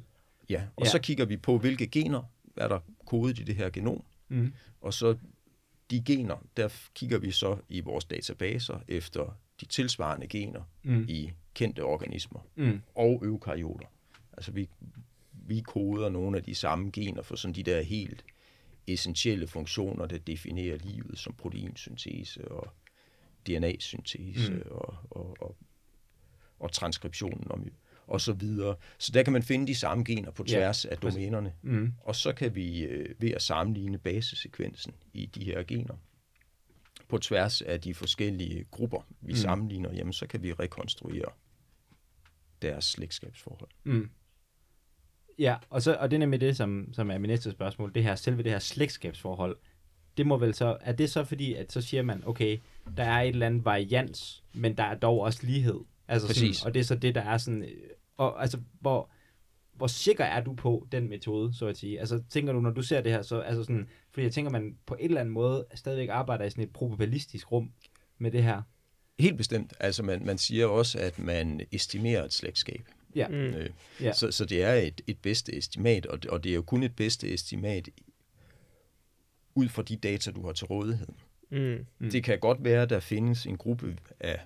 [0.49, 0.91] Ja, og ja.
[0.91, 2.23] så kigger vi på, hvilke gener
[2.57, 4.05] er der kodet i det her genom.
[4.29, 4.53] Mm.
[4.81, 5.17] Og så
[5.91, 11.07] de gener, der kigger vi så i vores databaser efter de tilsvarende gener mm.
[11.09, 12.81] i kendte organismer mm.
[12.95, 13.87] og eukaryoter.
[14.33, 14.69] Altså vi,
[15.33, 18.25] vi koder nogle af de samme gener for sådan de der helt
[18.87, 22.69] essentielle funktioner, der definerer livet som proteinsyntese og
[23.47, 24.63] DNA-syntese mm.
[24.71, 25.57] og, og, og,
[26.59, 27.69] og transkriptionen om
[28.07, 28.77] og så videre.
[28.99, 31.53] Så der kan man finde de samme gener på tværs ja, af domænerne.
[31.63, 31.93] Mm.
[32.01, 35.95] Og så kan vi øh, ved at sammenligne basesekvensen i de her gener
[37.09, 39.37] på tværs af de forskellige grupper, vi mm.
[39.37, 41.33] sammenligner, jamen så kan vi rekonstruere
[42.63, 43.71] deres slægtskabsforhold.
[43.85, 44.11] Mm.
[45.39, 48.03] Ja, og, så, og det er nemlig det, som, som er min næste spørgsmål, det
[48.03, 49.57] her, selve det her slægtskabsforhold,
[50.17, 52.59] det må vel så, er det så fordi, at så siger man, okay,
[52.97, 55.81] der er et eller andet varians, men der er dog også lighed.
[56.09, 56.57] Altså Præcis.
[56.57, 57.69] Sådan, og det er så det, der er sådan
[58.17, 59.11] og altså, hvor,
[59.73, 62.01] hvor sikker er du på den metode, så at sige?
[62.01, 64.77] Altså, tænker du, når du ser det her, så altså sådan, fordi jeg tænker, man
[64.87, 67.73] på en eller anden måde stadigvæk arbejder i sådan et probabilistisk rum
[68.19, 68.63] med det her.
[69.19, 69.75] Helt bestemt.
[69.81, 72.89] Altså, man, man siger også, at man estimerer et slægtskab.
[73.15, 73.29] Ja.
[73.29, 73.35] Mm.
[73.35, 74.13] Øh, ja.
[74.13, 76.83] Så, så det er et, et bedste estimat, og det, og det er jo kun
[76.83, 77.89] et bedste estimat
[79.55, 81.09] ud fra de data, du har til rådighed.
[81.51, 81.87] Mm.
[81.99, 82.11] Mm.
[82.11, 84.41] Det kan godt være, at der findes en gruppe af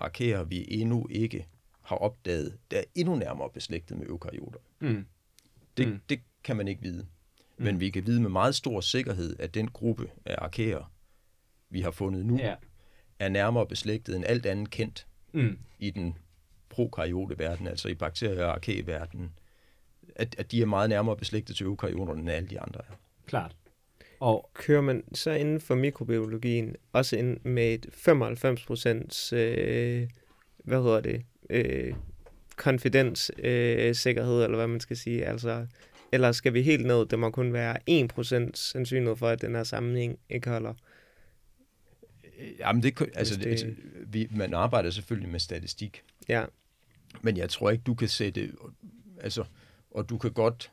[0.00, 1.46] arkeer, vi endnu ikke
[1.82, 4.58] har opdaget, der er endnu nærmere beslægtet med eukaryoter.
[4.80, 5.06] Mm.
[5.76, 6.00] Det, mm.
[6.08, 7.06] det kan man ikke vide.
[7.58, 7.64] Mm.
[7.64, 10.92] Men vi kan vide med meget stor sikkerhed, at den gruppe af arkeer,
[11.70, 12.54] vi har fundet nu, ja.
[13.18, 15.58] er nærmere beslægtet end alt andet kendt mm.
[15.78, 16.18] i den
[16.68, 19.38] prokaryote verden, altså i bakterie- og arkæverdenen,
[20.16, 22.94] at, at de er meget nærmere beslægtet til eukaryoterne end alle de andre er.
[23.26, 23.56] Klart.
[24.20, 30.08] Og kører man så inden for mikrobiologien også ind med et 95 procents, øh,
[30.64, 31.94] hvad hedder det, øh,
[32.56, 35.66] konfidens, øh, sikkerhed, eller hvad man skal sige, altså,
[36.12, 39.54] eller skal vi helt ned, det må kun være 1 procent sandsynlighed for, at den
[39.54, 40.74] her sammenhæng ikke holder?
[42.58, 43.46] Jamen, det, altså, det...
[43.46, 43.74] altså
[44.06, 46.02] vi, man arbejder selvfølgelig med statistik.
[46.28, 46.44] Ja.
[47.22, 48.52] Men jeg tror ikke, du kan sætte,
[49.20, 49.44] altså,
[49.90, 50.72] og du kan godt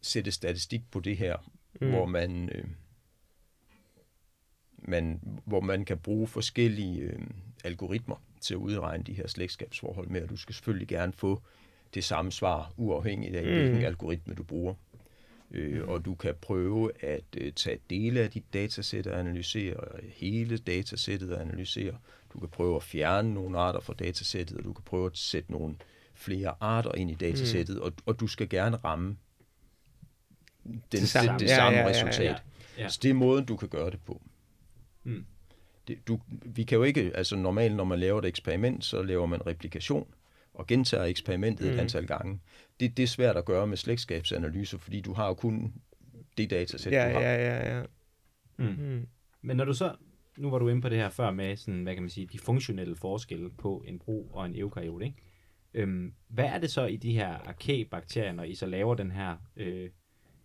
[0.00, 1.36] sætte statistik på det her,
[1.80, 1.90] mm.
[1.90, 2.64] hvor man, øh,
[4.78, 7.18] man, hvor man kan bruge forskellige øh,
[7.64, 11.42] algoritmer til at udregne de her slægtskabsforhold med, og du skal selvfølgelig gerne få
[11.94, 13.50] det samme svar, uafhængigt af, mm.
[13.50, 14.74] hvilken algoritme du bruger.
[15.50, 20.00] Øh, og du kan prøve at øh, tage dele af dit datasæt og analysere, og
[20.02, 21.98] hele datasættet og analysere.
[22.32, 25.52] Du kan prøve at fjerne nogle arter fra datasættet, og du kan prøve at sætte
[25.52, 25.76] nogle
[26.14, 27.82] flere arter ind i datasættet, mm.
[27.82, 29.16] og, og du skal gerne ramme
[30.64, 32.24] den, det samme, det, det ja, samme ja, ja, resultat.
[32.24, 32.82] Ja, ja.
[32.82, 32.88] Ja.
[32.88, 34.22] Så det er måden, du kan gøre det på.
[35.04, 35.24] Mm.
[35.88, 39.26] Det, du, vi kan jo ikke, altså normalt, når man laver et eksperiment, så laver
[39.26, 40.14] man replikation
[40.54, 41.74] og gentager eksperimentet mm.
[41.74, 42.40] et antal gange.
[42.80, 45.74] Det, det er svært at gøre med slægtskabsanalyser, fordi du har jo kun
[46.36, 47.20] det datasæt, ja, du har.
[47.20, 47.82] Ja, ja, ja.
[48.56, 48.64] Mm.
[48.64, 49.06] Mm.
[49.42, 49.94] Men når du så,
[50.36, 52.38] nu var du inde på det her før med, sådan, hvad kan man sige, de
[52.38, 55.16] funktionelle forskelle på en bro og en eukaryot, ikke?
[55.74, 59.36] Øhm, hvad er det så i de her arkæbakterier, når I så laver den her
[59.56, 59.90] øh,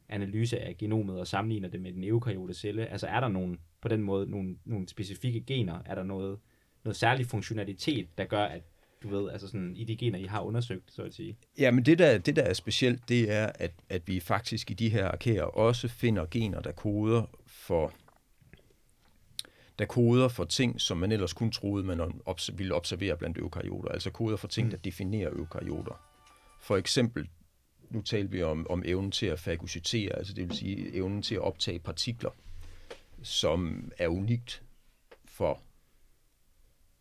[0.10, 2.86] analyse af genomet og sammenligner det med den eukaryote celle?
[2.86, 5.80] Altså er der nogen, på den måde nogle, nogle specifikke gener?
[5.86, 6.40] Er der noget,
[6.84, 8.62] noget særlig funktionalitet, der gør, at
[9.04, 11.38] du ved, altså sådan i de gener, I har undersøgt, så at sige?
[11.60, 14.74] Ja, men det der, det der er specielt, det er, at, at vi faktisk i
[14.74, 17.94] de her arkager også finder gener, der koder for
[19.80, 23.90] der koder for ting, som man ellers kun troede, man obs- ville observere blandt eukaryoter.
[23.90, 24.72] Altså koder for ting, mm.
[24.72, 26.02] der definerer eukaryoter.
[26.62, 27.30] For eksempel,
[27.90, 31.36] nu taler vi om, om evnen til at fagocitere, altså det vil sige evnen til
[31.36, 32.32] at optage partikler,
[33.22, 34.64] som er unikt
[35.26, 35.62] for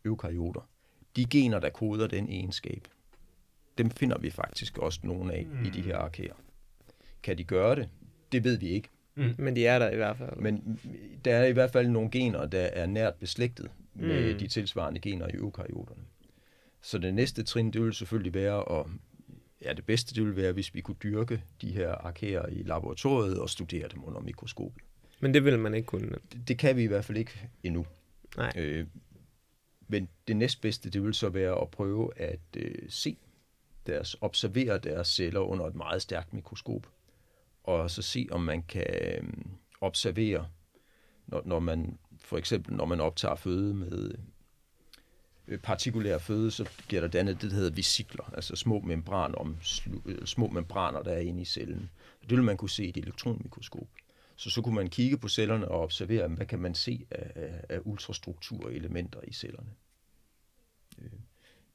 [0.05, 0.69] eukaryoter.
[1.17, 2.89] De gener, der koder den egenskab,
[3.79, 5.65] dem finder vi faktisk også nogle af mm.
[5.65, 6.35] i de her arkager.
[7.23, 7.89] Kan de gøre det?
[8.33, 8.89] Det ved vi ikke.
[9.15, 9.35] Mm.
[9.39, 10.37] Men de er der i hvert fald.
[10.37, 10.81] Men
[11.25, 14.39] der er i hvert fald nogle gener, der er nært beslægtet med mm.
[14.39, 16.03] de tilsvarende gener i eukaryoterne.
[16.83, 18.87] Så det næste trin, det vil selvfølgelig være at
[19.63, 23.39] ja, det bedste det vil være, hvis vi kunne dyrke de her arkager i laboratoriet
[23.39, 24.83] og studere dem under mikroskopet.
[25.21, 26.17] Men det vil man ikke kunne?
[26.33, 27.87] Det, det kan vi i hvert fald ikke endnu.
[28.37, 28.53] Nej.
[28.57, 28.87] Øh,
[29.89, 33.17] men det næstbedste, det vil så være at prøve at øh, se
[33.87, 36.87] deres, observere deres celler under et meget stærkt mikroskop
[37.69, 39.51] og så se, om man kan øhm,
[39.81, 40.49] observere,
[41.27, 44.15] når, når man for eksempel, når man optager føde med
[45.49, 49.57] øh, partikulær føde, så bliver der dannet det, der hedder visikler, altså små, membran om,
[50.07, 51.91] øh, små membraner, der er inde i cellen.
[52.23, 53.89] Det vil man kunne se i et elektronmikroskop.
[54.37, 57.81] Så så kunne man kigge på cellerne og observere, hvad kan man se af, af
[57.85, 59.71] ultrastrukturelementer i cellerne.
[60.99, 61.11] Øh,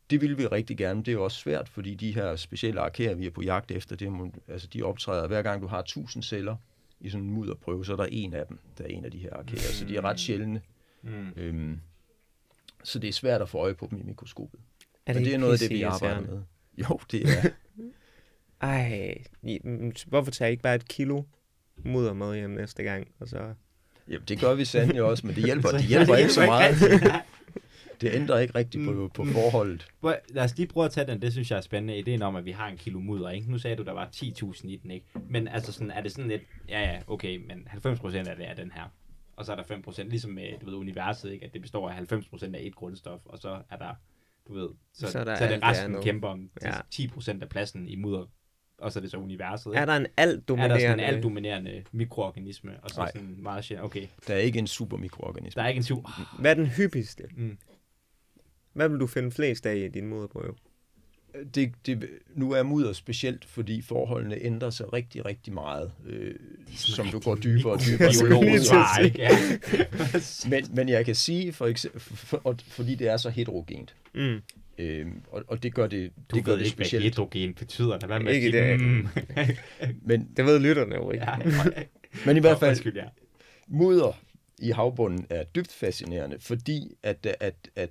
[0.09, 1.03] det vil vi rigtig gerne.
[1.03, 4.31] Det er også svært, fordi de her specielle arkager, vi er på jagt efter, det,
[4.47, 6.55] altså de optræder hver gang du har 1000 celler
[6.99, 9.17] i sådan en mudderprøve, så er der en af dem, der er en af de
[9.17, 9.69] her arkager.
[9.69, 9.73] Mm.
[9.73, 10.61] Så de er ret sjældne.
[11.01, 11.29] Mm.
[11.35, 11.79] Øhm,
[12.83, 14.59] så det er svært at få øje på dem i mikroskopet.
[15.05, 16.41] Er det Men det er noget af det, vi arbejder med.
[16.77, 17.49] Jo, det er.
[18.61, 19.23] Ej,
[20.07, 21.23] hvorfor tager I ikke bare et kilo
[21.77, 23.07] mudder med hjem næste gang?
[23.19, 23.53] Og så...
[24.07, 26.75] Jamen, det gør vi sandelig også, men det hjælper, det hjælper ikke så meget.
[28.01, 29.09] det ændrer ikke rigtigt på, mm.
[29.09, 29.87] på forholdet.
[30.29, 32.45] Lad os lige prøve at tage den, det synes jeg er spændende, ideen om, at
[32.45, 33.51] vi har en kilo mudder, ikke?
[33.51, 35.05] Nu sagde du, der var 10.000 i den, ikke?
[35.29, 38.53] Men altså sådan, er det sådan lidt, ja ja, okay, men 90% af det er
[38.53, 38.83] den her.
[39.35, 41.45] Og så er der 5%, ligesom med, du ved, universet, ikke?
[41.45, 43.93] At det består af 90% af et grundstof, og så er der,
[44.47, 46.79] du ved, så, så, der så er det resten kæmper om ja.
[46.95, 48.25] 10% af pladsen i mudder
[48.83, 49.71] og så er det så universet.
[49.71, 49.79] Ikke?
[49.79, 50.75] Er der en alt dominerende...
[50.75, 53.11] Er der sådan en alt dominerende mikroorganisme, og så Nej.
[53.11, 54.07] sådan meget sjældent, okay.
[54.27, 55.59] Der er ikke en supermikroorganisme.
[55.59, 56.37] Der er ikke en super...
[56.39, 57.23] Hvad er den hyppigste?
[57.37, 57.57] Mm.
[58.73, 60.55] Hvad vil du finde flest af i din moderprøve?
[61.55, 66.35] Det, det, nu er mudder specielt, fordi forholdene ændrer sig rigtig, rigtig meget, øh,
[66.75, 68.11] som du går dybere og dybere.
[69.17, 69.29] ja.
[70.49, 74.41] men, men jeg kan sige, for eksempel, for, for, fordi det er så heterogent, mm.
[74.77, 77.03] Øhm, og, og det gør det, du det gør det ikke, specielt.
[77.03, 78.07] hvad heterogen betyder.
[78.07, 78.79] Hvad med ikke det.
[78.79, 79.07] Mm.
[80.09, 81.25] men, det ved lytterne jo ikke.
[81.25, 81.37] Ja.
[82.25, 83.05] men i hvert fald, Undskyld, ja.
[83.67, 84.19] mudder
[84.59, 87.89] i havbunden er dybt fascinerende, fordi at, at, at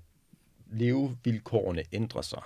[0.72, 2.42] levevilkårene ændrer sig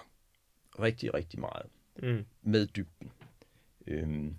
[0.80, 1.66] rigtig, rigtig meget
[2.02, 2.24] mm.
[2.42, 3.12] med dybden.
[3.86, 4.36] Øhm,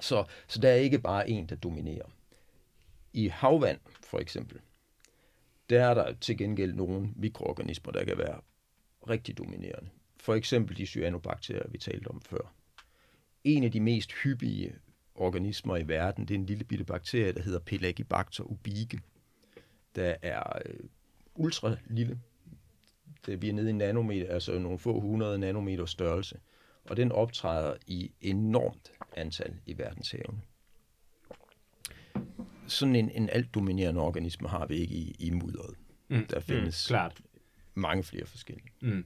[0.00, 2.10] så, så der er ikke bare en, der dominerer.
[3.12, 4.60] I havvand, for eksempel,
[5.70, 8.40] der er der til gengæld nogle mikroorganismer, der kan være
[9.08, 9.90] rigtig dominerende.
[10.16, 12.54] For eksempel de cyanobakterier, vi talte om før.
[13.44, 14.74] En af de mest hyppige
[15.14, 19.00] organismer i verden, det er en lille bitte bakterie, der hedder Pelagibacter ubige.
[19.94, 20.80] Der er øh,
[21.34, 22.20] ultra lille.
[23.26, 26.38] Det, vi er nede i nanometer, altså nogle få hundrede nanometer størrelse.
[26.84, 30.40] Og den optræder i enormt antal i verdenshavene.
[32.66, 35.76] Sådan en, en altdominerende organisme har vi ikke i, i mudderet.
[36.08, 36.26] Mm.
[36.26, 37.20] Der mm, findes mm, klart.
[37.74, 38.68] mange flere forskellige.
[38.80, 39.04] Mm.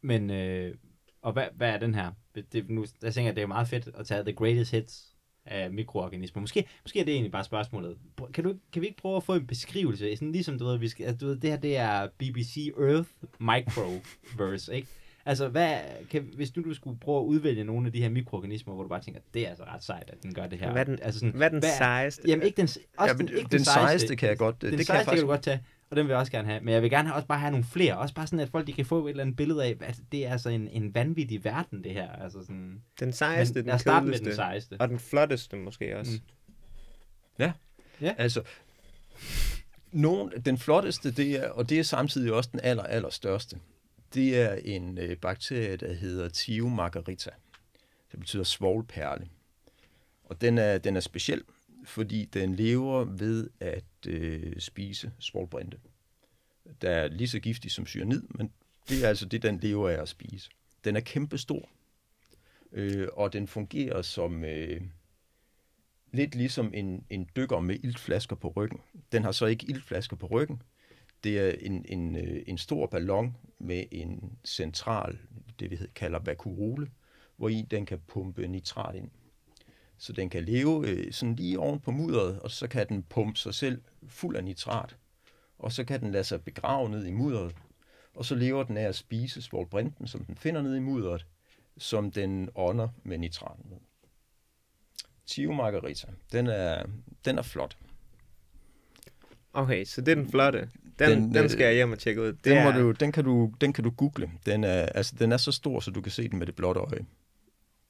[0.00, 0.74] Men, øh,
[1.22, 2.12] og hvad, hvad er den her?
[2.52, 5.16] Det, nu, jeg tænker, det er meget fedt at tage the greatest hits
[5.50, 6.40] af mikroorganismer.
[6.40, 7.96] Måske, måske er det egentlig bare spørgsmålet.
[8.34, 10.16] Kan, du, kan vi ikke prøve at få en beskrivelse?
[10.16, 13.08] Sådan ligesom, du ved, vi skal, altså, du ved, det her det er BBC Earth
[13.40, 14.88] Microverse, ikke?
[15.26, 15.78] Altså, hvad,
[16.10, 18.88] kan, hvis nu du skulle prøve at udvælge nogle af de her mikroorganismer, hvor du
[18.88, 20.72] bare tænker, det er altså ret sejt, at den gør det her.
[20.72, 22.22] Hvad er den, altså sådan, hvad er den hvad, sejeste?
[22.28, 24.62] Jamen, ikke den, også ja, den, ikke den, den sejeste, sejeste kan jeg godt.
[24.62, 25.20] Den det sejeste kan, faktisk...
[25.20, 25.60] kan du godt tage
[25.90, 26.60] og den vil jeg også gerne have.
[26.60, 27.98] Men jeg vil gerne også bare have nogle flere.
[27.98, 30.26] Også bare sådan, at folk de kan få et eller andet billede af, at det
[30.26, 32.12] er altså en, en vanvittig verden, det her.
[32.12, 34.24] Altså sådan, den sejeste, men, den kedeligste.
[34.24, 34.76] med den sejeste.
[34.80, 36.12] Og den flotteste måske også.
[36.12, 36.64] Mm.
[37.38, 37.52] Ja.
[38.00, 38.42] ja, altså...
[39.92, 43.58] Nogen, den flotteste, det er, og det er samtidig også den aller, aller største,
[44.14, 47.30] det er en øh, bakterie, der hedder Tio margarita.
[48.12, 49.28] Det betyder svovlperle.
[50.24, 51.42] Og den er, den er speciel,
[51.88, 55.78] fordi den lever ved at øh, spise svovlbrinte.
[56.82, 58.52] Der er lige så giftig som cyanid, men
[58.88, 60.50] det er altså det, den lever af at spise.
[60.84, 61.68] Den er kæmpestor,
[62.72, 64.80] øh, og den fungerer som øh,
[66.12, 68.80] lidt ligesom en, en dykker med iltflasker på ryggen.
[69.12, 70.62] Den har så ikke iltflasker på ryggen.
[71.24, 75.18] Det er en, en, øh, en stor ballon med en central,
[75.60, 76.90] det vi kalder vakuole,
[77.36, 79.10] hvor i den kan pumpe nitrat ind.
[79.98, 83.38] Så den kan leve øh, sådan lige oven på mudderet, og så kan den pumpe
[83.38, 84.96] sig selv fuld af nitrat.
[85.58, 87.54] Og så kan den lade sig begrave ned i mudderet,
[88.14, 91.26] og så lever den af at spise svovlbrinten, som den finder ned i mudderet,
[91.78, 93.64] som den ånder med nitraten.
[95.26, 96.84] Tio Margarita, den er,
[97.24, 97.76] den er flot.
[99.52, 100.70] Okay, så det er den flotte.
[100.98, 102.26] Den, den, den skal jeg hjem og tjekke ud.
[102.26, 102.64] Det den, er...
[102.64, 104.30] må du, den, kan du, den kan du google.
[104.46, 106.80] Den er, altså, den er så stor, så du kan se den med det blotte
[106.80, 107.06] øje.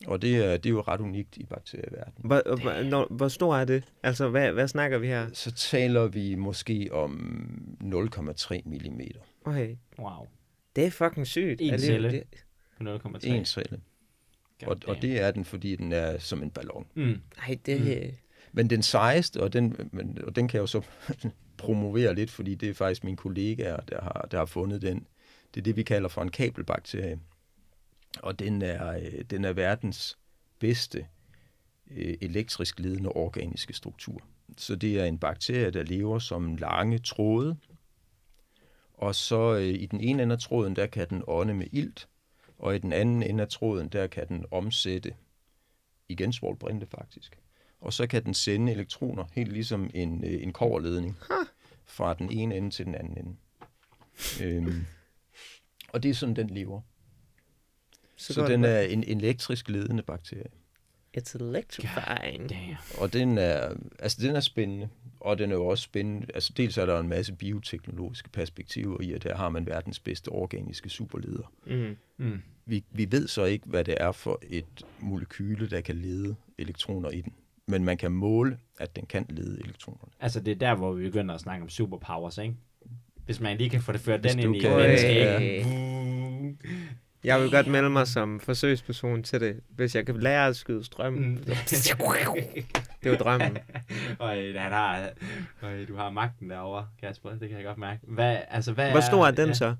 [0.06, 2.26] Og det er, det er jo ret unikt i bakterieverdenen.
[2.26, 3.84] Hvor, hvor, når, hvor stor er det?
[4.02, 5.28] Altså, hvad, hvad snakker vi her?
[5.32, 7.30] Så taler vi måske om
[7.82, 9.00] 0,3 mm.
[9.44, 9.76] Okay.
[9.98, 10.26] Wow.
[10.76, 11.60] Det er fucking sygt.
[11.60, 12.24] En celle det...
[12.78, 13.26] på 0,3.
[13.26, 13.80] En celle.
[14.66, 16.86] Og, og det er den, fordi den er som en ballon.
[16.94, 17.20] Mm.
[17.36, 17.80] Nej, det...
[17.80, 18.16] Mm.
[18.52, 20.82] Men den sejeste, og den, men, og den kan jeg jo så
[21.58, 25.06] promovere lidt, fordi det er faktisk mine kollegaer, der har, der har fundet den.
[25.54, 27.18] Det er det, vi kalder for en kabelbakterie
[28.22, 30.18] og den er, øh, den er verdens
[30.58, 31.06] bedste
[31.90, 34.20] øh, elektrisk ledende organiske struktur.
[34.56, 37.56] Så det er en bakterie, der lever som lange tråde,
[38.94, 42.08] og så øh, i den ene ende af tråden, der kan den ånde med ilt,
[42.58, 45.14] og i den anden ende af tråden, der kan den omsætte
[46.08, 47.38] igen svovlbrinte faktisk.
[47.80, 51.16] Og så kan den sende elektroner, helt ligesom en, øh, en koverledning,
[51.86, 53.36] fra den ene ende til den anden ende.
[54.42, 54.86] Øhm,
[55.88, 56.80] og det er sådan, den lever.
[58.18, 60.48] Så, så den er en elektrisk ledende bakterie.
[61.18, 62.52] It's electrifying.
[62.98, 64.88] Og den er, altså den er spændende,
[65.20, 66.26] og den er jo også spændende.
[66.34, 70.28] Altså dels er der en masse bioteknologiske perspektiver i, at der har man verdens bedste
[70.28, 71.52] organiske superleder.
[71.66, 71.96] Mm.
[72.16, 72.42] Mm.
[72.66, 77.10] Vi, vi ved så ikke, hvad det er for et molekyle, der kan lede elektroner
[77.10, 77.32] i den.
[77.66, 80.12] Men man kan måle, at den kan lede elektronerne.
[80.20, 82.54] Altså det er der, hvor vi begynder at snakke om superpowers, ikke?
[83.24, 85.08] Hvis man lige kan få det ført den ind i mennesket.
[85.08, 85.97] Ja.
[87.28, 90.84] Jeg vil godt melde mig som forsøgsperson til det, hvis jeg kan lære at skyde
[90.84, 91.12] strøm.
[91.12, 91.36] Mm.
[93.02, 93.58] det var drømmen.
[94.18, 95.10] og han har,
[95.62, 97.30] øj, du har magten derovre, Kasper.
[97.30, 98.00] Det kan jeg godt mærke.
[98.08, 99.54] Hvad, altså, hvad Hvor stor er den ja.
[99.54, 99.74] så?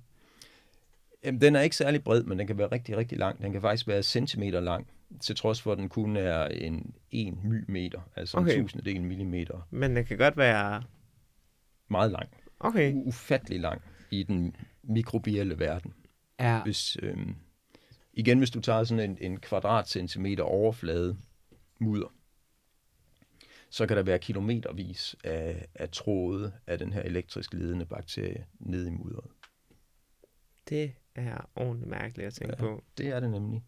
[1.25, 3.43] Jamen, den er ikke særlig bred, men den kan være rigtig, rigtig lang.
[3.43, 4.87] Den kan faktisk være centimeter lang,
[5.21, 7.35] til trods for, at den kun er en 1
[7.69, 8.59] meter, altså okay.
[8.59, 9.67] en tusindedel millimeter.
[9.71, 10.83] Men den kan godt være...
[11.91, 12.29] Meget lang.
[12.61, 12.93] Okay.
[12.95, 15.95] Ufattelig lang i den mikrobielle verden.
[16.41, 16.63] Ja.
[16.63, 17.17] Hvis, øh,
[18.13, 21.17] igen, hvis du tager sådan en, en kvadratcentimeter overflade
[21.79, 22.09] mudder,
[23.71, 28.87] så kan der være kilometervis af, af tråde af den her elektrisk ledende bakterie ned
[28.87, 29.31] i mudderet.
[30.69, 32.85] Det er ordentligt mærkeligt at tænke ja, på.
[32.99, 33.65] det er det nemlig.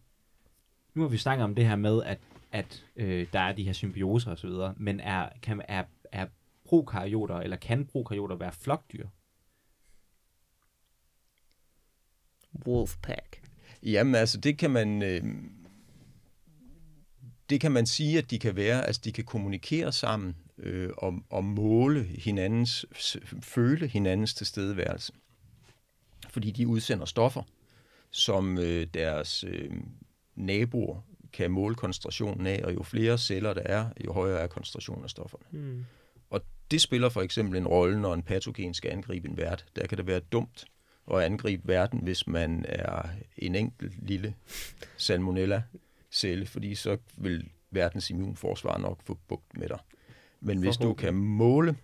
[0.93, 2.19] Nu har vi snakket om det her med, at,
[2.51, 6.27] at øh, der er de her symbioser osv., men er, kan, er, er
[6.65, 9.07] prokaryoter, eller kan prokaryoter være flokdyr?
[12.67, 13.41] Wolfpack?
[13.83, 15.01] Jamen altså, det kan man...
[15.01, 15.23] Øh,
[17.49, 21.13] det kan man sige, at de kan være, altså de kan kommunikere sammen øh, og,
[21.29, 22.85] og måle hinandens,
[23.41, 25.13] føle hinandens tilstedeværelse.
[26.29, 27.43] Fordi de udsender stoffer,
[28.11, 29.71] som øh, deres øh,
[30.35, 31.01] naboer
[31.33, 35.09] kan måle koncentrationen af, og jo flere celler der er, jo højere er koncentrationen af
[35.09, 35.43] stofferne.
[35.51, 35.85] Mm.
[36.29, 36.41] Og
[36.71, 39.65] det spiller for eksempel en rolle, når en patogen skal angribe en vært.
[39.75, 40.65] Der kan det være dumt
[41.17, 44.35] at angribe verden, hvis man er en enkelt lille
[44.97, 49.79] salmonella-celle, fordi så vil verdens immunforsvar nok få bugt med dig.
[50.39, 51.77] Men hvis du kan måle,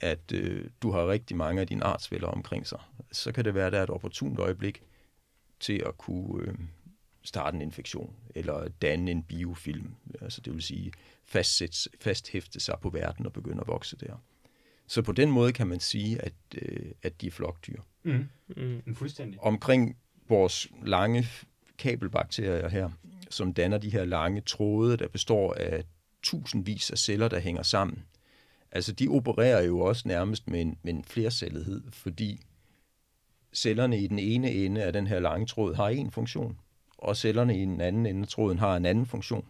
[0.00, 2.80] at øh, du har rigtig mange af dine artsfælder omkring sig,
[3.12, 4.82] så kan det være, at der er et opportunt øjeblik
[5.60, 6.54] til at kunne øh,
[7.22, 10.92] starte en infektion, eller danne en biofilm, altså det vil sige
[11.24, 14.16] fastsætte, fasthæfte sig på verden og begynde at vokse der.
[14.92, 16.32] Så på den måde kan man sige, at,
[16.62, 17.80] øh, at de er flokdyr.
[18.02, 18.28] Mm.
[18.56, 18.94] Mm.
[18.94, 19.40] Fuldstændig.
[19.42, 19.96] Omkring
[20.28, 21.26] vores lange
[21.78, 22.90] kabelbakterier her,
[23.30, 25.84] som danner de her lange tråde, der består af
[26.22, 28.04] tusindvis af celler, der hænger sammen.
[28.72, 32.40] Altså, de opererer jo også nærmest med en, med en flercellethed, fordi
[33.54, 36.58] cellerne i den ene ende af den her lange tråd har en funktion,
[36.98, 39.46] og cellerne i den anden ende af tråden har en anden funktion.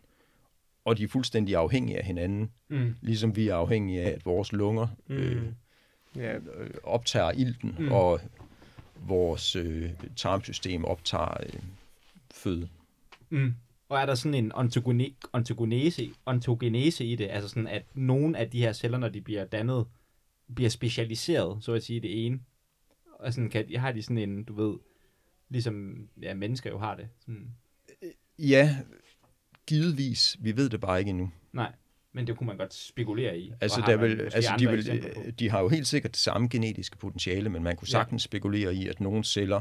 [0.85, 2.95] Og de er fuldstændig afhængige af hinanden, mm.
[3.01, 5.15] ligesom vi er afhængige af, at vores lunger mm.
[5.15, 5.53] øh,
[6.17, 6.39] ja,
[6.83, 7.93] optager ilten, mm.
[7.93, 8.21] og
[9.07, 11.61] vores øh, tarmsystem optager øh,
[12.31, 12.69] føde.
[13.31, 13.55] Mm.
[13.89, 17.29] Og er der sådan en ontogene, ontogenese, ontogenese i det?
[17.31, 19.87] Altså sådan, at nogle af de her celler, når de bliver dannet,
[20.55, 22.41] bliver specialiseret, så at sige, det ene.
[23.19, 24.79] Og sådan, kan, har de sådan en, du ved,
[25.49, 27.09] ligesom ja, mennesker jo har det.
[27.21, 27.55] Sådan.
[28.39, 28.77] Ja,
[29.67, 30.37] givetvis.
[30.41, 31.31] Vi ved det bare ikke endnu.
[31.53, 31.73] Nej,
[32.13, 33.53] men det kunne man godt spekulere i.
[33.61, 37.49] Altså, der vil, altså de, vil, de har jo helt sikkert det samme genetiske potentiale,
[37.49, 38.29] men man kunne sagtens ja.
[38.29, 39.61] spekulere i, at nogle celler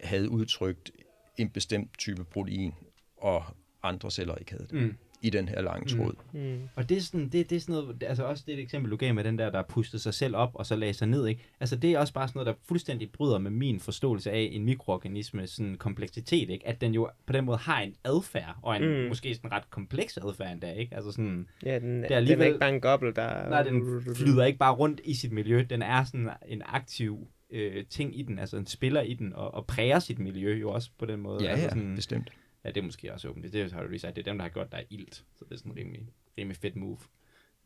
[0.00, 0.90] havde udtrykt
[1.38, 2.74] en bestemt type protein,
[3.16, 3.44] og
[3.82, 4.72] andre celler ikke havde det.
[4.72, 4.96] Mm.
[5.22, 6.14] I den her lange tråd.
[6.32, 6.40] Mm.
[6.40, 6.68] Mm.
[6.76, 8.96] Og det er, sådan, det, det er sådan noget, altså også det et eksempel, du
[8.96, 11.42] gav med den der, der pustede sig selv op, og så lagde sig ned, ikke?
[11.60, 14.64] Altså det er også bare sådan noget, der fuldstændig bryder med min forståelse af en
[14.64, 16.68] mikroorganisme sådan kompleksitet, ikke?
[16.68, 19.08] At den jo på den måde har en adfærd, og en mm.
[19.08, 20.94] måske sådan ret kompleks adfærd endda, ikke?
[20.94, 21.46] Altså sådan...
[21.62, 23.48] Ja, den, er, den er ikke bare en gobbel, der...
[23.48, 27.84] Nej, den flyder ikke bare rundt i sit miljø, den er sådan en aktiv øh,
[27.90, 30.90] ting i den, altså en spiller i den, og, og præger sit miljø jo også
[30.98, 31.44] på den måde.
[31.44, 32.32] Ja, altså ja, sådan, bestemt.
[32.66, 33.52] Ja, det er måske også åbent.
[33.52, 34.16] Det har du lige sagt.
[34.16, 35.14] Det er dem, der har gjort, der er ilt.
[35.14, 36.08] Så det er sådan en rimelig,
[36.38, 36.98] rimelig fedt move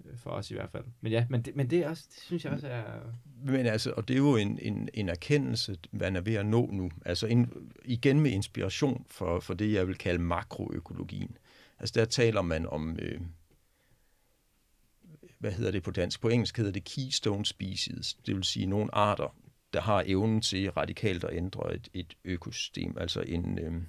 [0.05, 0.85] øh, for os i hvert fald.
[1.01, 2.85] Men ja, men det, men det, er også, det synes jeg også er...
[3.45, 6.71] Men altså, og det er jo en, en, en erkendelse, man er ved at nå
[6.73, 6.91] nu.
[7.05, 11.37] Altså en, igen med inspiration for, for det, jeg vil kalde makroøkologien.
[11.79, 13.21] Altså der taler man om, øh,
[15.39, 16.21] hvad hedder det på dansk?
[16.21, 18.15] På engelsk hedder det keystone species.
[18.15, 19.37] Det vil sige nogle arter,
[19.73, 22.97] der har evnen til radikalt at ændre et, et økosystem.
[22.99, 23.59] Altså en...
[23.59, 23.83] Øh,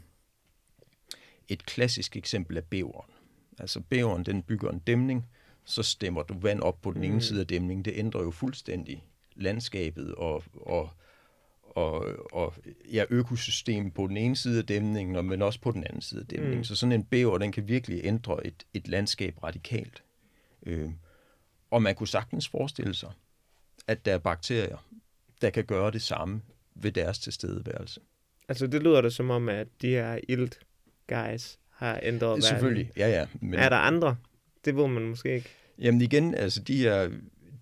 [1.52, 3.12] et klassisk eksempel er bæveren.
[3.60, 5.26] Altså bæveren, den bygger en dæmning,
[5.64, 7.22] så stemmer du vand op på den ene mm.
[7.22, 7.86] side af dæmningen.
[7.86, 9.04] Det ændrer jo fuldstændig
[9.36, 10.90] landskabet og, og,
[11.64, 12.54] og, og
[12.94, 16.28] ja, økosystem på den ene side af dæmningen, men også på den anden side af
[16.28, 16.58] dæmningen.
[16.58, 16.64] Mm.
[16.64, 20.04] Så sådan en bæver, den kan virkelig ændre et, et landskab radikalt.
[20.66, 20.90] Øh,
[21.72, 23.12] og man kunne sagtens forestille sig,
[23.88, 24.88] at der er bakterier,
[25.42, 26.42] der kan gøre det samme
[26.76, 28.02] ved deres tilstedeværelse.
[28.48, 30.60] Altså det lyder det som om, at de her ilt
[31.16, 32.42] guys har ændret verden.
[32.42, 33.26] Selvfølgelig, ja ja.
[33.42, 33.54] Men...
[33.54, 34.16] Er der andre?
[34.66, 35.50] Det ved man måske ikke.
[35.80, 37.08] Jamen igen, altså de er,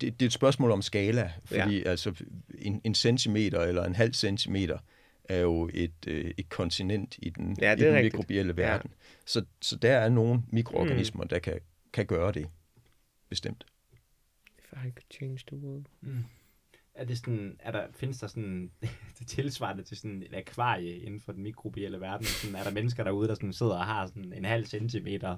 [0.00, 1.90] det er et spørgsmål om skala, fordi ja.
[1.90, 2.12] altså
[2.58, 4.78] en, en centimeter eller en halv centimeter
[5.24, 8.90] er jo et, øh, et kontinent i den, ja, i den mikrobielle verden.
[8.90, 8.96] Ja.
[9.26, 11.28] Så, så der er nogle mikroorganismer, mm.
[11.28, 11.60] der kan,
[11.92, 12.46] kan gøre det,
[13.28, 13.66] bestemt.
[14.58, 15.84] If I could change the world.
[16.00, 16.24] Mm
[16.94, 18.70] er det sådan, er der, findes der sådan
[19.18, 22.26] det tilsvarende til sådan et akvarie inden for den mikrobielle verden?
[22.26, 25.36] Sådan, er der mennesker derude, der sådan sidder og har sådan en halv centimeter,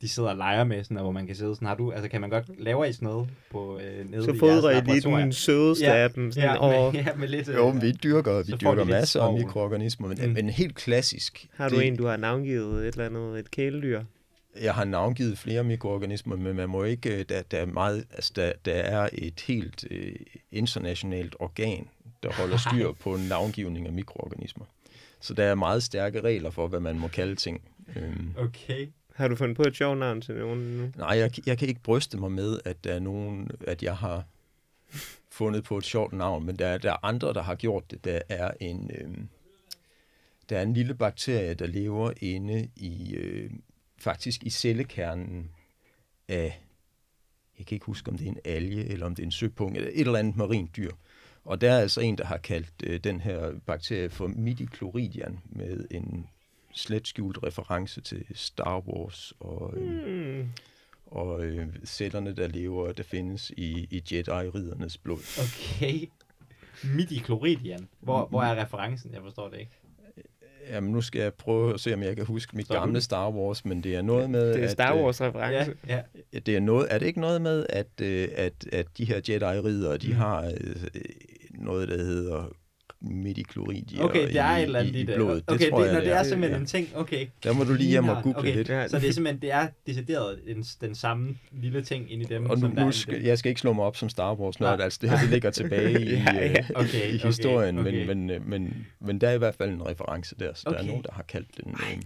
[0.00, 2.20] de sidder og leger med, sådan, hvor man kan sidde sådan, har du, altså kan
[2.20, 5.84] man godt lave i sådan noget på, øh, nede Så fodrer I lige den sødeste
[5.84, 6.32] ja, af dem.
[6.32, 10.08] Sådan, ja, med, ja, med lidt, jo, øh, vi dyrker, vi dyrker masser af mikroorganismer,
[10.08, 10.32] men, mm.
[10.32, 11.48] men helt klassisk.
[11.52, 14.02] Har du det, en, du har navngivet et eller andet, et kæledyr?
[14.60, 18.32] Jeg har navngivet flere mikroorganismer, men man må ikke, øh, der, der, er, meget, altså
[18.36, 20.16] der, der er et helt øh,
[20.52, 21.88] internationalt organ,
[22.22, 24.64] der holder styr på navngivning af mikroorganismer.
[25.20, 27.60] Så der er meget stærke regler for, hvad man må kalde ting.
[27.96, 28.34] Øhm.
[28.38, 28.88] Okay.
[29.14, 30.90] Har du fundet på et sjovt navn til nogen nu?
[30.96, 34.24] Nej, jeg, jeg kan ikke bryste mig med, at der er nogen, at jeg har
[35.30, 38.04] fundet på et sjovt navn, men der, er, der er andre, der har gjort det.
[38.04, 39.08] Der er en, øh,
[40.48, 43.50] der er en lille bakterie, der lever inde i, øh,
[44.00, 45.50] faktisk i cellekernen
[46.28, 46.62] af,
[47.58, 49.76] jeg kan ikke huske, om det er en alge, eller om det er en søpung,
[49.76, 50.90] eller et eller andet marint dyr.
[51.44, 55.86] Og der er altså en, der har kaldt øh, den her bakterie for midichloridian med
[55.90, 56.26] en
[56.72, 60.48] slet skjult reference til Star Wars og, øh, mm.
[61.06, 65.18] og øh, cellerne, der lever, der findes i, i Jedi-riddernes blod.
[65.38, 66.08] Okay.
[66.84, 67.88] Midichloridian.
[68.00, 69.14] Hvor, hvor er referencen?
[69.14, 69.79] Jeg forstår det ikke.
[70.70, 73.00] Jamen, nu skal jeg prøve at se, om jeg kan huske mit gamle du?
[73.00, 74.54] Star Wars, men det er noget med...
[74.54, 75.74] Det er Star øh, Wars-reference.
[75.88, 76.02] Ja,
[76.32, 76.38] ja.
[76.38, 79.96] Det er, noget, er det ikke noget med, at, øh, at, at de her Jedi-ridere,
[79.96, 80.14] de mm.
[80.14, 81.00] har øh,
[81.50, 82.52] noget, der hedder
[83.00, 85.44] midiklorid i, okay, det er i, et eller andet i, i blodet.
[85.46, 86.60] Okay, det, tror det, jeg, når det er, er simpelthen ja.
[86.60, 87.26] en ting, okay.
[87.44, 88.54] Der må du lige hjem og google okay.
[88.54, 88.68] lidt.
[88.68, 92.50] Så det er simpelthen, det er decideret den, den samme lille ting ind i dem.
[92.50, 94.98] Og nu, nu skal, jeg skal ikke slå mig op som Star Wars nørd, altså
[95.02, 96.50] det her det ligger tilbage i, ja, ja.
[96.50, 98.06] Øh, okay, i historien, okay, okay.
[98.06, 100.76] Men, men, øh, men, men der er i hvert fald en reference der, så okay.
[100.76, 101.74] der er nogen, der har kaldt den...
[101.74, 102.02] Ej, øh,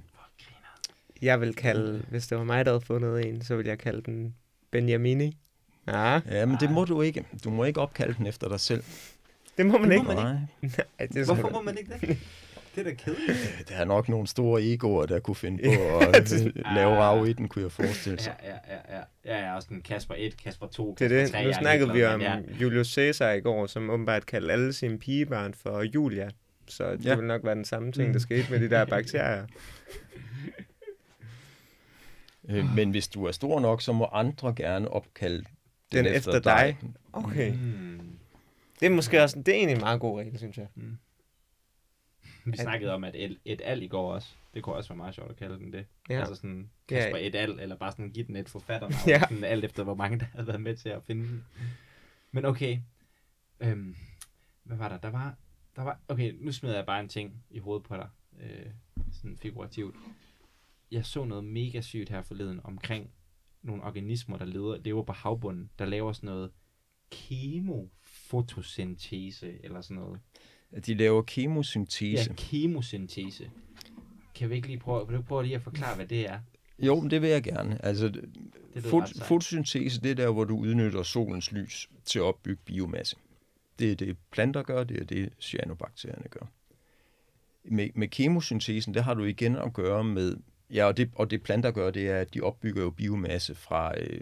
[1.23, 4.03] jeg vil kalde, hvis det var mig, der havde fundet en, så ville jeg kalde
[4.03, 4.35] den
[4.71, 5.37] Benjamini.
[5.87, 6.21] Ja.
[6.31, 7.25] ja, men det må du ikke.
[7.45, 8.83] Du må ikke opkalde den efter dig selv.
[9.57, 10.07] Det må man det ikke.
[10.09, 10.77] Må man ikke.
[10.99, 12.19] Nej, det er Hvorfor må man ikke det?
[12.75, 13.65] Det er da kedeligt.
[13.69, 16.33] Der er nok nogle store egoer, der kunne finde på at
[16.75, 18.35] lave rav i den, kunne jeg forestille sig.
[18.43, 18.97] Ja, ja, ja.
[18.97, 19.35] ja.
[19.35, 21.15] Jeg er også en Kasper 1, Kasper 2, Kasper 3.
[21.15, 21.47] Det er det.
[21.47, 22.37] Nu snakkede vi om ja.
[22.61, 26.29] Julius Caesar i går, som åbenbart kaldte alle sine pigebørn for Julia.
[26.69, 27.15] Så det ja.
[27.15, 29.47] vil nok være den samme ting, der skete med de der bakterier.
[32.49, 35.45] Øh, men hvis du er stor nok, så må andre gerne opkalde
[35.93, 36.77] den, den efter, efter dig.
[36.81, 36.91] dig.
[37.13, 37.53] Okay.
[37.53, 38.01] Mm.
[38.81, 40.69] Det er måske også, det er egentlig en meget god regel, synes jeg.
[40.75, 40.99] Mm.
[42.45, 44.29] Vi snakkede om, at et, et al i går også.
[44.55, 45.87] Det kunne også være meget sjovt at kalde den det.
[46.11, 46.19] Ja.
[46.19, 47.27] Altså sådan Kasper ja.
[47.27, 49.09] et al, eller bare sådan give den et forfatternavn.
[49.09, 49.21] ja.
[49.21, 51.45] Sådan alt efter, hvor mange der havde været med til at finde den.
[52.33, 52.79] Men okay.
[53.61, 53.97] Øhm,
[54.63, 54.99] hvad var der?
[54.99, 55.35] Der var,
[55.77, 56.01] der var...
[56.09, 58.09] Okay, nu smider jeg bare en ting i hovedet på dig.
[58.41, 58.67] Øh,
[59.13, 59.95] sådan figurativt.
[60.91, 63.11] Jeg så noget mega sygt her forleden omkring
[63.63, 66.51] nogle organismer, der lever, lever på havbunden, der laver sådan noget
[67.11, 67.87] kemo
[68.31, 70.21] fotosyntese eller sådan noget.
[70.87, 72.31] De laver kemosyntese.
[72.31, 73.51] Ja, kemosyntese.
[74.35, 76.41] Kan vi ikke lige prøve, vil du prøve lige at forklare, hvad det er?
[76.79, 77.85] Jo, men det vil jeg gerne.
[77.85, 82.63] Altså, det fot- fotosyntese, det er der, hvor du udnytter solens lys til at opbygge
[82.65, 83.17] biomasse.
[83.79, 86.47] Det er det, planter gør, det er det, cyanobakterierne gør.
[87.65, 90.37] Med, med kemosyntesen, der har du igen at gøre med,
[90.71, 94.01] ja, og det, og det planter gør, det er, at de opbygger jo biomasse fra
[94.01, 94.21] øh,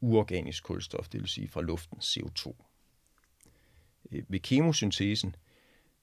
[0.00, 2.52] uorganisk kulstof, det vil sige fra luften, CO2.
[4.12, 5.36] Øh, ved kemosyntesen,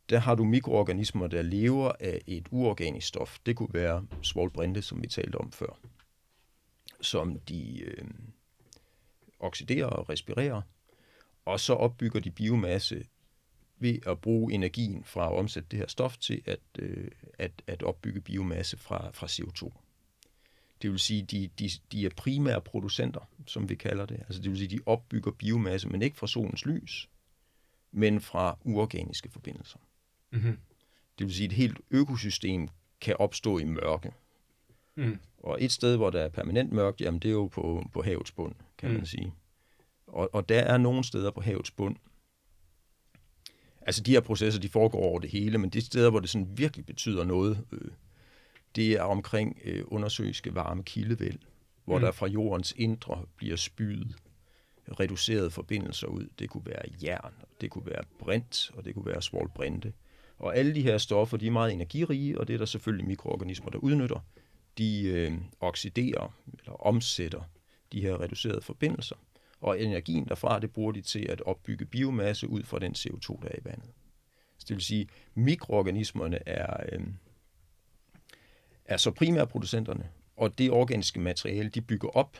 [0.10, 3.40] der har du mikroorganismer, der lever af et uorganisk stof.
[3.46, 5.80] Det kunne være svovlbrinte, som vi talte om før,
[7.02, 8.06] som de øh,
[9.40, 10.62] oxiderer og respirerer,
[11.46, 13.06] og så opbygger de biomasse
[13.78, 17.08] ved at bruge energien fra at omsætte det her stof til at, øh,
[17.40, 19.72] at, at opbygge biomasse fra, fra CO2.
[20.82, 24.20] Det vil sige, de, de, de er primære producenter, som vi kalder det.
[24.20, 27.10] Altså det vil sige, de opbygger biomasse, men ikke fra solens lys,
[27.94, 29.80] men fra uorganiske forbindelser.
[30.32, 30.58] Mm-hmm.
[31.20, 32.68] Det vil sige, at et helt økosystem
[33.02, 34.12] kan opstå i mørke.
[34.96, 35.20] Mm.
[35.38, 38.32] Og et sted, hvor der er permanent mørkt, jamen det er jo på, på havets
[38.32, 38.96] bund, kan mm.
[38.96, 39.34] man sige.
[40.08, 41.96] Og, og der er nogle steder på havets bund,
[43.82, 46.58] altså de her processer, de foregår over det hele, men de steder, hvor det sådan
[46.58, 47.92] virkelig betyder noget, øh,
[48.76, 51.40] det er omkring øh, undersøiske varme kildevæld,
[51.86, 52.04] hvor mm.
[52.04, 54.16] der fra jordens indre bliver spydet
[55.00, 56.28] reducerede forbindelser ud.
[56.40, 59.94] Det kunne være jern, det kunne være brint, og det kunne være svolbrinte.
[60.40, 63.70] Og alle de her stoffer, de er meget energirige, og det er der selvfølgelig mikroorganismer,
[63.70, 64.20] der udnytter.
[64.78, 67.42] De øh, oxiderer eller omsætter
[67.92, 69.16] de her reducerede forbindelser.
[69.62, 73.50] Og energien derfra, det bruger de til at opbygge biomasse ud fra den CO2, der
[73.50, 73.90] er i vandet.
[74.58, 77.08] Så det vil sige, mikroorganismerne er, øh,
[78.86, 82.38] er så primære producenterne, og det organiske materiale, de bygger op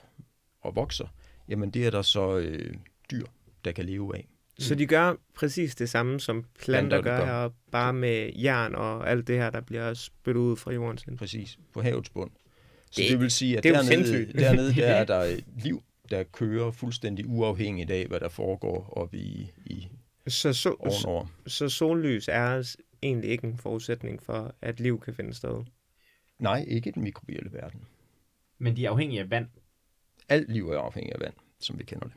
[0.62, 1.08] og vokser,
[1.48, 2.74] jamen det er der så øh,
[3.12, 3.26] dyr,
[3.66, 4.28] der kan leve af.
[4.60, 9.10] Så de gør præcis det samme, som planter, planter gør, her, bare med jern og
[9.10, 11.18] alt det her, der bliver spyttet ud fra jordens ind.
[11.18, 12.32] Præcis, på havets bund.
[12.92, 16.72] Så det, det vil sige, at det dernede, dernede der er der liv, der kører
[16.72, 19.88] fuldstændig uafhængigt af, hvad der foregår oppe i, i
[20.28, 21.26] så, så, ovenover.
[21.48, 25.64] Så, så sollys er egentlig ikke en forudsætning for, at liv kan finde sted?
[26.40, 27.82] Nej, ikke i den mikrobielle verden.
[28.58, 29.48] Men de er afhængige af vand?
[30.34, 32.16] Alt liv er afhængig af vand, som vi kender det.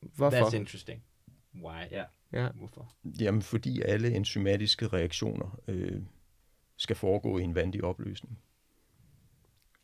[0.00, 0.36] Hvorfor?
[0.36, 1.04] That's interesting.
[1.54, 1.84] Why?
[1.90, 2.04] Ja.
[2.32, 2.48] ja.
[2.54, 2.92] Hvorfor?
[3.04, 6.02] Jamen, fordi alle enzymatiske reaktioner øh,
[6.76, 8.38] skal foregå i en vandig opløsning.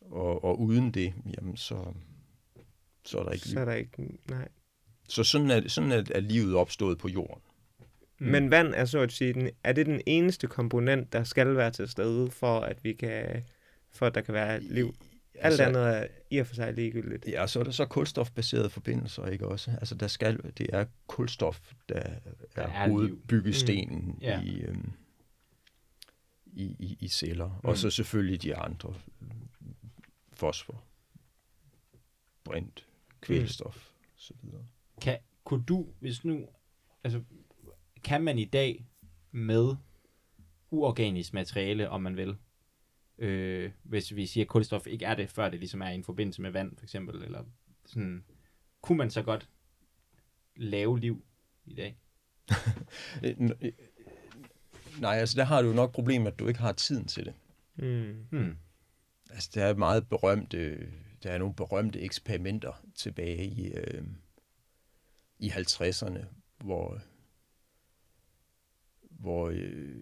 [0.01, 1.93] Og, og uden det, jamen, så,
[3.05, 3.53] så er der ikke liv.
[3.53, 4.47] Så er der ikke, nej.
[5.09, 7.41] Så sådan er, sådan er, er livet opstået på jorden.
[8.19, 8.27] Mm.
[8.27, 11.71] Men vand er så at sige, den, er det den eneste komponent, der skal være
[11.71, 13.43] til stede for, at vi kan,
[13.91, 14.95] for at der kan være liv?
[15.37, 17.27] Alt altså, andet er i og for sig ligegyldigt.
[17.27, 19.71] Ja, så er der så kulstofbaserede forbindelser, ikke også?
[19.71, 22.19] Altså, der skal, det er kulstof, der er,
[22.55, 24.17] der er hovedbyggestenen mm.
[24.21, 24.41] ja.
[24.41, 24.91] i, øhm,
[26.45, 27.47] i, i, i celler.
[27.47, 27.69] Mm.
[27.69, 28.93] Og så selvfølgelig de andre.
[30.33, 30.83] Fosfor,
[32.43, 32.87] brint,
[33.21, 34.05] kvælstof mm.
[34.15, 34.65] så videre.
[35.01, 36.47] Kan, kunne du, hvis nu,
[37.03, 37.21] altså,
[38.03, 38.85] kan man i dag
[39.31, 39.75] med
[40.71, 42.37] uorganisk materiale, om man vil,
[43.17, 46.03] øh, hvis vi siger, at kulstof ikke er det, før det ligesom er i en
[46.03, 47.43] forbindelse med vand, for eksempel, eller
[47.85, 48.23] sådan,
[48.81, 49.49] kunne man så godt
[50.55, 51.25] lave liv
[51.65, 51.97] i dag?
[54.99, 57.33] Nej, altså der har du nok problem, at du ikke har tiden til det.
[57.75, 58.25] Mm.
[58.31, 58.57] Hmm.
[59.29, 60.91] Altså der er meget berømte,
[61.23, 64.03] der er nogle berømte eksperimenter tilbage i, øh,
[65.39, 66.25] i 50'erne,
[66.57, 66.99] hvor,
[69.01, 69.95] hvor øh,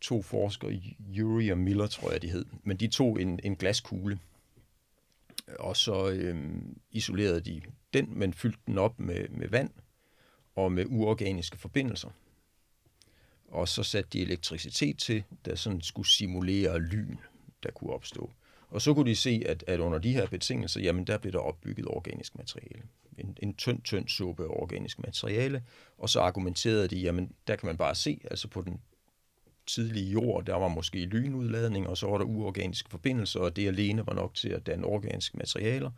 [0.00, 0.80] to forskere,
[1.16, 4.18] Yuri og Miller, tror jeg, de hed, men de tog en, en glaskugle,
[5.58, 6.52] og så øh,
[6.90, 7.60] isolerede de
[7.94, 9.70] den, men fyldte den op med, med vand
[10.54, 12.10] og med uorganiske forbindelser.
[13.48, 17.16] Og så satte de elektricitet til, der sådan skulle simulere lyn,
[17.62, 18.30] der kunne opstå.
[18.68, 21.38] Og så kunne de se, at, at under de her betingelser, jamen der blev der
[21.38, 22.82] opbygget organisk materiale.
[23.18, 25.64] En, en tynd, tynd suppe af organisk materiale.
[25.98, 28.80] Og så argumenterede de, jamen der kan man bare se, altså på den
[29.74, 34.06] tidlige jord, der var måske lynudladning, og så var der uorganiske forbindelser, og det alene
[34.06, 35.90] var nok til at danne organiske materialer.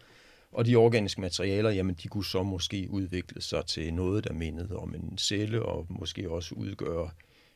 [0.52, 4.76] Og de organiske materialer, jamen de kunne så måske udvikle sig til noget, der mindede
[4.76, 7.10] om en celle, og måske også udgøre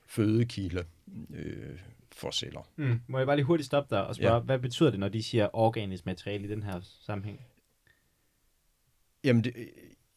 [0.06, 0.84] fødekilde
[1.34, 1.78] øh,
[2.12, 2.68] for celler.
[2.76, 3.00] Mm.
[3.06, 4.40] Må jeg bare lige hurtigt stoppe dig og spørge, ja.
[4.40, 7.40] hvad betyder det, når de siger organisk materiale i den her sammenhæng?
[9.24, 9.54] Jamen, det,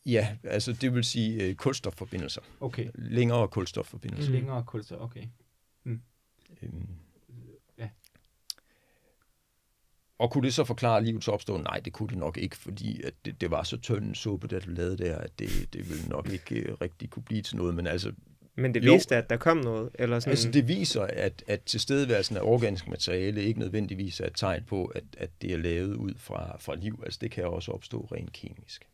[0.06, 2.41] ja, altså det vil sige øh, kulstofforbindelser.
[2.60, 2.89] Okay.
[2.95, 4.32] Længere kulstofforbindelser.
[4.32, 5.24] Længere kulstof, okay.
[6.62, 6.68] Mm.
[6.68, 6.88] Øhm.
[7.78, 7.89] Ja.
[10.18, 11.57] Og kunne det så forklare livets opstå?
[11.57, 14.47] Nej, det kunne det nok ikke, fordi at det, det var så tynd en suppe,
[14.47, 17.57] der du lavede der, at det, det ville nok ikke uh, rigtig kunne blive til
[17.57, 17.76] noget.
[17.76, 18.14] Men altså,
[18.55, 19.89] men det viste, jo, at der kom noget?
[19.93, 20.32] Eller sådan...
[20.32, 24.86] Altså det viser, at, at tilstedeværelsen af organisk materiale ikke nødvendigvis er et tegn på,
[24.86, 27.01] at, at det er lavet ud fra, fra liv.
[27.05, 28.86] Altså det kan også opstå rent kemisk.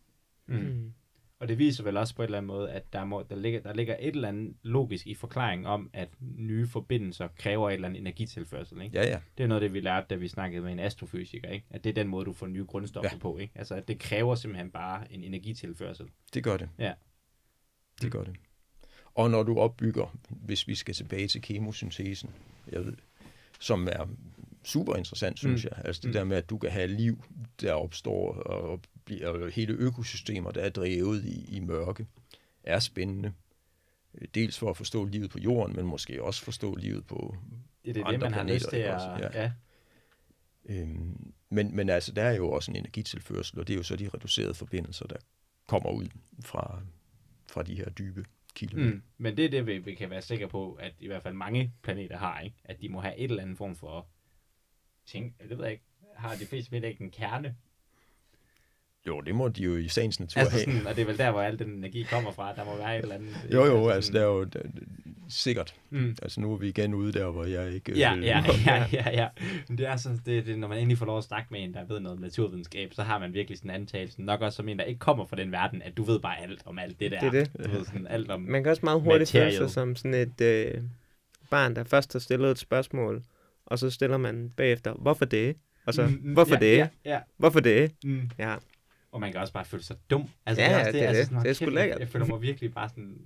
[0.48, 0.94] Mm.
[1.40, 3.60] Og det viser vel også på en eller anden måde, at der, må, der, ligger,
[3.60, 7.88] der ligger et eller andet logisk i forklaring om, at nye forbindelser kræver et eller
[7.88, 8.82] andet energitilførsel.
[8.82, 8.98] Ikke?
[8.98, 9.20] Ja, ja.
[9.38, 11.50] Det er noget, det vi lærte, da vi snakkede med en astrofysiker.
[11.50, 11.66] Ikke?
[11.70, 13.18] At det er den måde, du får nye grundstoffer ja.
[13.18, 13.38] på.
[13.38, 13.54] Ikke?
[13.56, 16.06] Altså, at det kræver simpelthen bare en energitilførsel.
[16.34, 16.70] Det gør det.
[16.80, 16.94] Ja.
[18.02, 18.36] Det gør det.
[19.16, 22.30] Og når du opbygger, hvis vi skal tilbage til kemosyntesen,
[22.72, 22.94] jeg ved,
[23.60, 24.08] som er
[24.64, 25.70] super interessant, synes mm.
[25.72, 25.86] jeg.
[25.86, 26.14] Altså det mm.
[26.14, 27.24] der med, at du kan have liv,
[27.62, 32.08] der opstår, og, bliver, hele økosystemer, der er drevet i, i mørke,
[32.64, 33.34] er spændende.
[34.36, 37.36] Dels for at forstå livet på jorden, men måske også forstå livet på
[37.86, 38.44] det er det, andre det, man planeter.
[38.44, 39.42] Har lyst til at, ja.
[39.42, 39.52] ja.
[40.66, 43.96] Øhm, men, men altså, der er jo også en energitilførsel, og det er jo så
[43.96, 45.18] de reducerede forbindelser, der
[45.68, 46.08] kommer ud
[46.40, 46.82] fra,
[47.48, 48.26] fra de her dybe
[48.56, 48.78] kilder.
[48.78, 51.34] Mm, men det er det, vi, vi kan være sikre på, at i hvert fald
[51.34, 52.56] mange planeter har, ikke?
[52.64, 54.08] at de må have et eller andet form for
[55.06, 55.84] ting, det ved jeg ikke,
[56.16, 57.56] har de fleste planeter ikke en kerne?
[59.08, 60.66] Jo, det må de jo i sagens natur altså have.
[60.66, 62.56] Sådan, og det er vel der, hvor al den energi kommer fra.
[62.56, 63.36] Der må være et eller andet...
[63.54, 64.60] Jo, jo, altså, altså der er jo der,
[65.30, 65.76] sikkert.
[65.90, 66.16] Mm.
[66.22, 68.00] Altså nu er vi igen ude der, hvor jeg ikke...
[68.00, 69.28] Ja, ja, ja, ja, ja.
[69.68, 71.74] Men det er så, det, det, når man endelig får lov at snakke med en,
[71.74, 74.70] der ved noget om naturvidenskab, så har man virkelig sådan en antagelse, nok også som
[74.70, 77.12] en, der ikke kommer fra den verden, at du ved bare alt om alt det
[77.12, 77.20] der.
[77.20, 77.66] Det er det.
[77.66, 80.42] Du ved sådan alt om Man kan også meget hurtigt føle sig som sådan et
[80.42, 80.82] øh,
[81.50, 83.24] barn, der først har stillet et spørgsmål,
[83.66, 85.56] og så stiller man bagefter, hvorfor det?
[85.86, 86.78] Og så, mm, mm hvorfor ja, det?
[86.78, 87.20] Ja, ja.
[87.38, 87.92] Hvorfor det?
[88.04, 88.30] Mm.
[88.38, 88.56] Ja.
[89.16, 90.30] Og man kan også bare føle sig dum.
[90.46, 91.44] Altså, ja, det er, også det, det, er altså, sådan, det.
[91.44, 92.00] det er sgu lækkert.
[92.00, 93.18] Jeg føler mig virkelig bare sådan,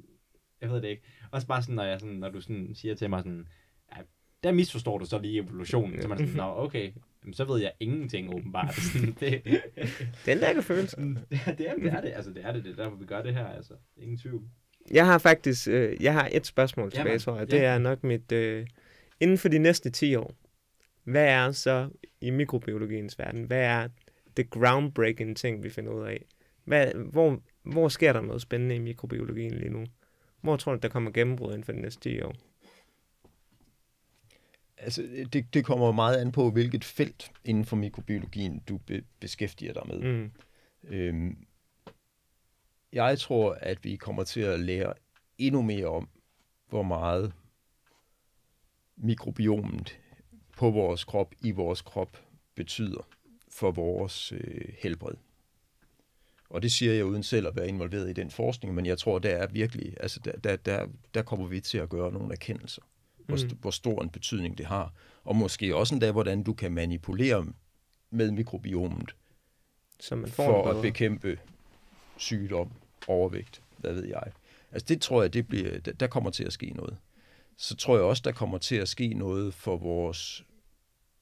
[0.62, 1.04] jeg ved det ikke.
[1.32, 3.48] Også bare sådan, når, jeg sådan, når du sådan siger til mig sådan,
[3.96, 4.02] ja,
[4.44, 6.02] der misforstår du så lige evolutionen.
[6.02, 6.92] Så man sådan, nå, okay,
[7.24, 8.80] jamen, så ved jeg ingenting åbenbart.
[9.20, 9.62] Det,
[10.26, 10.98] Den lækker følelse.
[11.30, 13.06] det, er, det, er, det er det, altså det er det, det er derfor vi
[13.06, 13.74] gør det her, altså.
[13.98, 14.44] Ingen tvivl.
[14.92, 17.52] Jeg har faktisk, øh, jeg har et spørgsmål tilbage, Jamen, tror jeg.
[17.52, 17.64] Det ja.
[17.64, 18.68] er nok mit, øh,
[19.20, 20.36] inden for de næste 10 år,
[21.04, 21.90] hvad er så
[22.22, 23.88] i mikrobiologiens verden, hvad er
[24.40, 26.26] det groundbreaking ting, vi finder ud af?
[26.64, 29.86] Hvad, hvor, hvor sker der noget spændende i mikrobiologien lige nu?
[30.42, 32.36] Hvor tror du, der kommer gennembrud inden for de næste 10 år?
[34.78, 35.02] Altså,
[35.34, 39.84] det, det kommer meget an på, hvilket felt inden for mikrobiologien, du be, beskæftiger dig
[39.88, 40.14] med.
[40.14, 40.32] Mm.
[40.84, 41.38] Øhm,
[42.94, 44.94] jeg tror, at vi kommer til at lære
[45.38, 46.10] endnu mere om,
[46.70, 47.34] hvor meget
[48.98, 50.00] mikrobiomet
[50.58, 52.24] på vores krop, i vores krop,
[52.56, 53.08] betyder
[53.60, 55.14] for vores øh, helbred.
[56.50, 59.20] Og det siger jeg uden selv at være involveret i den forskning, men jeg tror,
[59.20, 62.82] der er virkelig, altså der, der, der, der kommer vi til at gøre nogle erkendelser,
[63.26, 63.58] hvor, mm.
[63.62, 64.94] hvor stor en betydning det har.
[65.24, 67.46] Og måske også endda, hvordan du kan manipulere
[68.10, 69.16] med mikrobiomet,
[70.00, 71.40] så man får for at bekæmpe
[72.18, 72.72] sygdom,
[73.08, 74.24] overvægt, hvad ved jeg.
[74.72, 76.98] Altså det tror jeg, det bliver, der kommer til at ske noget.
[77.58, 80.46] Så tror jeg også, der kommer til at ske noget for vores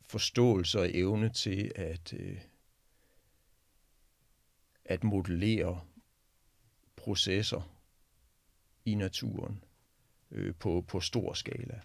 [0.08, 2.38] forståelse og evne til at, øh,
[4.86, 5.82] at modellere
[6.96, 7.78] processer
[8.86, 9.64] i naturen
[10.32, 11.80] øh, på, på stor skala.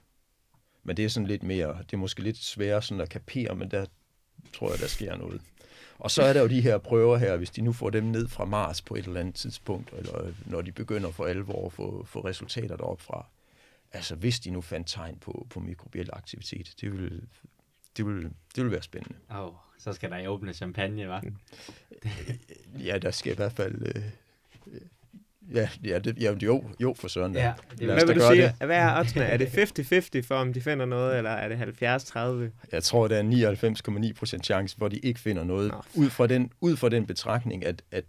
[0.83, 3.71] Men det er sådan lidt mere, det er måske lidt sværere sådan at kapere, men
[3.71, 3.87] der
[4.53, 5.41] tror jeg, der sker noget.
[5.99, 8.29] Og så er der jo de her prøver her, hvis de nu får dem ned
[8.29, 11.73] fra Mars på et eller andet tidspunkt, eller øh, når de begynder for alvor at
[11.73, 13.27] få, få resultater deroppe fra.
[13.93, 17.23] Altså hvis de nu fandt tegn på, på mikrobiel aktivitet, det ville
[17.97, 18.23] det vil,
[18.57, 19.19] det vil være spændende.
[19.31, 21.31] Oh, så skal der jo åbne champagne, hva'?
[22.89, 23.87] ja, der skal i hvert fald...
[23.87, 24.03] Øh,
[25.55, 27.35] Ja, ja, det, ja jo, jo for søren.
[27.35, 28.43] Ja, det, hvad vil du sige?
[28.43, 28.55] Det.
[28.67, 29.25] Hvad er oddsene?
[29.25, 29.47] Er det
[30.21, 32.67] 50-50 for, om de finder noget, eller er det 70-30?
[32.73, 33.23] Jeg tror, det er
[34.37, 35.71] 99,9% chance, hvor de ikke finder noget.
[35.71, 35.83] Nå.
[35.95, 38.05] Ud fra den, ud fra den betragtning, at, at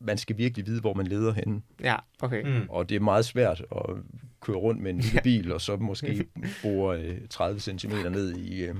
[0.00, 1.64] man skal virkelig vide, hvor man leder hen.
[1.80, 2.60] Ja, okay.
[2.60, 2.66] Mm.
[2.68, 3.96] Og det er meget svært at
[4.42, 6.26] køre rundt med en lille bil, og så måske
[6.62, 8.74] bore 30 cm ned i, øh,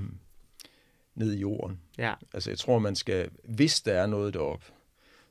[1.15, 1.79] ned i jorden.
[1.97, 2.13] Ja.
[2.33, 4.65] Altså, jeg tror, man skal, hvis der er noget deroppe,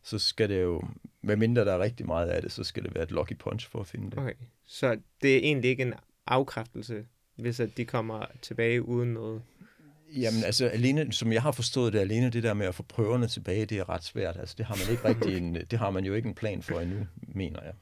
[0.03, 0.83] så skal det jo,
[1.23, 3.81] medmindre der er rigtig meget af det, så skal det være et lucky punch for
[3.81, 4.19] at finde det.
[4.19, 4.35] Okay,
[4.65, 5.95] så det er egentlig ikke en
[6.27, 7.05] afkræftelse,
[7.37, 9.43] hvis at de kommer tilbage uden noget?
[10.17, 13.27] Jamen altså, alene, som jeg har forstået det, alene det der med at få prøverne
[13.27, 14.37] tilbage, det er ret svært.
[14.37, 16.81] Altså, det har man ikke rigtig en, det har man jo ikke en plan for
[16.81, 17.73] endnu, mener jeg.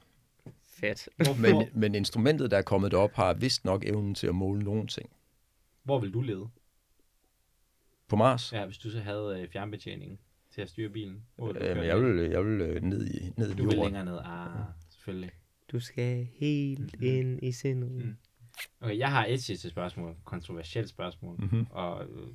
[0.81, 1.09] Fedt.
[1.39, 4.87] Men, men instrumentet, der er kommet op, har vist nok evnen til at måle nogle
[4.87, 5.09] ting.
[5.83, 6.49] Hvor vil du lede?
[8.07, 8.53] På Mars?
[8.53, 11.25] Ja, hvis du så havde øh, fjernbetjening til at styre bilen?
[11.39, 14.49] Jamen, jeg vil, jeg vil øh, ned i, ned i Du vil længere ned, ah,
[14.89, 15.31] selvfølgelig.
[15.71, 17.07] Du skal helt mm-hmm.
[17.07, 17.91] ind i sindet.
[17.91, 18.17] Mm.
[18.81, 21.65] Okay, jeg har et sidste spørgsmål, kontroversielt spørgsmål, mm-hmm.
[21.69, 22.27] og øh,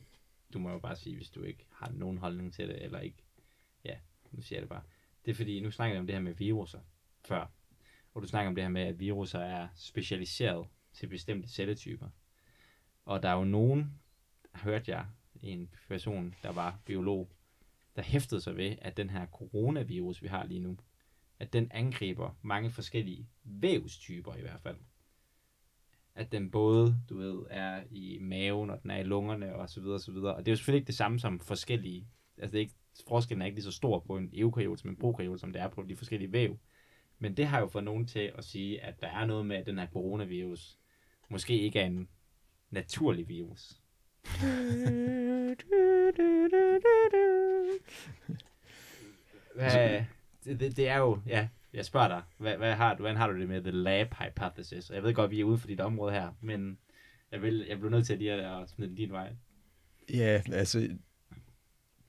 [0.52, 3.24] du må jo bare sige, hvis du ikke har nogen holdning til det, eller ikke,
[3.84, 3.94] ja,
[4.32, 4.82] nu siger jeg det bare.
[5.24, 6.78] Det er fordi, nu snakker jeg om det her med viruser
[7.24, 7.50] før,
[8.16, 12.08] og du snakker om det her med, at viruser er specialiseret til bestemte celletyper.
[13.04, 14.00] Og der er jo nogen,
[14.54, 15.06] hørte jeg,
[15.42, 17.30] en person, der var biolog,
[17.96, 20.78] der hæftede sig ved, at den her coronavirus, vi har lige nu,
[21.38, 24.76] at den angriber mange forskellige vævstyper i hvert fald.
[26.14, 29.80] At den både, du ved, er i maven, og den er i lungerne, og så
[29.80, 30.34] videre, og så videre.
[30.34, 32.74] Og det er jo selvfølgelig ikke det samme som forskellige, altså det er ikke,
[33.08, 35.68] forskellen er ikke lige så stor på en eukaryot som en prokaryot, som det er
[35.68, 36.58] på de forskellige væv.
[37.18, 39.66] Men det har jo fået nogen til at sige, at der er noget med, at
[39.66, 40.78] den her coronavirus
[41.28, 42.08] måske ikke er en
[42.70, 43.80] naturlig virus.
[49.54, 50.04] Hvad,
[50.44, 53.40] det, det, er jo, ja, jeg spørger dig, hvad, hvad har du, hvordan har du
[53.40, 54.90] det med the lab hypothesis?
[54.90, 56.78] Og jeg ved godt, vi er ude for dit område her, men
[57.32, 59.36] jeg, vil, jeg bliver nødt til at lige at smide din vej.
[60.14, 60.88] Ja, altså,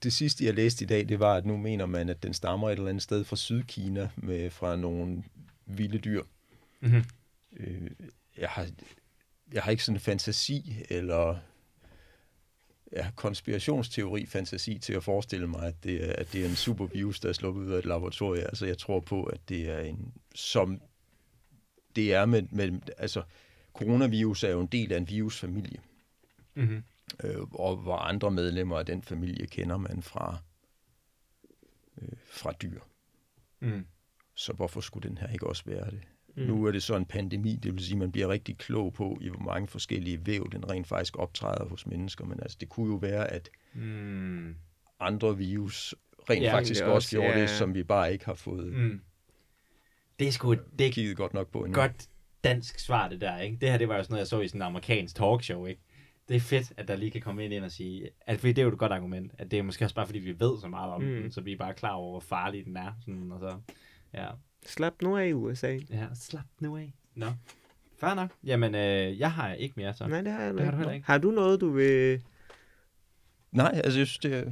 [0.03, 2.69] det sidste, jeg læste i dag, det var, at nu mener man, at den stammer
[2.69, 5.23] et eller andet sted fra Sydkina, med, fra nogle
[5.65, 6.23] vilde dyr.
[6.79, 7.03] Mm-hmm.
[7.57, 7.91] Øh,
[8.37, 8.67] jeg, har,
[9.53, 11.37] jeg har ikke sådan en fantasi, eller
[12.91, 17.19] ja, konspirationsteori, fantasi til at forestille mig, at det, er, at det er en supervirus,
[17.19, 18.45] der er sluppet ud af et laboratorium.
[18.45, 20.81] Altså, jeg tror på, at det er en, som
[21.95, 23.23] det er med, med altså,
[23.73, 25.79] coronavirus er jo en del af en virusfamilie.
[26.55, 26.83] Mm-hmm.
[27.23, 30.37] Øh, og hvor andre medlemmer af den familie kender man fra,
[32.01, 32.79] øh, fra dyr.
[33.59, 33.85] Mm.
[34.35, 36.01] Så hvorfor skulle den her ikke også være det?
[36.35, 36.43] Mm.
[36.43, 39.17] Nu er det så en pandemi, det vil sige, at man bliver rigtig klog på,
[39.21, 42.25] i hvor mange forskellige væv den rent faktisk optræder hos mennesker.
[42.25, 44.55] Men altså, det kunne jo være, at mm.
[44.99, 45.95] andre virus
[46.29, 47.41] rent ja, faktisk også, også gjorde ja.
[47.41, 49.01] det, som vi bare ikke har fået mm.
[50.19, 51.81] det er sgu, det kigget godt nok på endnu.
[51.81, 52.09] Godt
[52.43, 53.57] dansk svar, det der, ikke?
[53.61, 55.81] Det her, det var jo sådan noget, jeg så i sådan en amerikansk talkshow, ikke?
[56.29, 58.61] Det er fedt, at der lige kan komme ind, ind og sige, at fordi det
[58.61, 60.67] er jo et godt argument, at det er måske også bare, fordi vi ved så
[60.67, 61.21] meget om mm.
[61.21, 63.57] den, så vi er bare klar over, hvor farlig den er, sådan, og så,
[64.13, 64.27] ja.
[64.65, 65.79] Slap nu af, USA.
[65.89, 66.93] Ja, slap nu af.
[67.15, 67.25] Nå.
[67.99, 68.31] Fair nok.
[68.43, 70.07] Jamen, øh, jeg har ikke mere, så.
[70.07, 71.05] Nej, det har jeg det har du ikke.
[71.05, 72.21] Har du noget, du vil...
[73.51, 74.51] Nej, altså jeg synes, det er,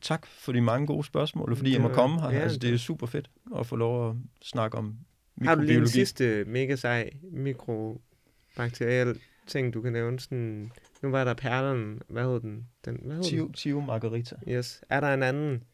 [0.00, 2.30] tak for de mange gode spørgsmål, og fordi jeg må komme her.
[2.30, 5.46] Ja, altså, det er super fedt at få lov at snakke om mikrobiologi.
[5.46, 10.20] Har du lige en sidste mega sej mikrobakteriel ting, du kan nævne?
[10.20, 10.72] Sådan,
[11.02, 12.68] nu var der perlen, hvad hed den?
[12.84, 13.52] den hvad hed Tio, den?
[13.52, 14.36] Tio Margarita.
[14.48, 14.84] Yes.
[14.88, 15.64] Er der en anden?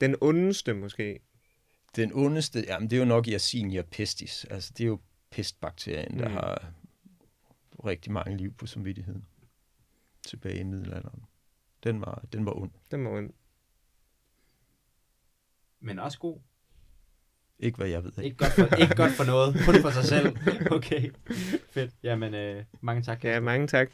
[0.00, 1.20] Den ondeste måske?
[1.96, 4.44] Den ondeste, jamen det er jo nok Yersinia pestis.
[4.50, 4.98] Altså det er jo
[5.30, 6.34] pestbakterien, der mm.
[6.34, 6.72] har
[7.84, 9.24] rigtig mange liv på samvittigheden
[10.26, 11.24] tilbage i middelalderen.
[11.84, 12.70] Den var, den var ond.
[12.90, 13.30] Den var ond.
[15.80, 16.38] Men også god.
[17.58, 18.12] Ikke hvad jeg ved.
[18.22, 19.56] Ikke godt for, ikke godt for noget.
[19.64, 20.36] Kun for sig selv.
[20.76, 21.10] Okay.
[21.70, 21.94] Fedt.
[22.02, 23.24] Jamen, øh, mange tak.
[23.24, 23.90] Ja, mange tak.